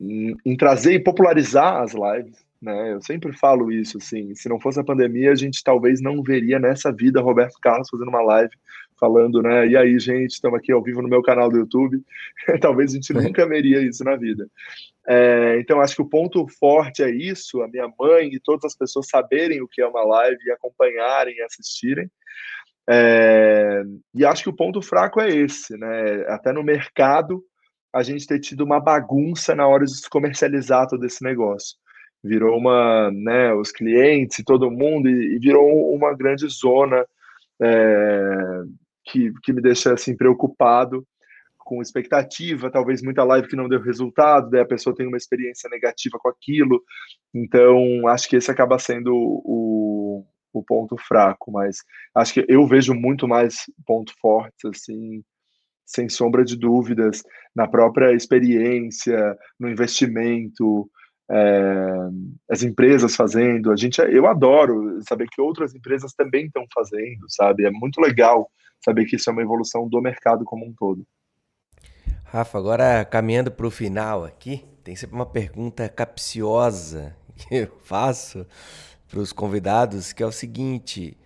em 0.00 0.56
trazer 0.56 0.94
e 0.94 0.98
popularizar 0.98 1.82
as 1.82 1.92
lives, 1.92 2.44
né? 2.60 2.94
Eu 2.94 3.02
sempre 3.02 3.32
falo 3.32 3.70
isso, 3.70 3.98
assim, 3.98 4.34
se 4.34 4.48
não 4.48 4.58
fosse 4.58 4.80
a 4.80 4.84
pandemia, 4.84 5.32
a 5.32 5.34
gente 5.34 5.62
talvez 5.62 6.00
não 6.00 6.22
veria 6.22 6.58
nessa 6.58 6.90
vida 6.90 7.20
Roberto 7.20 7.58
Carlos 7.60 7.88
fazendo 7.90 8.08
uma 8.08 8.22
live 8.22 8.52
falando, 8.98 9.42
né? 9.42 9.66
E 9.68 9.76
aí, 9.76 9.98
gente, 9.98 10.30
estamos 10.30 10.58
aqui 10.58 10.72
ao 10.72 10.82
vivo 10.82 11.02
no 11.02 11.08
meu 11.08 11.22
canal 11.22 11.50
do 11.50 11.58
YouTube. 11.58 12.02
talvez 12.60 12.92
a 12.92 12.94
gente 12.94 13.12
é. 13.12 13.20
nunca 13.20 13.46
veria 13.46 13.82
isso 13.82 14.02
na 14.04 14.16
vida. 14.16 14.48
É, 15.06 15.58
então, 15.60 15.80
acho 15.80 15.96
que 15.96 16.02
o 16.02 16.08
ponto 16.08 16.46
forte 16.58 17.02
é 17.02 17.10
isso: 17.10 17.62
a 17.62 17.68
minha 17.68 17.88
mãe 17.98 18.28
e 18.32 18.40
todas 18.40 18.64
as 18.64 18.76
pessoas 18.76 19.08
saberem 19.08 19.62
o 19.62 19.68
que 19.68 19.82
é 19.82 19.86
uma 19.86 20.02
live 20.04 20.38
e 20.46 20.52
acompanharem 20.52 21.34
e 21.36 21.42
assistirem. 21.42 22.10
É, 22.88 23.82
e 24.14 24.24
acho 24.24 24.42
que 24.42 24.50
o 24.50 24.56
ponto 24.56 24.82
fraco 24.82 25.20
é 25.20 25.28
esse, 25.30 25.76
né? 25.76 26.24
Até 26.28 26.52
no 26.52 26.62
mercado, 26.62 27.42
a 27.92 28.02
gente 28.02 28.26
ter 28.26 28.40
tido 28.40 28.62
uma 28.64 28.80
bagunça 28.80 29.54
na 29.54 29.66
hora 29.66 29.84
de 29.84 29.96
se 29.96 30.08
comercializar 30.08 30.88
todo 30.88 31.04
esse 31.06 31.22
negócio. 31.22 31.76
Virou 32.22 32.58
uma, 32.58 33.10
né, 33.12 33.52
os 33.54 33.70
clientes 33.70 34.42
todo 34.44 34.70
mundo, 34.70 35.08
e, 35.08 35.36
e 35.36 35.38
virou 35.38 35.94
uma 35.94 36.14
grande 36.14 36.48
zona 36.48 37.06
é, 37.62 38.62
que, 39.04 39.32
que 39.42 39.52
me 39.52 39.60
deixa 39.60 39.92
assim 39.92 40.16
preocupado 40.16 41.06
com 41.64 41.80
expectativa, 41.80 42.70
talvez 42.70 43.02
muita 43.02 43.24
live 43.24 43.48
que 43.48 43.56
não 43.56 43.68
deu 43.68 43.80
resultado, 43.80 44.50
daí 44.50 44.60
a 44.60 44.66
pessoa 44.66 44.94
tem 44.94 45.06
uma 45.06 45.16
experiência 45.16 45.68
negativa 45.70 46.18
com 46.18 46.28
aquilo. 46.28 46.82
Então, 47.34 48.06
acho 48.08 48.28
que 48.28 48.36
esse 48.36 48.50
acaba 48.50 48.78
sendo 48.78 49.12
o, 49.14 50.24
o 50.52 50.62
ponto 50.62 50.96
fraco, 50.96 51.50
mas 51.50 51.78
acho 52.14 52.34
que 52.34 52.44
eu 52.48 52.66
vejo 52.66 52.94
muito 52.94 53.26
mais 53.26 53.56
pontos 53.86 54.14
fortes, 54.20 54.64
assim, 54.64 55.22
sem 55.86 56.08
sombra 56.08 56.44
de 56.44 56.56
dúvidas, 56.56 57.22
na 57.54 57.66
própria 57.68 58.12
experiência, 58.12 59.36
no 59.58 59.68
investimento, 59.68 60.88
é, 61.30 61.94
as 62.50 62.62
empresas 62.62 63.16
fazendo. 63.16 63.70
A 63.70 63.76
gente, 63.76 64.00
eu 64.00 64.26
adoro 64.26 65.00
saber 65.08 65.28
que 65.30 65.40
outras 65.40 65.74
empresas 65.74 66.12
também 66.12 66.46
estão 66.46 66.64
fazendo, 66.74 67.26
sabe? 67.28 67.64
É 67.64 67.70
muito 67.70 68.00
legal 68.00 68.50
saber 68.84 69.06
que 69.06 69.16
isso 69.16 69.30
é 69.30 69.32
uma 69.32 69.42
evolução 69.42 69.88
do 69.88 70.00
mercado 70.00 70.44
como 70.44 70.66
um 70.66 70.74
todo. 70.76 71.06
Rafa, 72.34 72.58
agora 72.58 73.04
caminhando 73.04 73.48
para 73.48 73.64
o 73.64 73.70
final 73.70 74.24
aqui, 74.24 74.64
tem 74.82 74.96
sempre 74.96 75.14
uma 75.14 75.24
pergunta 75.24 75.88
capciosa 75.88 77.14
que 77.36 77.54
eu 77.54 77.78
faço 77.84 78.44
para 79.08 79.20
os 79.20 79.32
convidados, 79.32 80.12
que 80.12 80.20
é 80.20 80.26
o 80.26 80.32
seguinte: 80.32 81.16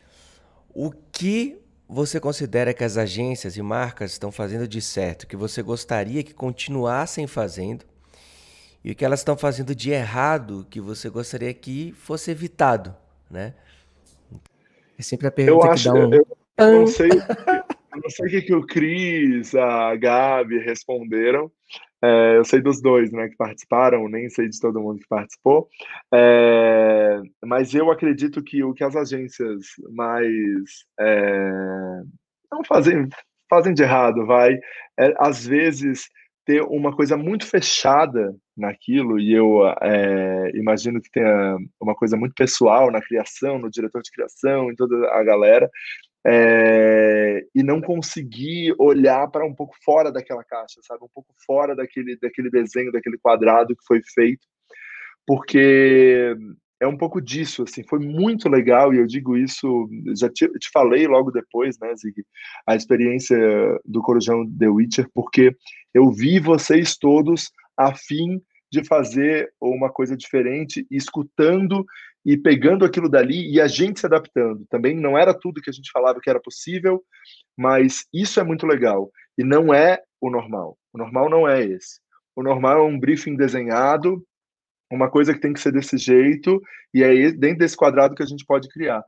o 0.69 0.93
que 1.11 1.63
você 1.89 2.21
considera 2.21 2.75
que 2.75 2.85
as 2.85 2.99
agências 2.99 3.57
e 3.57 3.63
marcas 3.63 4.13
estão 4.13 4.31
fazendo 4.31 4.69
de 4.69 4.83
certo, 4.83 5.27
que 5.27 5.35
você 5.35 5.63
gostaria 5.63 6.23
que 6.23 6.35
continuassem 6.35 7.27
fazendo, 7.27 7.87
e 8.85 8.93
o 8.93 8.95
que 8.95 9.03
elas 9.03 9.21
estão 9.21 9.35
fazendo 9.35 9.75
de 9.75 9.91
errado, 9.91 10.67
que 10.69 10.79
você 10.79 11.09
gostaria 11.09 11.55
que 11.55 11.91
fosse 11.93 12.31
evitado, 12.31 12.95
né? 13.31 13.55
É 14.99 15.03
sempre 15.03 15.27
a 15.27 15.31
pergunta 15.31 15.57
eu 15.57 15.71
que 15.71 15.75
acho, 15.75 15.85
dá 15.85 15.95
um... 15.95 16.13
Eu, 16.13 16.27
eu 16.59 16.81
não 16.81 16.87
sei, 16.87 17.09
não 18.03 18.11
sei 18.11 18.27
o 18.27 18.31
que, 18.31 18.43
que 18.43 18.55
o 18.55 18.67
Cris, 18.67 19.55
a 19.55 19.95
Gabi 19.97 20.59
responderam, 20.59 21.51
é, 22.03 22.37
eu 22.37 22.45
sei 22.45 22.61
dos 22.61 22.81
dois, 22.81 23.11
né, 23.11 23.29
que 23.29 23.37
participaram, 23.37 24.09
nem 24.09 24.29
sei 24.31 24.49
de 24.49 24.61
todo 24.61 24.81
mundo 24.81 25.01
que 25.01 25.09
participou, 25.09 25.69
é, 26.15 27.21
mas 27.45 27.75
eu 27.75 27.91
acredito 27.91 28.43
que 28.43 28.63
o 28.63 28.73
que 28.73 28.85
as 28.85 28.95
agências 28.95 29.67
mais 29.91 30.85
é, 31.01 32.03
não 32.51 32.63
fazem, 32.65 33.09
fazem 33.51 33.75
de 33.75 33.83
errado, 33.83 34.25
vai, 34.27 34.55
é, 34.99 35.15
às 35.19 35.47
vezes 35.47 36.09
ter 36.49 36.63
uma 36.63 36.97
coisa 36.97 37.15
muito 37.15 37.47
fechada 37.47 38.35
naquilo, 38.57 39.21
e 39.21 39.35
eu 39.35 39.67
é, 39.83 40.51
imagino 40.55 41.01
que 41.01 41.11
tenha 41.11 41.59
uma 41.79 41.95
coisa 41.95 42.17
muito 42.17 42.35
pessoal 42.35 42.91
na 42.91 43.03
criação, 43.03 43.59
no 43.59 43.71
diretor 43.71 44.01
de 44.01 44.11
criação, 44.11 44.71
em 44.71 44.75
toda 44.75 44.97
a 45.13 45.23
galera, 45.23 45.69
é, 46.31 47.43
e 47.55 47.63
não 47.63 47.81
conseguir 47.81 48.75
olhar 48.79 49.27
para 49.29 49.47
um 49.47 49.55
pouco 49.55 49.75
fora 49.83 50.13
daquela 50.13 50.45
caixa, 50.45 50.81
sabe? 50.83 51.03
Um 51.03 51.09
pouco 51.15 51.33
fora 51.47 51.75
daquele, 51.75 52.19
daquele 52.19 52.51
desenho, 52.51 52.93
daquele 52.93 53.17
quadrado 53.17 53.75
que 53.75 53.87
foi 53.87 54.03
feito, 54.03 54.47
porque 55.27 56.37
é 56.81 56.87
um 56.87 56.97
pouco 56.97 57.21
disso, 57.21 57.63
assim, 57.63 57.83
foi 57.83 57.99
muito 57.99 58.49
legal, 58.49 58.93
e 58.93 58.99
eu 58.99 59.07
digo 59.07 59.37
isso, 59.37 59.89
já 60.17 60.29
te, 60.29 60.47
te 60.59 60.71
falei 60.71 61.07
logo 61.07 61.31
depois, 61.31 61.79
né, 61.81 61.95
Zig, 61.97 62.23
a 62.67 62.77
experiência 62.77 63.37
do 63.85 64.03
Corujão 64.03 64.47
The 64.59 64.69
Witcher, 64.69 65.09
porque 65.15 65.57
eu 65.95 66.13
vi 66.13 66.39
vocês 66.39 66.97
todos 66.97 67.51
a 67.77 67.95
fim 67.95 68.41
de 68.71 68.85
fazer 68.85 69.51
uma 69.61 69.91
coisa 69.91 70.17
diferente, 70.17 70.87
escutando 70.91 71.85
e 72.25 72.37
pegando 72.37 72.85
aquilo 72.85 73.09
dali 73.09 73.51
e 73.51 73.61
a 73.61 73.67
gente 73.67 74.01
se 74.01 74.07
adaptando. 74.07 74.67
Também 74.69 74.95
não 74.95 75.17
era 75.17 75.33
tudo 75.33 75.61
que 75.61 75.71
a 75.71 75.73
gente 75.73 75.91
falava 75.91 76.21
que 76.21 76.29
era 76.29 76.41
possível, 76.41 77.03
mas 77.57 78.05
isso 78.13 78.41
é 78.41 78.45
muito 78.45 78.67
legal. 78.67 79.11
E 79.37 79.45
não 79.45 79.73
é 79.73 80.01
o 80.21 80.31
normal. 80.31 80.77
O 80.93 80.99
normal 80.99 81.31
não 81.31 81.49
é 81.49 81.65
esse. 81.65 82.01
O 82.37 82.43
normal 82.43 82.79
é 82.79 82.83
um 82.83 82.99
briefing 82.99 83.37
desenhado, 83.37 84.23
uma 84.91 85.11
coisa 85.11 85.35
que 85.35 85.41
tem 85.41 85.53
que 85.53 85.61
ser 85.61 85.73
desse 85.73 85.99
jeito, 85.99 86.61
e 86.95 87.03
é 87.03 87.31
dentro 87.33 87.59
desse 87.59 87.77
quadrado 87.77 88.15
que 88.15 88.23
a 88.23 88.27
gente 88.27 88.45
pode 88.47 88.69
criar. 88.69 89.03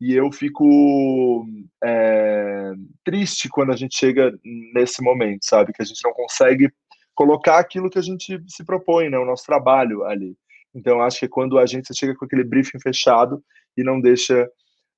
E 0.00 0.14
eu 0.14 0.30
fico 0.30 1.46
é, 1.82 2.72
triste 3.04 3.48
quando 3.48 3.72
a 3.72 3.76
gente 3.76 3.96
chega 3.96 4.32
nesse 4.74 5.02
momento, 5.02 5.44
sabe? 5.44 5.72
Que 5.72 5.82
a 5.82 5.84
gente 5.84 6.02
não 6.04 6.12
consegue 6.12 6.70
colocar 7.14 7.58
aquilo 7.58 7.88
que 7.88 7.98
a 7.98 8.02
gente 8.02 8.38
se 8.46 8.64
propõe, 8.64 9.08
né? 9.08 9.18
O 9.18 9.24
nosso 9.24 9.44
trabalho 9.44 10.04
ali. 10.04 10.36
Então, 10.76 11.00
acho 11.00 11.20
que 11.20 11.28
quando 11.28 11.58
a 11.58 11.64
gente 11.64 11.88
chega 11.96 12.14
com 12.14 12.26
aquele 12.26 12.44
briefing 12.44 12.78
fechado 12.78 13.42
e 13.76 13.82
não 13.82 13.98
deixa 13.98 14.46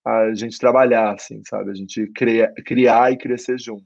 a 0.05 0.35
gente 0.35 0.59
trabalhar, 0.59 1.14
assim, 1.14 1.41
sabe? 1.49 1.70
A 1.70 1.74
gente 1.74 2.11
cria, 2.14 2.53
criar 2.66 3.12
e 3.12 3.16
crescer 3.16 3.59
junto. 3.61 3.85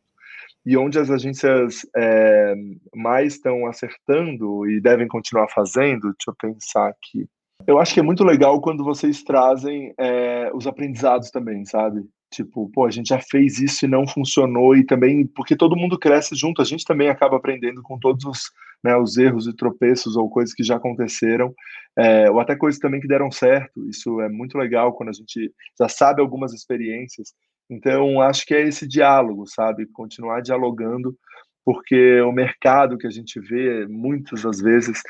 E 0.65 0.75
onde 0.77 0.99
as 0.99 1.11
agências 1.11 1.85
é, 1.95 2.55
mais 2.95 3.35
estão 3.35 3.67
acertando 3.67 4.67
e 4.71 4.81
devem 4.81 5.07
continuar 5.07 5.49
fazendo, 5.49 6.03
deixa 6.03 6.29
eu 6.29 6.35
pensar 6.41 6.89
aqui. 6.89 7.27
Eu 7.67 7.79
acho 7.79 7.93
que 7.93 8.01
é 8.01 8.03
muito 8.03 8.25
legal 8.25 8.61
quando 8.61 8.83
vocês 8.83 9.23
trazem 9.23 9.93
é, 9.99 10.51
os 10.55 10.67
aprendizados 10.67 11.31
também, 11.31 11.65
sabe? 11.67 12.01
Tipo, 12.33 12.71
pô, 12.71 12.87
a 12.87 12.91
gente 12.91 13.09
já 13.09 13.21
fez 13.21 13.59
isso 13.59 13.85
e 13.85 13.89
não 13.89 14.07
funcionou, 14.07 14.75
e 14.75 14.85
também, 14.85 15.27
porque 15.27 15.55
todo 15.55 15.77
mundo 15.77 15.99
cresce 15.99 16.35
junto, 16.35 16.63
a 16.63 16.65
gente 16.65 16.85
também 16.85 17.11
acaba 17.11 17.37
aprendendo 17.37 17.83
com 17.83 17.99
todos 17.99 18.25
os, 18.25 18.51
né, 18.83 18.97
os 18.97 19.17
erros 19.17 19.47
e 19.47 19.55
tropeços 19.55 20.17
ou 20.17 20.29
coisas 20.29 20.55
que 20.55 20.63
já 20.63 20.77
aconteceram, 20.77 21.55
é, 21.97 22.31
ou 22.31 22.41
até 22.41 22.57
coisas 22.57 22.81
também 22.81 23.01
que 23.01 23.09
deram 23.09 23.31
certo. 23.31 23.89
Isso 23.89 24.21
é 24.21 24.29
muito 24.29 24.59
legal 24.59 24.93
quando 24.95 25.11
a 25.11 25.13
gente 25.13 25.53
já 25.79 25.89
sabe 25.89 26.21
algumas 26.21 26.53
experiências. 26.53 27.33
Então, 27.71 28.21
acho 28.21 28.45
que 28.45 28.55
é 28.55 28.63
esse 28.63 28.87
diálogo, 28.87 29.47
sabe? 29.47 29.87
Continuar 29.87 30.41
dialogando 30.41 31.17
porque 31.65 32.21
o 32.23 32.33
mercado 32.33 32.99
que 32.99 33.07
a 33.07 33.11
gente 33.11 33.39
vê 33.41 33.87
muitas 33.87 34.43
das 34.43 34.61
vezes 34.61 35.01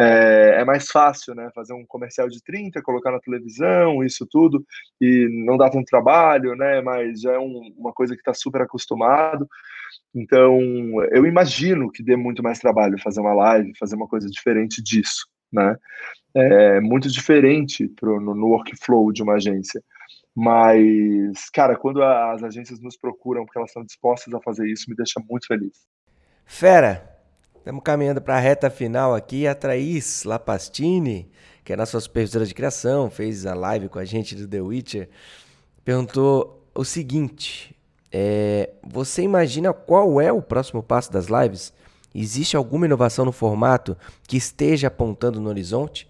é, 0.00 0.60
é, 0.60 0.64
mais 0.64 0.88
fácil, 0.88 1.34
né? 1.34 1.50
Fazer 1.54 1.72
um 1.72 1.84
comercial 1.86 2.28
de 2.28 2.42
30, 2.42 2.82
colocar 2.82 3.10
na 3.10 3.20
televisão, 3.20 4.02
isso 4.02 4.26
tudo, 4.26 4.64
e 5.00 5.28
não 5.46 5.56
dá 5.56 5.68
tanto 5.68 5.84
trabalho, 5.86 6.54
né? 6.56 6.80
Mas 6.80 7.20
já 7.20 7.32
é 7.32 7.38
um, 7.38 7.72
uma 7.76 7.92
coisa 7.92 8.14
que 8.14 8.20
está 8.20 8.32
super 8.32 8.62
acostumado. 8.62 9.46
Então, 10.14 10.58
eu 11.10 11.26
imagino 11.26 11.90
que 11.90 12.02
dê 12.02 12.16
muito 12.16 12.42
mais 12.42 12.58
trabalho 12.58 13.00
fazer 13.00 13.20
uma 13.20 13.34
live, 13.34 13.76
fazer 13.78 13.96
uma 13.96 14.08
coisa 14.08 14.28
diferente 14.28 14.82
disso, 14.82 15.26
né? 15.52 15.76
É 16.34 16.80
muito 16.80 17.10
diferente 17.10 17.88
pro, 17.88 18.20
no, 18.20 18.34
no 18.34 18.48
workflow 18.48 19.12
de 19.12 19.22
uma 19.22 19.34
agência. 19.34 19.82
Mas, 20.34 21.50
cara, 21.52 21.76
quando 21.76 22.02
as 22.02 22.42
agências 22.42 22.80
nos 22.80 22.96
procuram 22.96 23.44
porque 23.44 23.58
elas 23.58 23.70
estão 23.70 23.84
dispostas 23.84 24.32
a 24.32 24.40
fazer 24.40 24.68
isso, 24.68 24.88
me 24.88 24.96
deixa 24.96 25.20
muito 25.28 25.46
feliz. 25.46 25.86
Fera, 26.46 27.19
estamos 27.60 27.82
caminhando 27.84 28.22
para 28.22 28.36
a 28.36 28.40
reta 28.40 28.70
final 28.70 29.14
aqui. 29.14 29.46
A 29.46 29.54
Thaís 29.54 30.24
Lapastini, 30.24 31.30
que 31.62 31.72
é 31.72 31.76
nossa 31.76 32.00
supervisora 32.00 32.46
de 32.46 32.54
criação, 32.54 33.10
fez 33.10 33.46
a 33.46 33.54
live 33.54 33.88
com 33.88 33.98
a 33.98 34.04
gente 34.04 34.34
do 34.34 34.48
The 34.48 34.60
Witcher, 34.60 35.08
perguntou 35.84 36.66
o 36.74 36.84
seguinte: 36.84 37.76
é, 38.10 38.70
você 38.82 39.22
imagina 39.22 39.72
qual 39.72 40.20
é 40.20 40.32
o 40.32 40.42
próximo 40.42 40.82
passo 40.82 41.12
das 41.12 41.26
lives? 41.26 41.72
Existe 42.14 42.56
alguma 42.56 42.86
inovação 42.86 43.24
no 43.24 43.30
formato 43.30 43.96
que 44.26 44.36
esteja 44.36 44.88
apontando 44.88 45.40
no 45.40 45.48
horizonte? 45.48 46.08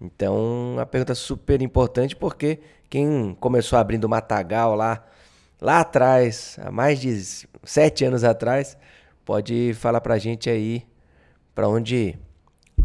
Então, 0.00 0.76
a 0.78 0.86
pergunta 0.86 1.14
super 1.14 1.62
importante 1.62 2.16
porque 2.16 2.58
quem 2.90 3.36
começou 3.38 3.78
abrindo 3.78 4.08
Matagal 4.08 4.74
lá, 4.74 5.04
lá 5.60 5.80
atrás, 5.80 6.58
há 6.60 6.70
mais 6.70 6.98
de 6.98 7.46
sete 7.62 8.04
anos 8.04 8.24
atrás, 8.24 8.76
pode 9.26 9.74
falar 9.74 10.00
pra 10.00 10.16
gente 10.16 10.48
aí 10.48 10.84
para 11.52 11.68
onde 11.68 12.16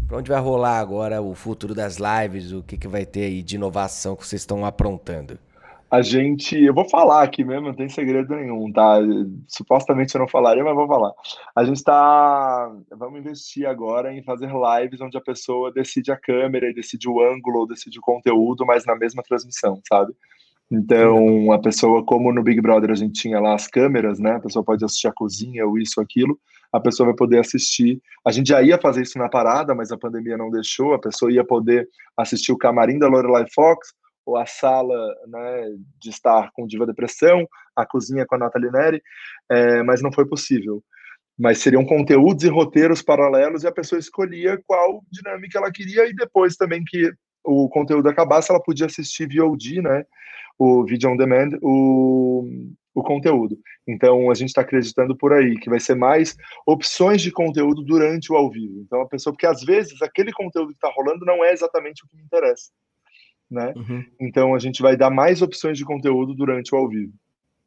para 0.08 0.18
onde 0.18 0.30
vai 0.30 0.40
rolar 0.40 0.78
agora 0.78 1.22
o 1.22 1.34
futuro 1.34 1.74
das 1.74 1.96
lives, 1.96 2.52
o 2.52 2.62
que, 2.62 2.76
que 2.76 2.88
vai 2.88 3.06
ter 3.06 3.24
aí 3.24 3.42
de 3.42 3.56
inovação 3.56 4.16
que 4.16 4.26
vocês 4.26 4.42
estão 4.42 4.64
aprontando? 4.64 5.38
A 5.90 6.00
gente, 6.00 6.58
eu 6.58 6.72
vou 6.72 6.88
falar 6.88 7.22
aqui 7.22 7.44
mesmo, 7.44 7.68
não 7.68 7.74
tem 7.74 7.88
segredo 7.88 8.34
nenhum, 8.34 8.72
tá? 8.72 8.98
Supostamente 9.46 10.14
eu 10.14 10.20
não 10.20 10.28
falaria, 10.28 10.64
mas 10.64 10.74
vou 10.74 10.86
falar. 10.86 11.12
A 11.54 11.64
gente 11.64 11.76
está, 11.76 12.72
vamos 12.90 13.20
investir 13.20 13.66
agora 13.66 14.12
em 14.12 14.22
fazer 14.22 14.50
lives 14.50 15.02
onde 15.02 15.18
a 15.18 15.20
pessoa 15.20 15.70
decide 15.70 16.10
a 16.10 16.16
câmera, 16.16 16.72
decide 16.72 17.08
o 17.08 17.20
ângulo, 17.20 17.66
decide 17.66 17.98
o 17.98 18.02
conteúdo, 18.02 18.64
mas 18.64 18.86
na 18.86 18.96
mesma 18.96 19.22
transmissão, 19.22 19.80
sabe? 19.86 20.14
Então, 20.74 21.52
a 21.52 21.60
pessoa, 21.60 22.02
como 22.02 22.32
no 22.32 22.42
Big 22.42 22.58
Brother 22.58 22.90
a 22.90 22.94
gente 22.94 23.20
tinha 23.20 23.38
lá 23.38 23.54
as 23.54 23.66
câmeras, 23.66 24.18
né? 24.18 24.36
A 24.36 24.40
pessoa 24.40 24.64
pode 24.64 24.82
assistir 24.82 25.06
a 25.06 25.12
cozinha 25.12 25.66
ou 25.66 25.78
isso, 25.78 26.00
aquilo, 26.00 26.40
a 26.72 26.80
pessoa 26.80 27.08
vai 27.08 27.14
poder 27.14 27.38
assistir. 27.40 28.00
A 28.26 28.32
gente 28.32 28.48
já 28.48 28.62
ia 28.62 28.78
fazer 28.78 29.02
isso 29.02 29.18
na 29.18 29.28
parada, 29.28 29.74
mas 29.74 29.92
a 29.92 29.98
pandemia 29.98 30.38
não 30.38 30.50
deixou. 30.50 30.94
A 30.94 30.98
pessoa 30.98 31.30
ia 31.30 31.44
poder 31.44 31.86
assistir 32.16 32.52
o 32.52 32.56
camarim 32.56 32.98
da 32.98 33.06
Lorelai 33.06 33.44
Fox, 33.54 33.92
ou 34.24 34.38
a 34.38 34.46
sala 34.46 34.96
né, 35.26 35.68
de 36.00 36.08
estar 36.08 36.50
com 36.54 36.66
Diva 36.66 36.86
Depressão, 36.86 37.46
a 37.76 37.84
cozinha 37.84 38.24
com 38.24 38.36
a 38.36 38.38
Nathalie 38.38 38.70
Neri, 38.70 39.02
é, 39.50 39.82
mas 39.82 40.00
não 40.00 40.10
foi 40.10 40.26
possível. 40.26 40.82
Mas 41.38 41.58
seriam 41.58 41.84
conteúdos 41.84 42.44
e 42.44 42.48
roteiros 42.48 43.02
paralelos 43.02 43.62
e 43.62 43.66
a 43.66 43.72
pessoa 43.72 43.98
escolhia 43.98 44.58
qual 44.66 45.02
dinâmica 45.10 45.58
ela 45.58 45.70
queria 45.70 46.06
e 46.06 46.14
depois 46.14 46.56
também 46.56 46.82
que 46.82 47.12
o 47.44 47.68
conteúdo 47.68 48.08
acabasse, 48.08 48.50
ela 48.50 48.62
podia 48.62 48.86
assistir 48.86 49.28
VOD, 49.28 49.82
né? 49.82 50.04
O 50.58 50.84
Video 50.84 51.10
On 51.10 51.16
Demand, 51.16 51.58
o, 51.62 52.48
o 52.94 53.02
conteúdo. 53.02 53.58
Então, 53.86 54.30
a 54.30 54.34
gente 54.34 54.48
está 54.48 54.60
acreditando 54.60 55.16
por 55.16 55.32
aí 55.32 55.58
que 55.58 55.70
vai 55.70 55.80
ser 55.80 55.94
mais 55.94 56.36
opções 56.66 57.20
de 57.20 57.30
conteúdo 57.30 57.82
durante 57.82 58.32
o 58.32 58.36
ao 58.36 58.50
vivo. 58.50 58.80
Então, 58.80 59.00
a 59.00 59.06
pessoa, 59.08 59.32
porque 59.32 59.46
às 59.46 59.62
vezes 59.62 60.00
aquele 60.02 60.32
conteúdo 60.32 60.68
que 60.68 60.74
está 60.74 60.90
rolando 60.94 61.24
não 61.24 61.44
é 61.44 61.52
exatamente 61.52 62.04
o 62.04 62.08
que 62.08 62.16
me 62.16 62.22
interessa. 62.22 62.70
né? 63.52 63.74
Uhum. 63.76 64.04
Então 64.18 64.54
a 64.54 64.58
gente 64.58 64.80
vai 64.80 64.96
dar 64.96 65.10
mais 65.10 65.42
opções 65.42 65.76
de 65.76 65.84
conteúdo 65.84 66.34
durante 66.34 66.74
o 66.74 66.78
ao 66.78 66.88
vivo. 66.88 67.12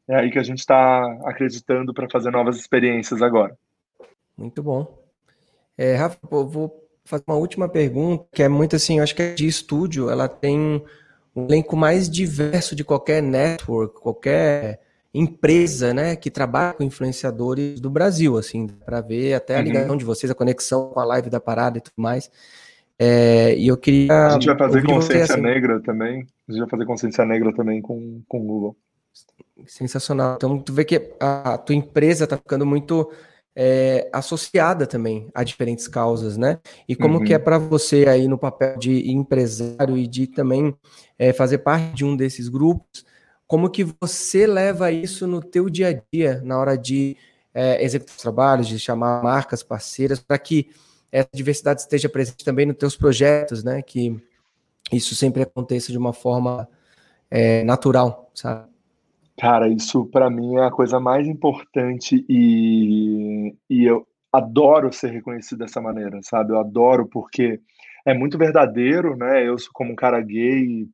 É 0.08 0.16
aí 0.16 0.30
que 0.30 0.38
a 0.38 0.42
gente 0.42 0.58
está 0.58 1.04
acreditando 1.24 1.94
para 1.94 2.08
fazer 2.10 2.30
novas 2.30 2.56
experiências 2.56 3.22
agora. 3.22 3.56
Muito 4.36 4.62
bom. 4.62 4.98
É, 5.78 5.94
Rafa, 5.94 6.18
vou 6.22 6.84
fazer 7.04 7.24
uma 7.26 7.36
última 7.36 7.68
pergunta, 7.68 8.26
que 8.32 8.42
é 8.42 8.48
muito 8.48 8.74
assim, 8.76 8.98
eu 8.98 9.04
acho 9.04 9.14
que 9.14 9.22
é 9.22 9.34
de 9.34 9.46
estúdio, 9.46 10.10
ela 10.10 10.28
tem 10.28 10.82
um 11.36 11.44
elenco 11.44 11.76
mais 11.76 12.08
diverso 12.08 12.74
de 12.74 12.82
qualquer 12.82 13.22
network, 13.22 14.00
qualquer 14.00 14.80
empresa, 15.12 15.94
né, 15.94 16.16
que 16.16 16.30
trabalha 16.30 16.74
com 16.74 16.82
influenciadores 16.82 17.80
do 17.80 17.90
Brasil, 17.90 18.36
assim, 18.36 18.66
para 18.66 19.00
ver 19.00 19.34
até 19.34 19.54
a 19.54 19.58
uhum. 19.58 19.64
ligação 19.64 19.96
de 19.96 20.04
vocês, 20.04 20.30
a 20.30 20.34
conexão 20.34 20.90
com 20.90 21.00
a 21.00 21.04
live 21.04 21.30
da 21.30 21.40
parada 21.40 21.78
e 21.78 21.80
tudo 21.80 21.94
mais. 21.96 22.30
É, 22.98 23.54
e 23.54 23.68
eu 23.68 23.76
queria. 23.76 24.28
A 24.28 24.30
gente 24.30 24.46
vai 24.46 24.56
fazer 24.56 24.82
consciência 24.82 25.34
assim, 25.34 25.42
negra 25.42 25.80
também. 25.80 26.26
A 26.48 26.52
gente 26.52 26.60
vai 26.60 26.68
fazer 26.68 26.86
consciência 26.86 27.24
negra 27.26 27.52
também 27.54 27.82
com, 27.82 28.22
com 28.26 28.40
o 28.40 28.44
Google. 28.44 28.76
Sensacional. 29.66 30.36
Então, 30.36 30.58
tu 30.58 30.72
vê 30.72 30.84
que 30.84 31.14
a 31.20 31.58
tua 31.58 31.74
empresa 31.74 32.24
está 32.24 32.36
ficando 32.36 32.64
muito 32.64 33.10
é, 33.58 34.10
associada 34.12 34.86
também 34.86 35.30
a 35.34 35.42
diferentes 35.42 35.88
causas, 35.88 36.36
né? 36.36 36.58
E 36.86 36.94
como 36.94 37.18
uhum. 37.18 37.24
que 37.24 37.32
é 37.32 37.38
uhum. 37.38 37.42
para 37.42 37.56
você 37.56 38.04
aí 38.06 38.28
no 38.28 38.36
papel 38.36 38.78
de 38.78 39.10
empresário 39.10 39.96
e 39.96 40.06
de 40.06 40.26
também 40.26 40.76
é, 41.18 41.32
fazer 41.32 41.58
parte 41.58 41.94
de 41.94 42.04
um 42.04 42.14
desses 42.14 42.50
grupos, 42.50 43.06
como 43.46 43.70
que 43.70 43.86
você 43.98 44.46
leva 44.46 44.92
isso 44.92 45.26
no 45.26 45.40
teu 45.40 45.70
dia 45.70 45.88
a 45.88 46.02
dia, 46.12 46.42
na 46.44 46.58
hora 46.58 46.76
de 46.76 47.16
é, 47.54 47.82
executar 47.82 48.14
os 48.14 48.22
trabalhos, 48.22 48.68
de 48.68 48.78
chamar 48.78 49.22
marcas 49.22 49.62
parceiras, 49.62 50.20
para 50.20 50.38
que 50.38 50.68
essa 51.10 51.30
diversidade 51.32 51.80
esteja 51.80 52.10
presente 52.10 52.44
também 52.44 52.66
nos 52.66 52.76
teus 52.76 52.94
projetos, 52.94 53.64
né? 53.64 53.80
Que 53.80 54.20
isso 54.92 55.14
sempre 55.14 55.42
aconteça 55.42 55.90
de 55.90 55.96
uma 55.96 56.12
forma 56.12 56.68
é, 57.30 57.64
natural, 57.64 58.30
sabe? 58.34 58.75
Cara, 59.38 59.68
isso 59.68 60.06
para 60.06 60.30
mim 60.30 60.56
é 60.56 60.64
a 60.64 60.70
coisa 60.70 60.98
mais 60.98 61.26
importante 61.26 62.24
e, 62.28 63.54
e 63.68 63.84
eu 63.84 64.06
adoro 64.32 64.92
ser 64.92 65.10
reconhecido 65.10 65.58
dessa 65.58 65.80
maneira, 65.80 66.20
sabe? 66.22 66.52
Eu 66.52 66.58
adoro 66.58 67.06
porque 67.06 67.60
é 68.06 68.14
muito 68.14 68.38
verdadeiro, 68.38 69.16
né? 69.16 69.46
Eu 69.46 69.58
sou 69.58 69.70
como 69.74 69.92
um 69.92 69.96
cara 69.96 70.20
gay, 70.20 70.86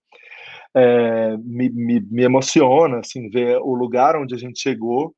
é, 0.75 1.37
me, 1.39 1.69
me, 1.71 2.01
me 2.01 2.25
emociona, 2.25 2.99
assim, 2.99 3.29
ver 3.31 3.59
o 3.59 3.75
lugar 3.75 4.17
onde 4.17 4.35
a 4.35 4.39
gente 4.39 4.61
chegou 4.61 5.15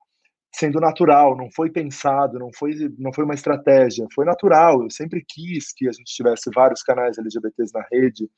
sendo 0.54 0.78
natural, 0.78 1.36
não 1.36 1.50
foi 1.50 1.68
pensado, 1.68 2.38
não 2.38 2.50
foi, 2.52 2.72
não 2.96 3.12
foi 3.12 3.24
uma 3.24 3.34
estratégia, 3.34 4.06
foi 4.14 4.24
natural. 4.24 4.82
Eu 4.84 4.90
sempre 4.90 5.24
quis 5.26 5.72
que 5.72 5.88
a 5.88 5.92
gente 5.92 6.14
tivesse 6.14 6.48
vários 6.54 6.82
canais 6.82 7.18
LGBTs 7.18 7.72
na 7.74 7.84
rede, 7.90 8.28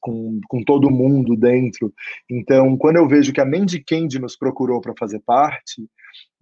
com, 0.00 0.40
com 0.48 0.64
todo 0.64 0.90
mundo 0.90 1.36
dentro. 1.36 1.94
Então, 2.28 2.76
quando 2.76 2.96
eu 2.96 3.06
vejo 3.06 3.32
que 3.32 3.40
a 3.40 3.44
Mandy 3.44 3.84
Candy 3.84 4.18
nos 4.18 4.36
procurou 4.36 4.80
para 4.80 4.94
fazer 4.98 5.20
parte, 5.20 5.88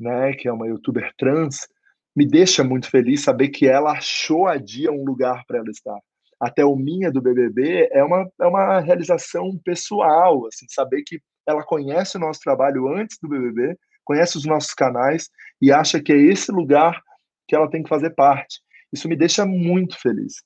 né, 0.01 0.33
que 0.33 0.49
é 0.49 0.53
uma 0.53 0.67
youtuber 0.67 1.13
trans, 1.19 1.69
me 2.17 2.27
deixa 2.27 2.65
muito 2.65 2.91
feliz 2.91 3.23
saber 3.23 3.49
que 3.49 3.69
ela 3.69 3.93
achou 3.93 4.47
a 4.47 4.57
dia 4.57 4.91
um 4.91 5.05
lugar 5.05 5.45
para 5.47 5.59
ela 5.59 5.71
estar. 5.71 5.99
Até 6.41 6.65
o 6.65 6.75
Minha 6.75 7.13
do 7.13 7.21
BBB 7.21 7.91
é 7.93 8.03
uma, 8.03 8.27
é 8.41 8.47
uma 8.47 8.81
realização 8.81 9.59
pessoal, 9.63 10.47
assim, 10.47 10.67
saber 10.71 11.03
que 11.05 11.21
ela 11.47 11.63
conhece 11.63 12.17
o 12.17 12.21
nosso 12.21 12.41
trabalho 12.41 12.89
antes 12.89 13.19
do 13.21 13.29
BBB, 13.29 13.77
conhece 14.09 14.39
os 14.39 14.47
nossos 14.47 14.73
canais 14.73 15.29
e 15.61 15.71
acha 15.71 16.01
que 16.01 16.11
é 16.11 16.17
esse 16.17 16.51
lugar 16.51 17.03
que 17.47 17.55
ela 17.55 17.69
tem 17.69 17.83
que 17.83 17.91
fazer 17.91 18.11
parte. 18.15 18.61
Isso 18.91 19.07
me 19.07 19.15
deixa 19.15 19.45
muito 19.45 20.01
feliz, 20.01 20.37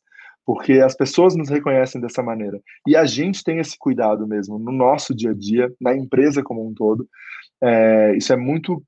porque 0.44 0.72
as 0.80 0.96
pessoas 0.96 1.36
nos 1.36 1.48
reconhecem 1.48 2.00
dessa 2.00 2.24
maneira. 2.24 2.60
E 2.88 2.96
a 2.96 3.04
gente 3.04 3.44
tem 3.44 3.60
esse 3.60 3.78
cuidado 3.78 4.26
mesmo 4.26 4.58
no 4.58 4.72
nosso 4.72 5.14
dia 5.14 5.30
a 5.30 5.34
dia, 5.34 5.72
na 5.80 5.96
empresa 5.96 6.42
como 6.42 6.66
um 6.66 6.74
todo. 6.74 7.08
É, 7.62 8.16
isso 8.16 8.32
é 8.32 8.36
muito. 8.36 8.82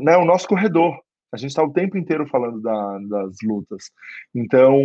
Né, 0.00 0.16
o 0.16 0.24
nosso 0.24 0.46
corredor. 0.46 0.96
A 1.32 1.36
gente 1.36 1.50
está 1.50 1.64
o 1.64 1.72
tempo 1.72 1.98
inteiro 1.98 2.28
falando 2.28 2.60
da, 2.60 2.98
das 3.08 3.36
lutas. 3.42 3.90
Então, 4.32 4.78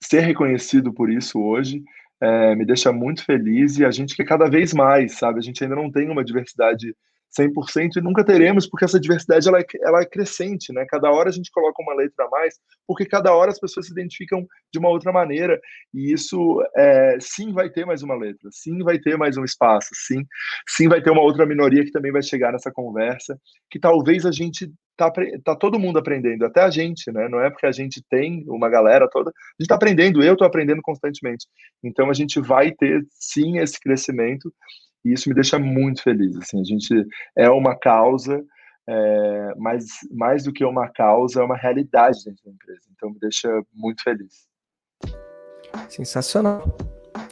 ser 0.00 0.20
reconhecido 0.20 0.92
por 0.92 1.10
isso 1.10 1.40
hoje 1.40 1.82
é, 2.20 2.54
me 2.54 2.64
deixa 2.64 2.92
muito 2.92 3.24
feliz 3.24 3.78
e 3.78 3.84
a 3.84 3.90
gente 3.90 4.16
quer 4.16 4.24
cada 4.24 4.48
vez 4.48 4.72
mais, 4.72 5.18
sabe? 5.18 5.38
A 5.38 5.42
gente 5.42 5.62
ainda 5.62 5.76
não 5.76 5.90
tem 5.90 6.08
uma 6.10 6.24
diversidade 6.24 6.94
100% 7.36 7.96
e 7.96 8.00
nunca 8.00 8.24
teremos, 8.24 8.66
porque 8.66 8.84
essa 8.84 8.98
diversidade 8.98 9.48
ela 9.48 9.60
é, 9.60 9.64
ela 9.82 10.00
é 10.00 10.06
crescente, 10.06 10.72
né? 10.72 10.84
Cada 10.88 11.10
hora 11.10 11.28
a 11.28 11.32
gente 11.32 11.50
coloca 11.50 11.82
uma 11.82 11.94
letra 11.94 12.24
a 12.24 12.30
mais, 12.30 12.54
porque 12.86 13.04
cada 13.04 13.34
hora 13.34 13.50
as 13.50 13.60
pessoas 13.60 13.86
se 13.86 13.92
identificam 13.92 14.46
de 14.72 14.78
uma 14.78 14.88
outra 14.88 15.12
maneira, 15.12 15.60
e 15.92 16.12
isso 16.12 16.62
é, 16.76 17.18
sim 17.20 17.52
vai 17.52 17.70
ter 17.70 17.84
mais 17.84 18.02
uma 18.02 18.16
letra, 18.16 18.48
sim 18.52 18.82
vai 18.82 18.98
ter 18.98 19.16
mais 19.16 19.36
um 19.36 19.44
espaço, 19.44 19.88
sim, 19.94 20.24
sim 20.68 20.88
vai 20.88 21.02
ter 21.02 21.10
uma 21.10 21.22
outra 21.22 21.46
minoria 21.46 21.84
que 21.84 21.92
também 21.92 22.12
vai 22.12 22.22
chegar 22.22 22.52
nessa 22.52 22.72
conversa, 22.72 23.38
que 23.70 23.78
talvez 23.78 24.24
a 24.24 24.32
gente 24.32 24.70
tá, 24.96 25.12
tá 25.44 25.54
todo 25.54 25.78
mundo 25.78 25.98
aprendendo, 25.98 26.44
até 26.44 26.60
a 26.62 26.70
gente, 26.70 27.10
né? 27.12 27.28
Não 27.28 27.40
é 27.40 27.50
porque 27.50 27.66
a 27.66 27.72
gente 27.72 28.02
tem 28.10 28.44
uma 28.48 28.68
galera 28.68 29.08
toda, 29.08 29.30
a 29.30 29.62
gente 29.62 29.68
tá 29.68 29.76
aprendendo, 29.76 30.22
eu 30.22 30.36
tô 30.36 30.44
aprendendo 30.44 30.82
constantemente. 30.82 31.46
Então 31.84 32.10
a 32.10 32.14
gente 32.14 32.40
vai 32.40 32.72
ter 32.72 33.06
sim 33.10 33.58
esse 33.58 33.78
crescimento 33.78 34.52
e 35.08 35.14
isso 35.14 35.28
me 35.28 35.34
deixa 35.34 35.58
muito 35.58 36.02
feliz. 36.02 36.36
Assim, 36.36 36.60
a 36.60 36.64
gente 36.64 37.06
é 37.36 37.48
uma 37.50 37.74
causa, 37.74 38.44
é, 38.86 39.54
mas 39.56 39.86
mais 40.10 40.44
do 40.44 40.52
que 40.52 40.64
uma 40.64 40.88
causa, 40.88 41.40
é 41.40 41.44
uma 41.44 41.56
realidade 41.56 42.24
dentro 42.24 42.44
da 42.44 42.50
empresa. 42.50 42.82
Então 42.94 43.10
me 43.10 43.18
deixa 43.18 43.48
muito 43.72 44.02
feliz. 44.02 44.46
Sensacional. 45.88 46.76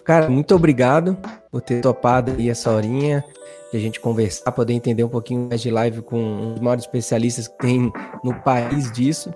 Cara, 0.05 0.29
muito 0.29 0.55
obrigado 0.55 1.19
por 1.51 1.61
ter 1.61 1.81
topado 1.81 2.33
aí 2.33 2.49
essa 2.49 2.71
horinha 2.71 3.25
de 3.73 3.77
a 3.77 3.81
gente 3.81 3.99
conversar, 4.01 4.53
poder 4.53 4.73
entender 4.73 5.03
um 5.03 5.09
pouquinho 5.09 5.49
mais 5.49 5.61
de 5.61 5.71
live 5.71 6.01
com 6.01 6.17
um 6.17 6.53
dos 6.53 6.61
maiores 6.61 6.85
especialistas 6.85 7.49
que 7.49 7.59
tem 7.59 7.93
no 8.23 8.35
país 8.43 8.91
disso. 8.93 9.35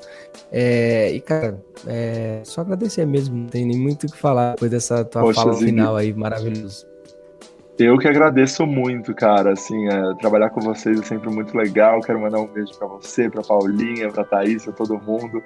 É, 0.53 1.11
e, 1.11 1.20
cara, 1.20 1.61
é, 1.86 2.41
só 2.45 2.61
agradecer 2.61 3.05
mesmo, 3.05 3.36
não 3.36 3.47
tem 3.47 3.66
nem 3.66 3.78
muito 3.78 4.07
o 4.07 4.11
que 4.11 4.16
falar 4.16 4.53
depois 4.53 4.70
dessa 4.70 5.05
tua 5.05 5.22
Poxa, 5.22 5.43
fala 5.43 5.57
final 5.57 5.97
aí, 5.97 6.14
maravilhoso. 6.14 6.89
Eu 7.83 7.97
que 7.97 8.07
agradeço 8.07 8.66
muito, 8.66 9.14
cara. 9.14 9.53
Assim, 9.53 9.89
é, 9.89 10.14
trabalhar 10.20 10.51
com 10.51 10.61
vocês 10.61 11.01
é 11.01 11.03
sempre 11.03 11.31
muito 11.31 11.57
legal. 11.57 12.01
Quero 12.01 12.20
mandar 12.20 12.39
um 12.39 12.47
beijo 12.47 12.72
para 12.78 12.87
você, 12.87 13.28
para 13.31 13.43
Paulinha, 13.43 14.11
para 14.11 14.24
Thaís, 14.24 14.64
para 14.64 14.74
todo 14.74 14.99
mundo. 15.01 15.43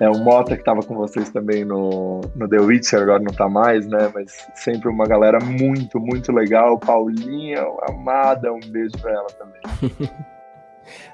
É 0.00 0.08
o 0.08 0.18
Mota 0.18 0.54
que 0.54 0.62
estava 0.62 0.82
com 0.82 0.94
vocês 0.94 1.28
também 1.30 1.64
no, 1.64 2.22
no 2.34 2.48
The 2.48 2.58
Witcher, 2.58 3.02
agora 3.02 3.18
não 3.18 3.30
está 3.30 3.48
mais, 3.48 3.86
né? 3.86 4.10
Mas 4.14 4.46
sempre 4.54 4.88
uma 4.88 5.06
galera 5.06 5.38
muito, 5.44 6.00
muito 6.00 6.32
legal. 6.32 6.78
Paulinha, 6.78 7.66
amada, 7.88 8.52
um 8.52 8.60
beijo 8.60 8.96
para 9.00 9.12
ela 9.12 9.28
também. 9.38 10.08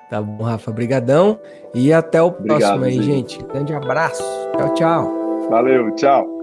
tá 0.08 0.22
bom, 0.22 0.44
Rafa. 0.44 0.70
Obrigadão 0.70 1.38
e 1.74 1.92
até 1.92 2.22
o 2.22 2.26
Obrigado, 2.26 2.58
próximo 2.58 2.84
aí, 2.84 3.02
gente. 3.02 3.34
gente. 3.38 3.44
Grande 3.46 3.74
abraço. 3.74 4.22
Tchau, 4.56 4.74
tchau. 4.74 5.48
Valeu, 5.50 5.90
tchau. 5.96 6.33